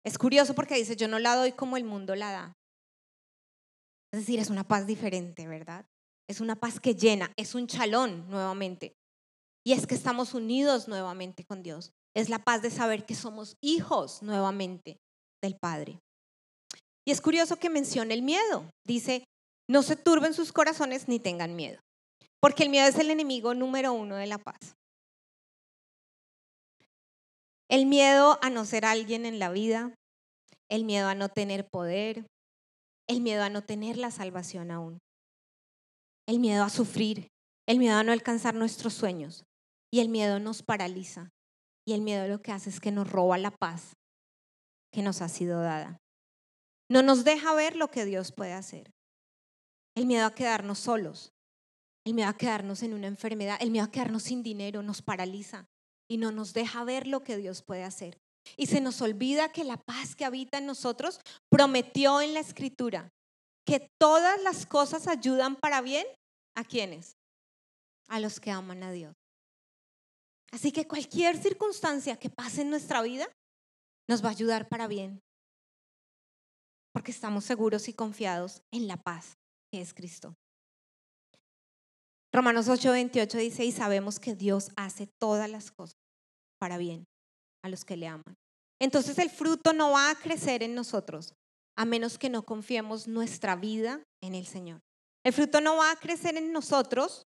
Es 0.04 0.18
curioso 0.18 0.54
porque 0.56 0.76
dice, 0.76 0.96
yo 0.96 1.08
no 1.08 1.20
la 1.20 1.36
doy 1.36 1.52
como 1.52 1.78
el 1.78 1.84
mundo 1.84 2.16
la 2.16 2.32
da. 2.32 2.54
Es 4.12 4.22
decir, 4.22 4.40
es 4.40 4.50
una 4.50 4.68
paz 4.68 4.88
diferente, 4.88 5.48
¿verdad? 5.48 5.86
Es 6.28 6.42
una 6.42 6.56
paz 6.56 6.80
que 6.80 6.96
llena, 6.96 7.32
es 7.38 7.54
un 7.54 7.68
chalón 7.68 8.28
nuevamente. 8.30 8.96
Y 9.64 9.74
es 9.74 9.86
que 9.86 9.96
estamos 9.96 10.34
unidos 10.34 10.88
nuevamente 10.88 11.44
con 11.44 11.62
Dios. 11.62 11.92
Es 12.16 12.30
la 12.30 12.40
paz 12.40 12.62
de 12.62 12.72
saber 12.72 13.06
que 13.06 13.14
somos 13.14 13.58
hijos 13.62 14.24
nuevamente 14.24 14.98
del 15.44 15.58
Padre. 15.58 16.00
Y 17.06 17.12
es 17.12 17.22
curioso 17.22 17.58
que 17.58 17.70
mencione 17.70 18.14
el 18.14 18.22
miedo. 18.22 18.70
Dice, 18.86 19.26
no 19.70 19.84
se 19.84 19.96
turben 19.96 20.34
sus 20.34 20.52
corazones 20.52 21.08
ni 21.08 21.20
tengan 21.20 21.56
miedo. 21.56 21.80
Porque 22.40 22.64
el 22.64 22.70
miedo 22.70 22.88
es 22.88 22.98
el 22.98 23.12
enemigo 23.12 23.54
número 23.54 23.94
uno 23.94 24.16
de 24.16 24.28
la 24.28 24.38
paz. 24.38 24.76
El 27.70 27.86
miedo 27.86 28.40
a 28.42 28.50
no 28.50 28.64
ser 28.64 28.86
alguien 28.86 29.26
en 29.26 29.40
la 29.40 29.50
vida, 29.50 29.94
el 30.70 30.86
miedo 30.86 31.08
a 31.08 31.16
no 31.16 31.30
tener 31.30 31.68
poder, 31.68 32.26
el 33.08 33.22
miedo 33.22 33.44
a 33.44 33.50
no 33.50 33.64
tener 33.64 33.98
la 33.98 34.12
salvación 34.12 34.72
aún, 34.72 35.00
el 36.28 36.40
miedo 36.40 36.64
a 36.64 36.70
sufrir, 36.70 37.28
el 37.68 37.80
miedo 37.80 37.98
a 37.98 38.04
no 38.04 38.12
alcanzar 38.12 38.54
nuestros 38.54 38.94
sueños 38.94 39.44
y 39.92 40.00
el 40.00 40.10
miedo 40.10 40.40
nos 40.40 40.62
paraliza 40.62 41.32
y 41.88 41.94
el 41.94 42.02
miedo 42.02 42.28
lo 42.28 42.42
que 42.42 42.52
hace 42.52 42.70
es 42.70 42.80
que 42.80 42.92
nos 42.92 43.10
roba 43.10 43.38
la 43.38 43.52
paz 43.52 43.96
que 44.92 45.02
nos 45.02 45.22
ha 45.22 45.30
sido 45.30 45.62
dada. 45.62 45.98
no 46.90 47.02
nos 47.02 47.24
deja 47.24 47.54
ver 47.54 47.76
lo 47.76 47.90
que 47.90 48.06
Dios 48.06 48.32
puede 48.32 48.54
hacer. 48.54 48.92
El 49.96 50.06
miedo 50.06 50.26
a 50.26 50.36
quedarnos 50.36 50.80
solos, 50.80 51.34
el 52.06 52.14
miedo 52.14 52.30
a 52.30 52.38
quedarnos 52.38 52.84
en 52.84 52.94
una 52.94 53.08
enfermedad, 53.08 53.58
el 53.60 53.72
miedo 53.72 53.86
a 53.86 53.92
quedarnos 53.92 54.24
sin 54.24 54.44
dinero 54.44 54.84
nos 54.84 55.02
paraliza 55.02 55.68
y 56.08 56.18
no 56.18 56.32
nos 56.32 56.54
deja 56.54 56.84
ver 56.84 57.08
lo 57.08 57.24
que 57.24 57.38
Dios 57.38 57.64
puede 57.64 57.84
hacer. 57.84 58.20
Y 58.56 58.68
se 58.68 58.80
nos 58.80 59.02
olvida 59.02 59.52
que 59.52 59.64
la 59.64 59.78
paz 59.78 60.16
que 60.16 60.26
habita 60.26 60.60
en 60.60 60.68
nosotros 60.68 61.20
prometió 61.50 62.22
en 62.22 62.34
la 62.34 62.40
escritura 62.40 63.12
que 63.66 63.90
todas 64.00 64.42
las 64.44 64.66
cosas 64.66 65.08
ayudan 65.08 65.56
para 65.56 65.82
bien 65.82 66.06
a 66.56 66.64
quienes? 66.64 67.18
A 68.08 68.20
los 68.20 68.40
que 68.40 68.52
aman 68.52 68.84
a 68.84 68.92
Dios. 68.92 69.16
Así 70.56 70.72
que 70.72 70.88
cualquier 70.88 71.36
circunstancia 71.36 72.16
que 72.16 72.30
pase 72.30 72.62
en 72.62 72.70
nuestra 72.70 73.02
vida 73.02 73.28
nos 74.08 74.24
va 74.24 74.30
a 74.30 74.32
ayudar 74.32 74.70
para 74.70 74.88
bien. 74.88 75.20
Porque 76.94 77.12
estamos 77.12 77.44
seguros 77.44 77.90
y 77.90 77.94
confiados 77.94 78.62
en 78.72 78.88
la 78.88 78.96
paz 78.96 79.34
que 79.70 79.82
es 79.82 79.94
Cristo. 79.94 80.34
Romanos 82.34 82.70
8:28 82.70 83.38
dice, 83.38 83.66
y 83.66 83.74
sabemos 83.74 84.18
que 84.18 84.34
Dios 84.34 84.72
hace 84.78 85.10
todas 85.20 85.50
las 85.50 85.72
cosas 85.72 85.98
para 86.58 86.78
bien 86.78 87.04
a 87.62 87.68
los 87.68 87.84
que 87.84 87.98
le 87.98 88.08
aman. 88.08 88.38
Entonces 88.80 89.20
el 89.20 89.30
fruto 89.30 89.74
no 89.74 89.92
va 89.92 90.10
a 90.10 90.16
crecer 90.16 90.64
en 90.64 90.74
nosotros 90.74 91.34
a 91.78 91.84
menos 91.84 92.18
que 92.18 92.30
no 92.30 92.46
confiemos 92.46 93.10
nuestra 93.10 93.58
vida 93.58 94.02
en 94.24 94.36
el 94.36 94.46
Señor. 94.46 94.80
El 95.26 95.34
fruto 95.34 95.60
no 95.60 95.76
va 95.76 95.92
a 95.92 96.00
crecer 96.00 96.38
en 96.38 96.54
nosotros 96.54 97.26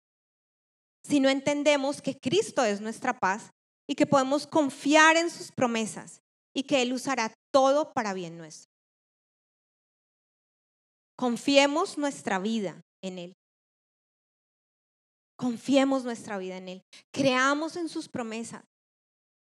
si 1.08 1.20
no 1.20 1.30
entendemos 1.30 2.02
que 2.02 2.18
Cristo 2.18 2.64
es 2.64 2.82
nuestra 2.82 3.18
paz 3.18 3.52
y 3.88 3.96
que 3.96 4.06
podemos 4.06 4.46
confiar 4.46 5.16
en 5.16 5.30
sus 5.30 5.52
promesas 5.52 6.22
y 6.54 6.64
que 6.64 6.82
Él 6.82 6.92
usará 6.92 7.34
todo 7.54 7.94
para 7.94 8.14
bien 8.14 8.38
nuestro. 8.38 8.70
Confiemos 11.18 11.98
nuestra 11.98 12.40
vida 12.40 12.82
en 13.02 13.20
Él. 13.20 13.34
Confiemos 15.38 16.04
nuestra 16.04 16.38
vida 16.38 16.58
en 16.58 16.70
Él. 16.70 16.82
Creamos 17.14 17.78
en 17.78 17.88
sus 17.88 18.10
promesas. 18.10 18.64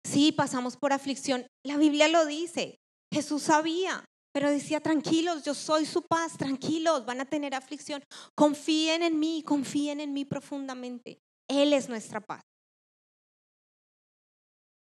Sí, 0.05 0.33
pasamos 0.33 0.77
por 0.77 0.93
aflicción. 0.93 1.47
La 1.65 1.77
Biblia 1.77 2.09
lo 2.09 2.25
dice. 2.25 2.77
Jesús 3.13 3.43
sabía, 3.43 4.05
pero 4.33 4.51
decía, 4.51 4.81
tranquilos, 4.81 5.45
yo 5.45 5.55
soy 5.55 5.85
su 5.85 6.03
paz, 6.03 6.39
tranquilos, 6.39 7.05
van 7.05 7.21
a 7.21 7.27
tener 7.27 7.55
aflicción. 7.55 8.03
Confíen 8.35 9.03
en 9.03 9.21
mí, 9.21 9.43
confíen 9.47 10.01
en 10.01 10.15
mí 10.15 10.25
profundamente. 10.25 11.21
Él 11.49 11.73
es 11.73 11.89
nuestra 11.89 12.21
paz. 12.21 12.43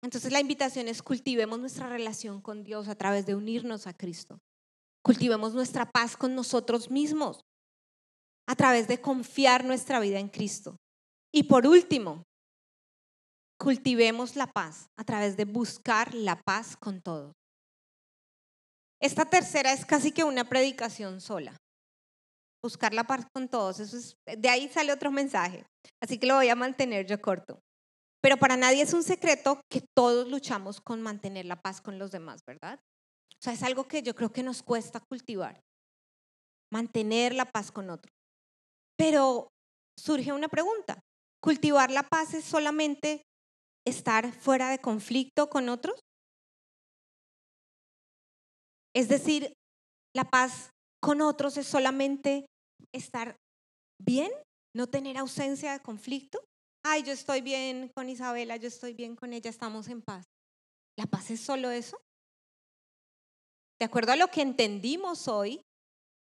Entonces 0.04 0.32
la 0.32 0.42
invitación 0.42 0.88
es 0.88 1.02
cultivemos 1.02 1.60
nuestra 1.60 1.88
relación 1.88 2.42
con 2.42 2.64
Dios 2.64 2.90
a 2.90 2.96
través 2.96 3.26
de 3.26 3.36
unirnos 3.36 3.88
a 3.88 3.94
Cristo. 3.94 4.40
Cultivemos 5.02 5.54
nuestra 5.54 5.90
paz 5.90 6.18
con 6.18 6.36
nosotros 6.36 6.92
mismos 6.92 7.46
a 8.48 8.56
través 8.56 8.88
de 8.88 9.00
confiar 9.00 9.64
nuestra 9.64 10.00
vida 10.00 10.20
en 10.20 10.28
Cristo. 10.28 10.78
Y 11.32 11.44
por 11.44 11.66
último, 11.66 12.24
cultivemos 13.58 14.36
la 14.36 14.48
paz 14.48 14.90
a 14.98 15.06
través 15.06 15.38
de 15.38 15.46
buscar 15.46 16.14
la 16.14 16.42
paz 16.42 16.76
con 16.76 17.02
todos. 17.02 17.34
Esta 19.02 19.26
tercera 19.26 19.72
es 19.72 19.86
casi 19.86 20.12
que 20.12 20.24
una 20.24 20.48
predicación 20.48 21.22
sola. 21.22 21.56
Buscar 22.64 22.94
la 22.94 23.04
paz 23.04 23.26
con 23.34 23.50
todos. 23.50 23.80
Eso 23.80 23.98
es, 23.98 24.16
de 24.26 24.50
ahí 24.50 24.70
sale 24.70 24.94
otro 24.94 25.12
mensaje. 25.12 25.66
Así 26.02 26.18
que 26.18 26.26
lo 26.26 26.36
voy 26.36 26.50
a 26.50 26.56
mantener 26.56 27.06
yo 27.06 27.22
corto. 27.22 27.60
Pero 28.22 28.38
para 28.38 28.56
nadie 28.56 28.82
es 28.82 28.94
un 28.94 29.04
secreto 29.04 29.60
que 29.70 29.84
todos 29.96 30.30
luchamos 30.30 30.80
con 30.80 31.02
mantener 31.02 31.46
la 31.46 31.62
paz 31.62 31.82
con 31.82 32.00
los 32.00 32.12
demás, 32.12 32.40
¿verdad? 32.48 32.80
O 33.34 33.42
sea, 33.44 33.52
es 33.52 33.64
algo 33.64 33.86
que 33.86 34.02
yo 34.02 34.16
creo 34.16 34.32
que 34.32 34.44
nos 34.44 34.64
cuesta 34.64 35.02
cultivar. 35.02 35.60
Mantener 36.72 37.36
la 37.36 37.44
paz 37.44 37.70
con 37.70 37.90
otros. 37.90 38.14
Pero 38.98 39.50
surge 40.00 40.32
una 40.32 40.48
pregunta. 40.48 41.02
¿Cultivar 41.42 41.92
la 41.92 42.04
paz 42.04 42.34
es 42.34 42.46
solamente 42.46 43.24
estar 43.86 44.32
fuera 44.32 44.70
de 44.70 44.80
conflicto 44.80 45.50
con 45.50 45.68
otros? 45.68 46.00
Es 48.96 49.10
decir, 49.10 49.54
la 50.16 50.24
paz 50.24 50.70
con 51.02 51.20
otros 51.20 51.58
es 51.58 51.68
solamente 51.68 52.46
estar 52.94 53.36
bien, 54.00 54.32
no 54.76 54.88
tener 54.88 55.18
ausencia 55.18 55.74
de 55.74 55.82
conflicto. 55.82 56.44
Ay, 56.86 57.04
yo 57.04 57.12
estoy 57.12 57.42
bien 57.42 57.90
con 57.96 58.10
Isabela, 58.10 58.58
yo 58.58 58.68
estoy 58.68 58.94
bien 58.94 59.16
con 59.16 59.34
ella, 59.34 59.50
estamos 59.50 59.88
en 59.88 60.02
paz. 60.02 60.26
¿La 60.98 61.06
paz 61.06 61.32
es 61.32 61.42
solo 61.42 61.72
eso? 61.72 61.98
De 63.80 63.86
acuerdo 63.86 64.14
a 64.14 64.16
lo 64.16 64.28
que 64.28 64.42
entendimos 64.42 65.28
hoy, 65.28 65.62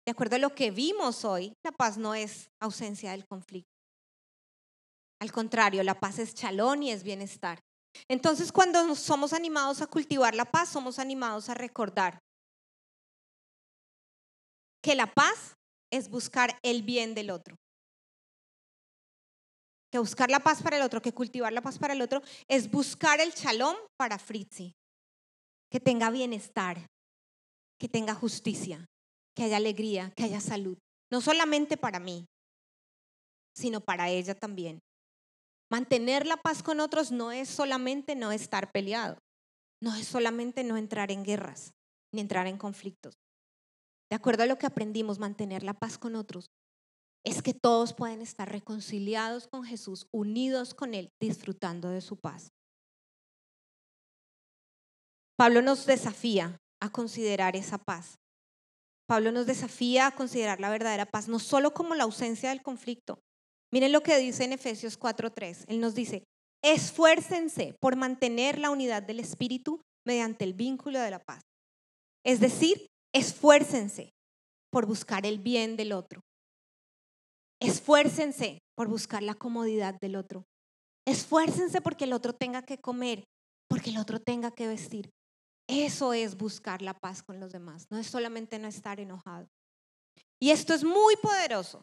de 0.06 0.12
acuerdo 0.12 0.36
a 0.36 0.38
lo 0.38 0.54
que 0.54 0.70
vimos 0.70 1.24
hoy, 1.24 1.52
la 1.64 1.72
paz 1.72 1.98
no 1.98 2.14
es 2.14 2.48
ausencia 2.60 3.10
del 3.10 3.26
conflicto. 3.26 3.70
Al 5.20 5.32
contrario, 5.32 5.82
la 5.82 5.98
paz 6.00 6.18
es 6.18 6.34
chalón 6.34 6.82
y 6.82 6.92
es 6.92 7.02
bienestar. 7.02 7.60
Entonces, 8.08 8.52
cuando 8.52 8.94
somos 8.94 9.32
animados 9.32 9.82
a 9.82 9.86
cultivar 9.86 10.34
la 10.34 10.44
paz, 10.44 10.70
somos 10.70 10.98
animados 10.98 11.48
a 11.48 11.54
recordar 11.54 12.18
que 14.82 14.94
la 14.94 15.12
paz 15.12 15.54
es 15.91 16.09
buscar 16.09 16.59
el 16.62 16.82
bien 16.82 17.14
del 17.14 17.30
otro. 17.30 17.57
Que 19.91 19.99
buscar 19.99 20.30
la 20.30 20.41
paz 20.41 20.62
para 20.62 20.76
el 20.76 20.82
otro, 20.82 21.03
que 21.03 21.12
cultivar 21.12 21.53
la 21.53 21.62
paz 21.62 21.78
para 21.78 21.95
el 21.95 22.03
otro, 22.03 22.22
es 22.49 22.70
buscar 22.70 23.20
el 23.20 23.34
chalón 23.34 23.76
para 23.97 24.18
Fritzi. 24.18 24.72
Que 25.70 25.80
tenga 25.80 26.11
bienestar, 26.11 26.86
que 27.78 27.88
tenga 27.88 28.14
justicia, 28.14 28.86
que 29.36 29.45
haya 29.45 29.57
alegría, 29.57 30.12
que 30.16 30.24
haya 30.24 30.41
salud. 30.41 30.78
No 31.12 31.20
solamente 31.20 31.76
para 31.76 31.99
mí, 31.99 32.26
sino 33.57 33.80
para 33.80 34.09
ella 34.09 34.34
también. 34.34 34.78
Mantener 35.70 36.26
la 36.26 36.36
paz 36.36 36.62
con 36.62 36.80
otros 36.80 37.12
no 37.12 37.30
es 37.30 37.49
solamente 37.49 38.14
no 38.14 38.32
estar 38.32 38.72
peleado, 38.72 39.18
no 39.80 39.95
es 39.95 40.07
solamente 40.07 40.64
no 40.64 40.76
entrar 40.76 41.11
en 41.11 41.24
guerras, 41.24 41.72
ni 42.12 42.20
entrar 42.20 42.47
en 42.47 42.59
conflictos 42.59 43.14
de 44.11 44.16
acuerdo 44.16 44.42
a 44.42 44.46
lo 44.46 44.58
que 44.58 44.66
aprendimos, 44.66 45.18
mantener 45.18 45.62
la 45.62 45.74
paz 45.74 45.96
con 45.96 46.16
otros, 46.16 46.50
es 47.24 47.42
que 47.42 47.54
todos 47.54 47.94
pueden 47.94 48.22
estar 48.22 48.50
reconciliados 48.50 49.46
con 49.46 49.62
Jesús, 49.62 50.08
unidos 50.11 50.74
con 50.74 50.94
Él, 50.94 51.11
disfrutando 51.20 51.90
de 51.90 52.00
su 52.00 52.16
paz. 52.16 52.50
Pablo 55.36 55.62
nos 55.62 55.86
desafía 55.86 56.58
a 56.80 56.90
considerar 56.90 57.56
esa 57.56 57.78
paz. 57.78 58.18
Pablo 59.06 59.32
nos 59.32 59.46
desafía 59.46 60.06
a 60.06 60.14
considerar 60.14 60.61
la 60.61 60.70
verdadera 60.70 61.06
paz, 61.06 61.28
no 61.28 61.38
solo 61.38 61.72
como 61.72 61.94
la 61.94 62.04
ausencia 62.04 62.50
del 62.50 62.62
conflicto. 62.62 63.20
Miren 63.72 63.92
lo 63.92 64.02
que 64.02 64.18
dice 64.18 64.44
en 64.44 64.52
Efesios 64.52 64.98
4:3. 64.98 65.64
Él 65.68 65.80
nos 65.80 65.94
dice, 65.94 66.24
esfuércense 66.62 67.74
por 67.80 67.96
mantener 67.96 68.58
la 68.58 68.70
unidad 68.70 69.02
del 69.02 69.20
Espíritu 69.20 69.80
mediante 70.06 70.44
el 70.44 70.54
vínculo 70.54 70.98
de 70.98 71.11
la 71.11 71.20
paz. 71.20 71.42
Es 72.24 72.40
decir, 72.40 72.89
Esfuércense 73.12 74.11
por 74.70 74.86
buscar 74.86 75.26
el 75.26 75.38
bien 75.38 75.76
del 75.76 75.92
otro. 75.92 76.22
Esfuércense 77.61 78.58
por 78.76 78.88
buscar 78.88 79.22
la 79.22 79.34
comodidad 79.34 79.98
del 80.00 80.16
otro. 80.16 80.44
Esfuércense 81.06 81.80
porque 81.80 82.04
el 82.04 82.12
otro 82.12 82.32
tenga 82.32 82.62
que 82.62 82.78
comer, 82.78 83.24
porque 83.68 83.90
el 83.90 83.98
otro 83.98 84.20
tenga 84.20 84.52
que 84.52 84.68
vestir. 84.68 85.11
Eso 85.68 86.12
es 86.12 86.36
buscar 86.36 86.82
la 86.82 86.94
paz 86.94 87.22
con 87.22 87.38
los 87.38 87.52
demás, 87.52 87.86
no 87.90 87.98
es 87.98 88.06
solamente 88.06 88.58
no 88.58 88.66
estar 88.66 88.98
enojado. 88.98 89.46
Y 90.40 90.50
esto 90.50 90.74
es 90.74 90.82
muy 90.82 91.16
poderoso, 91.16 91.82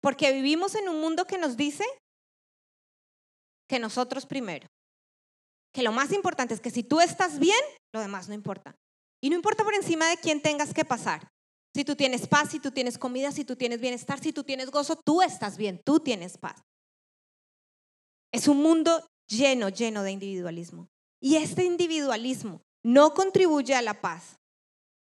porque 0.00 0.32
vivimos 0.32 0.74
en 0.74 0.88
un 0.88 1.00
mundo 1.00 1.26
que 1.26 1.38
nos 1.38 1.56
dice 1.56 1.84
que 3.68 3.78
nosotros 3.78 4.26
primero, 4.26 4.68
que 5.74 5.82
lo 5.82 5.92
más 5.92 6.12
importante 6.12 6.54
es 6.54 6.60
que 6.60 6.70
si 6.70 6.84
tú 6.84 7.00
estás 7.00 7.38
bien, 7.38 7.58
lo 7.92 8.00
demás 8.00 8.28
no 8.28 8.34
importa. 8.34 8.76
Y 9.22 9.30
no 9.30 9.36
importa 9.36 9.62
por 9.62 9.72
encima 9.72 10.08
de 10.08 10.16
quién 10.16 10.42
tengas 10.42 10.74
que 10.74 10.84
pasar. 10.84 11.30
Si 11.72 11.84
tú 11.84 11.94
tienes 11.94 12.26
paz, 12.26 12.50
si 12.50 12.58
tú 12.58 12.72
tienes 12.72 12.98
comida, 12.98 13.30
si 13.30 13.44
tú 13.44 13.54
tienes 13.54 13.80
bienestar, 13.80 14.20
si 14.20 14.32
tú 14.32 14.42
tienes 14.42 14.70
gozo, 14.70 14.96
tú 14.96 15.22
estás 15.22 15.56
bien, 15.56 15.80
tú 15.82 16.00
tienes 16.00 16.36
paz. 16.36 16.60
Es 18.32 18.48
un 18.48 18.60
mundo 18.60 19.06
lleno, 19.28 19.68
lleno 19.68 20.02
de 20.02 20.10
individualismo. 20.10 20.88
Y 21.20 21.36
este 21.36 21.64
individualismo 21.64 22.62
no 22.82 23.14
contribuye 23.14 23.74
a 23.76 23.80
la 23.80 24.00
paz 24.00 24.40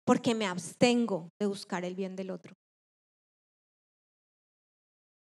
porque 0.03 0.35
me 0.35 0.45
abstengo 0.45 1.29
de 1.39 1.45
buscar 1.45 1.85
el 1.85 1.95
bien 1.95 2.17
del 2.17 2.31
otro. 2.31 2.53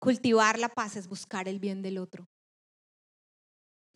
Cultivar 0.01 0.59
la 0.59 0.68
paz 0.68 0.97
es 0.97 1.07
buscar 1.07 1.47
el 1.47 1.61
bien 1.61 1.81
del 1.81 1.99
otro. 1.99 2.27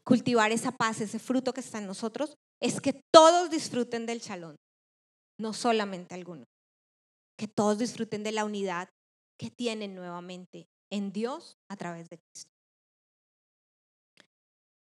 Cultivar 0.05 0.53
esa 0.53 0.70
paz, 0.70 1.01
ese 1.01 1.18
fruto 1.18 1.53
que 1.53 1.61
está 1.61 1.79
en 1.79 1.87
nosotros, 1.87 2.37
es 2.62 2.81
que 2.81 3.03
todos 3.12 3.51
disfruten 3.51 4.07
del 4.07 4.20
chalón 4.20 4.57
no 5.39 5.53
solamente 5.53 6.14
algunos. 6.14 6.47
Que 7.36 7.49
todos 7.49 7.78
disfruten 7.78 8.22
de 8.22 8.32
la 8.32 8.45
unidad 8.45 8.89
que 9.39 9.51
tienen 9.51 9.95
nuevamente 9.95 10.66
en 10.91 11.12
Dios 11.12 11.57
a 11.70 11.76
través 11.76 12.09
de 12.09 12.18
Cristo. 12.18 12.51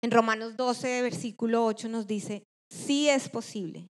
En 0.02 0.10
Romanos 0.10 0.56
12, 0.56 1.02
versículo 1.02 1.66
8 1.66 1.88
nos 1.88 2.06
dice, 2.06 2.44
sí 2.70 3.08
es 3.08 3.28
posible 3.28 3.90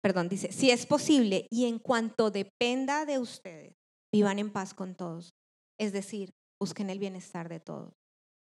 perdón, 0.00 0.28
dice, 0.28 0.52
si 0.52 0.70
es 0.70 0.86
posible 0.86 1.46
y 1.50 1.66
en 1.66 1.78
cuanto 1.78 2.30
dependa 2.30 3.04
de 3.04 3.18
ustedes, 3.18 3.74
vivan 4.12 4.38
en 4.38 4.50
paz 4.50 4.74
con 4.74 4.94
todos. 4.94 5.34
Es 5.78 5.92
decir, 5.92 6.30
busquen 6.58 6.90
el 6.90 6.98
bienestar 6.98 7.48
de 7.48 7.60
todos, 7.60 7.92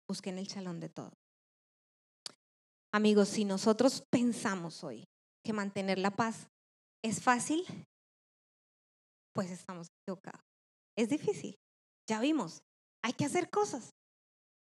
busquen 0.07 0.37
el 0.37 0.47
chalón 0.47 0.79
de 0.79 0.89
todos. 0.89 1.13
Amigos, 2.93 3.29
si 3.29 3.45
nosotros 3.45 4.03
pensamos 4.09 4.83
hoy 4.83 5.05
que 5.43 5.53
mantener 5.53 5.97
la 5.97 6.11
paz 6.11 6.47
es 7.03 7.21
fácil, 7.21 7.65
pues 9.33 9.49
estamos 9.49 9.87
equivocados. 10.01 10.41
Es 10.97 11.09
difícil, 11.09 11.57
ya 12.07 12.19
vimos, 12.19 12.61
hay 13.03 13.13
que 13.13 13.25
hacer 13.25 13.49
cosas, 13.49 13.91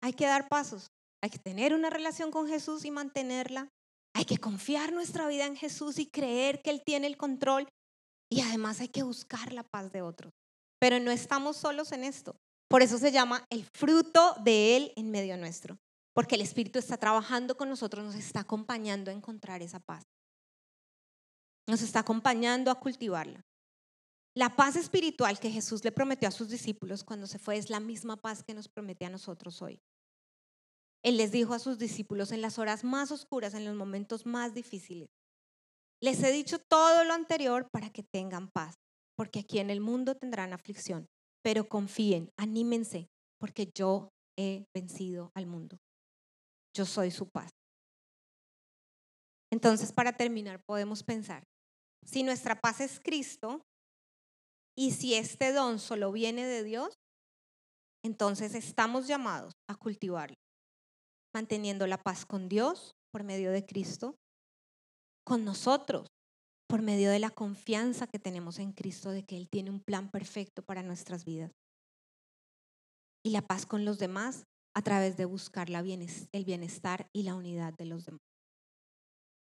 hay 0.03 0.13
que 0.13 0.27
dar 0.27 0.49
pasos, 0.49 0.89
hay 1.23 1.31
que 1.31 1.39
tener 1.39 1.75
una 1.75 1.91
relación 1.91 2.31
con 2.31 2.49
Jesús 2.49 2.85
y 2.85 2.91
mantenerla, 2.91 3.69
hay 4.15 4.25
que 4.25 4.39
confiar 4.39 4.93
nuestra 4.93 5.27
vida 5.27 5.47
en 5.47 5.57
Jesús 5.57 5.99
y 5.99 6.07
creer 6.07 6.63
que 6.63 6.71
Él 6.71 6.83
tiene 6.85 7.07
el 7.07 7.17
control 7.17 7.69
y 8.31 8.43
además 8.43 8.81
hay 8.81 8.89
que 8.89 9.03
buscar 9.03 9.53
la 9.53 9.63
paz 9.63 9.91
de 9.93 10.03
otros. 10.03 10.33
Pero 10.79 11.01
no 11.01 11.11
estamos 11.11 11.57
solos 11.57 11.93
en 11.93 12.05
esto. 12.05 12.37
Por 12.69 12.83
eso 12.83 12.99
se 12.99 13.11
llama 13.11 13.45
el 13.51 13.65
fruto 13.75 14.35
de 14.43 14.77
Él 14.77 14.93
en 14.97 15.11
medio 15.11 15.37
nuestro. 15.37 15.79
Porque 16.15 16.35
el 16.35 16.43
Espíritu 16.43 16.79
está 16.79 16.97
trabajando 16.97 17.57
con 17.57 17.69
nosotros, 17.69 18.05
nos 18.05 18.15
está 18.15 18.41
acompañando 18.41 19.11
a 19.11 19.15
encontrar 19.15 19.63
esa 19.63 19.81
paz. 19.81 20.05
Nos 21.69 21.83
está 21.83 22.01
acompañando 22.01 22.73
a 22.73 22.81
cultivarla. 22.81 23.47
La 24.35 24.57
paz 24.57 24.75
espiritual 24.75 25.39
que 25.39 25.51
Jesús 25.51 25.85
le 25.85 25.93
prometió 25.93 26.27
a 26.27 26.33
sus 26.33 26.49
discípulos 26.49 27.05
cuando 27.05 27.29
se 27.29 27.39
fue 27.39 27.57
es 27.57 27.71
la 27.71 27.79
misma 27.79 28.17
paz 28.17 28.43
que 28.43 28.55
nos 28.55 28.69
promete 28.69 29.05
a 29.05 29.11
nosotros 29.11 29.63
hoy. 29.63 29.81
Él 31.05 31.17
les 31.17 31.31
dijo 31.31 31.55
a 31.55 31.61
sus 31.61 31.79
discípulos 31.79 32.33
en 32.33 32.43
las 32.43 32.59
horas 32.59 32.83
más 32.83 33.13
oscuras, 33.13 33.55
en 33.55 33.65
los 33.65 33.77
momentos 33.77 34.27
más 34.27 34.53
difíciles, 34.53 35.09
les 36.01 36.23
he 36.23 36.31
dicho 36.31 36.61
todo 36.61 37.05
lo 37.05 37.13
anterior 37.13 37.69
para 37.71 37.91
que 37.91 38.05
tengan 38.05 38.49
paz, 38.49 38.77
porque 39.17 39.41
aquí 39.41 39.59
en 39.59 39.71
el 39.71 39.81
mundo 39.81 40.15
tendrán 40.15 40.53
aflicción, 40.53 41.09
pero 41.43 41.69
confíen, 41.69 42.31
anímense, 42.37 43.09
porque 43.39 43.71
yo 43.75 44.13
he 44.37 44.65
vencido 44.73 45.33
al 45.35 45.47
mundo. 45.47 45.79
Yo 46.73 46.87
soy 46.87 47.11
su 47.11 47.29
paz. 47.29 47.51
Entonces, 49.51 49.93
para 49.93 50.13
terminar, 50.13 50.63
podemos 50.65 51.03
pensar, 51.03 51.43
si 52.05 52.23
nuestra 52.23 52.61
paz 52.61 52.81
es 52.81 53.01
Cristo 53.01 53.63
y 54.77 54.93
si 54.93 55.15
este 55.15 55.53
don 55.53 55.79
solo 55.79 56.13
viene 56.13 56.47
de 56.47 56.63
Dios, 56.63 56.95
entonces 58.05 58.55
estamos 58.55 59.07
llamados 59.07 59.53
a 59.69 59.75
cultivarlo 59.75 60.37
manteniendo 61.35 61.87
la 61.87 61.99
paz 61.99 62.27
con 62.27 62.49
Dios 62.49 62.97
por 63.13 63.23
medio 63.23 63.53
de 63.53 63.65
Cristo, 63.65 64.17
con 65.25 65.45
nosotros 65.45 66.09
por 66.69 66.83
medio 66.83 67.11
de 67.11 67.19
la 67.19 67.31
confianza 67.31 68.07
que 68.07 68.19
tenemos 68.19 68.59
en 68.59 68.73
Cristo 68.73 69.11
de 69.11 69.25
que 69.25 69.37
Él 69.37 69.49
tiene 69.49 69.71
un 69.71 69.81
plan 69.81 70.11
perfecto 70.11 70.63
para 70.63 70.83
nuestras 70.83 71.25
vidas. 71.25 71.53
Y 73.25 73.31
la 73.31 73.43
paz 73.43 73.65
con 73.67 73.85
los 73.85 73.99
demás 73.99 74.45
a 74.75 74.83
través 74.83 75.17
de 75.17 75.25
buscar 75.25 75.69
el 75.71 76.45
bienestar 76.45 77.09
y 77.15 77.23
la 77.23 77.35
unidad 77.35 77.73
de 77.75 77.87
los 77.87 78.05
demás. 78.05 78.28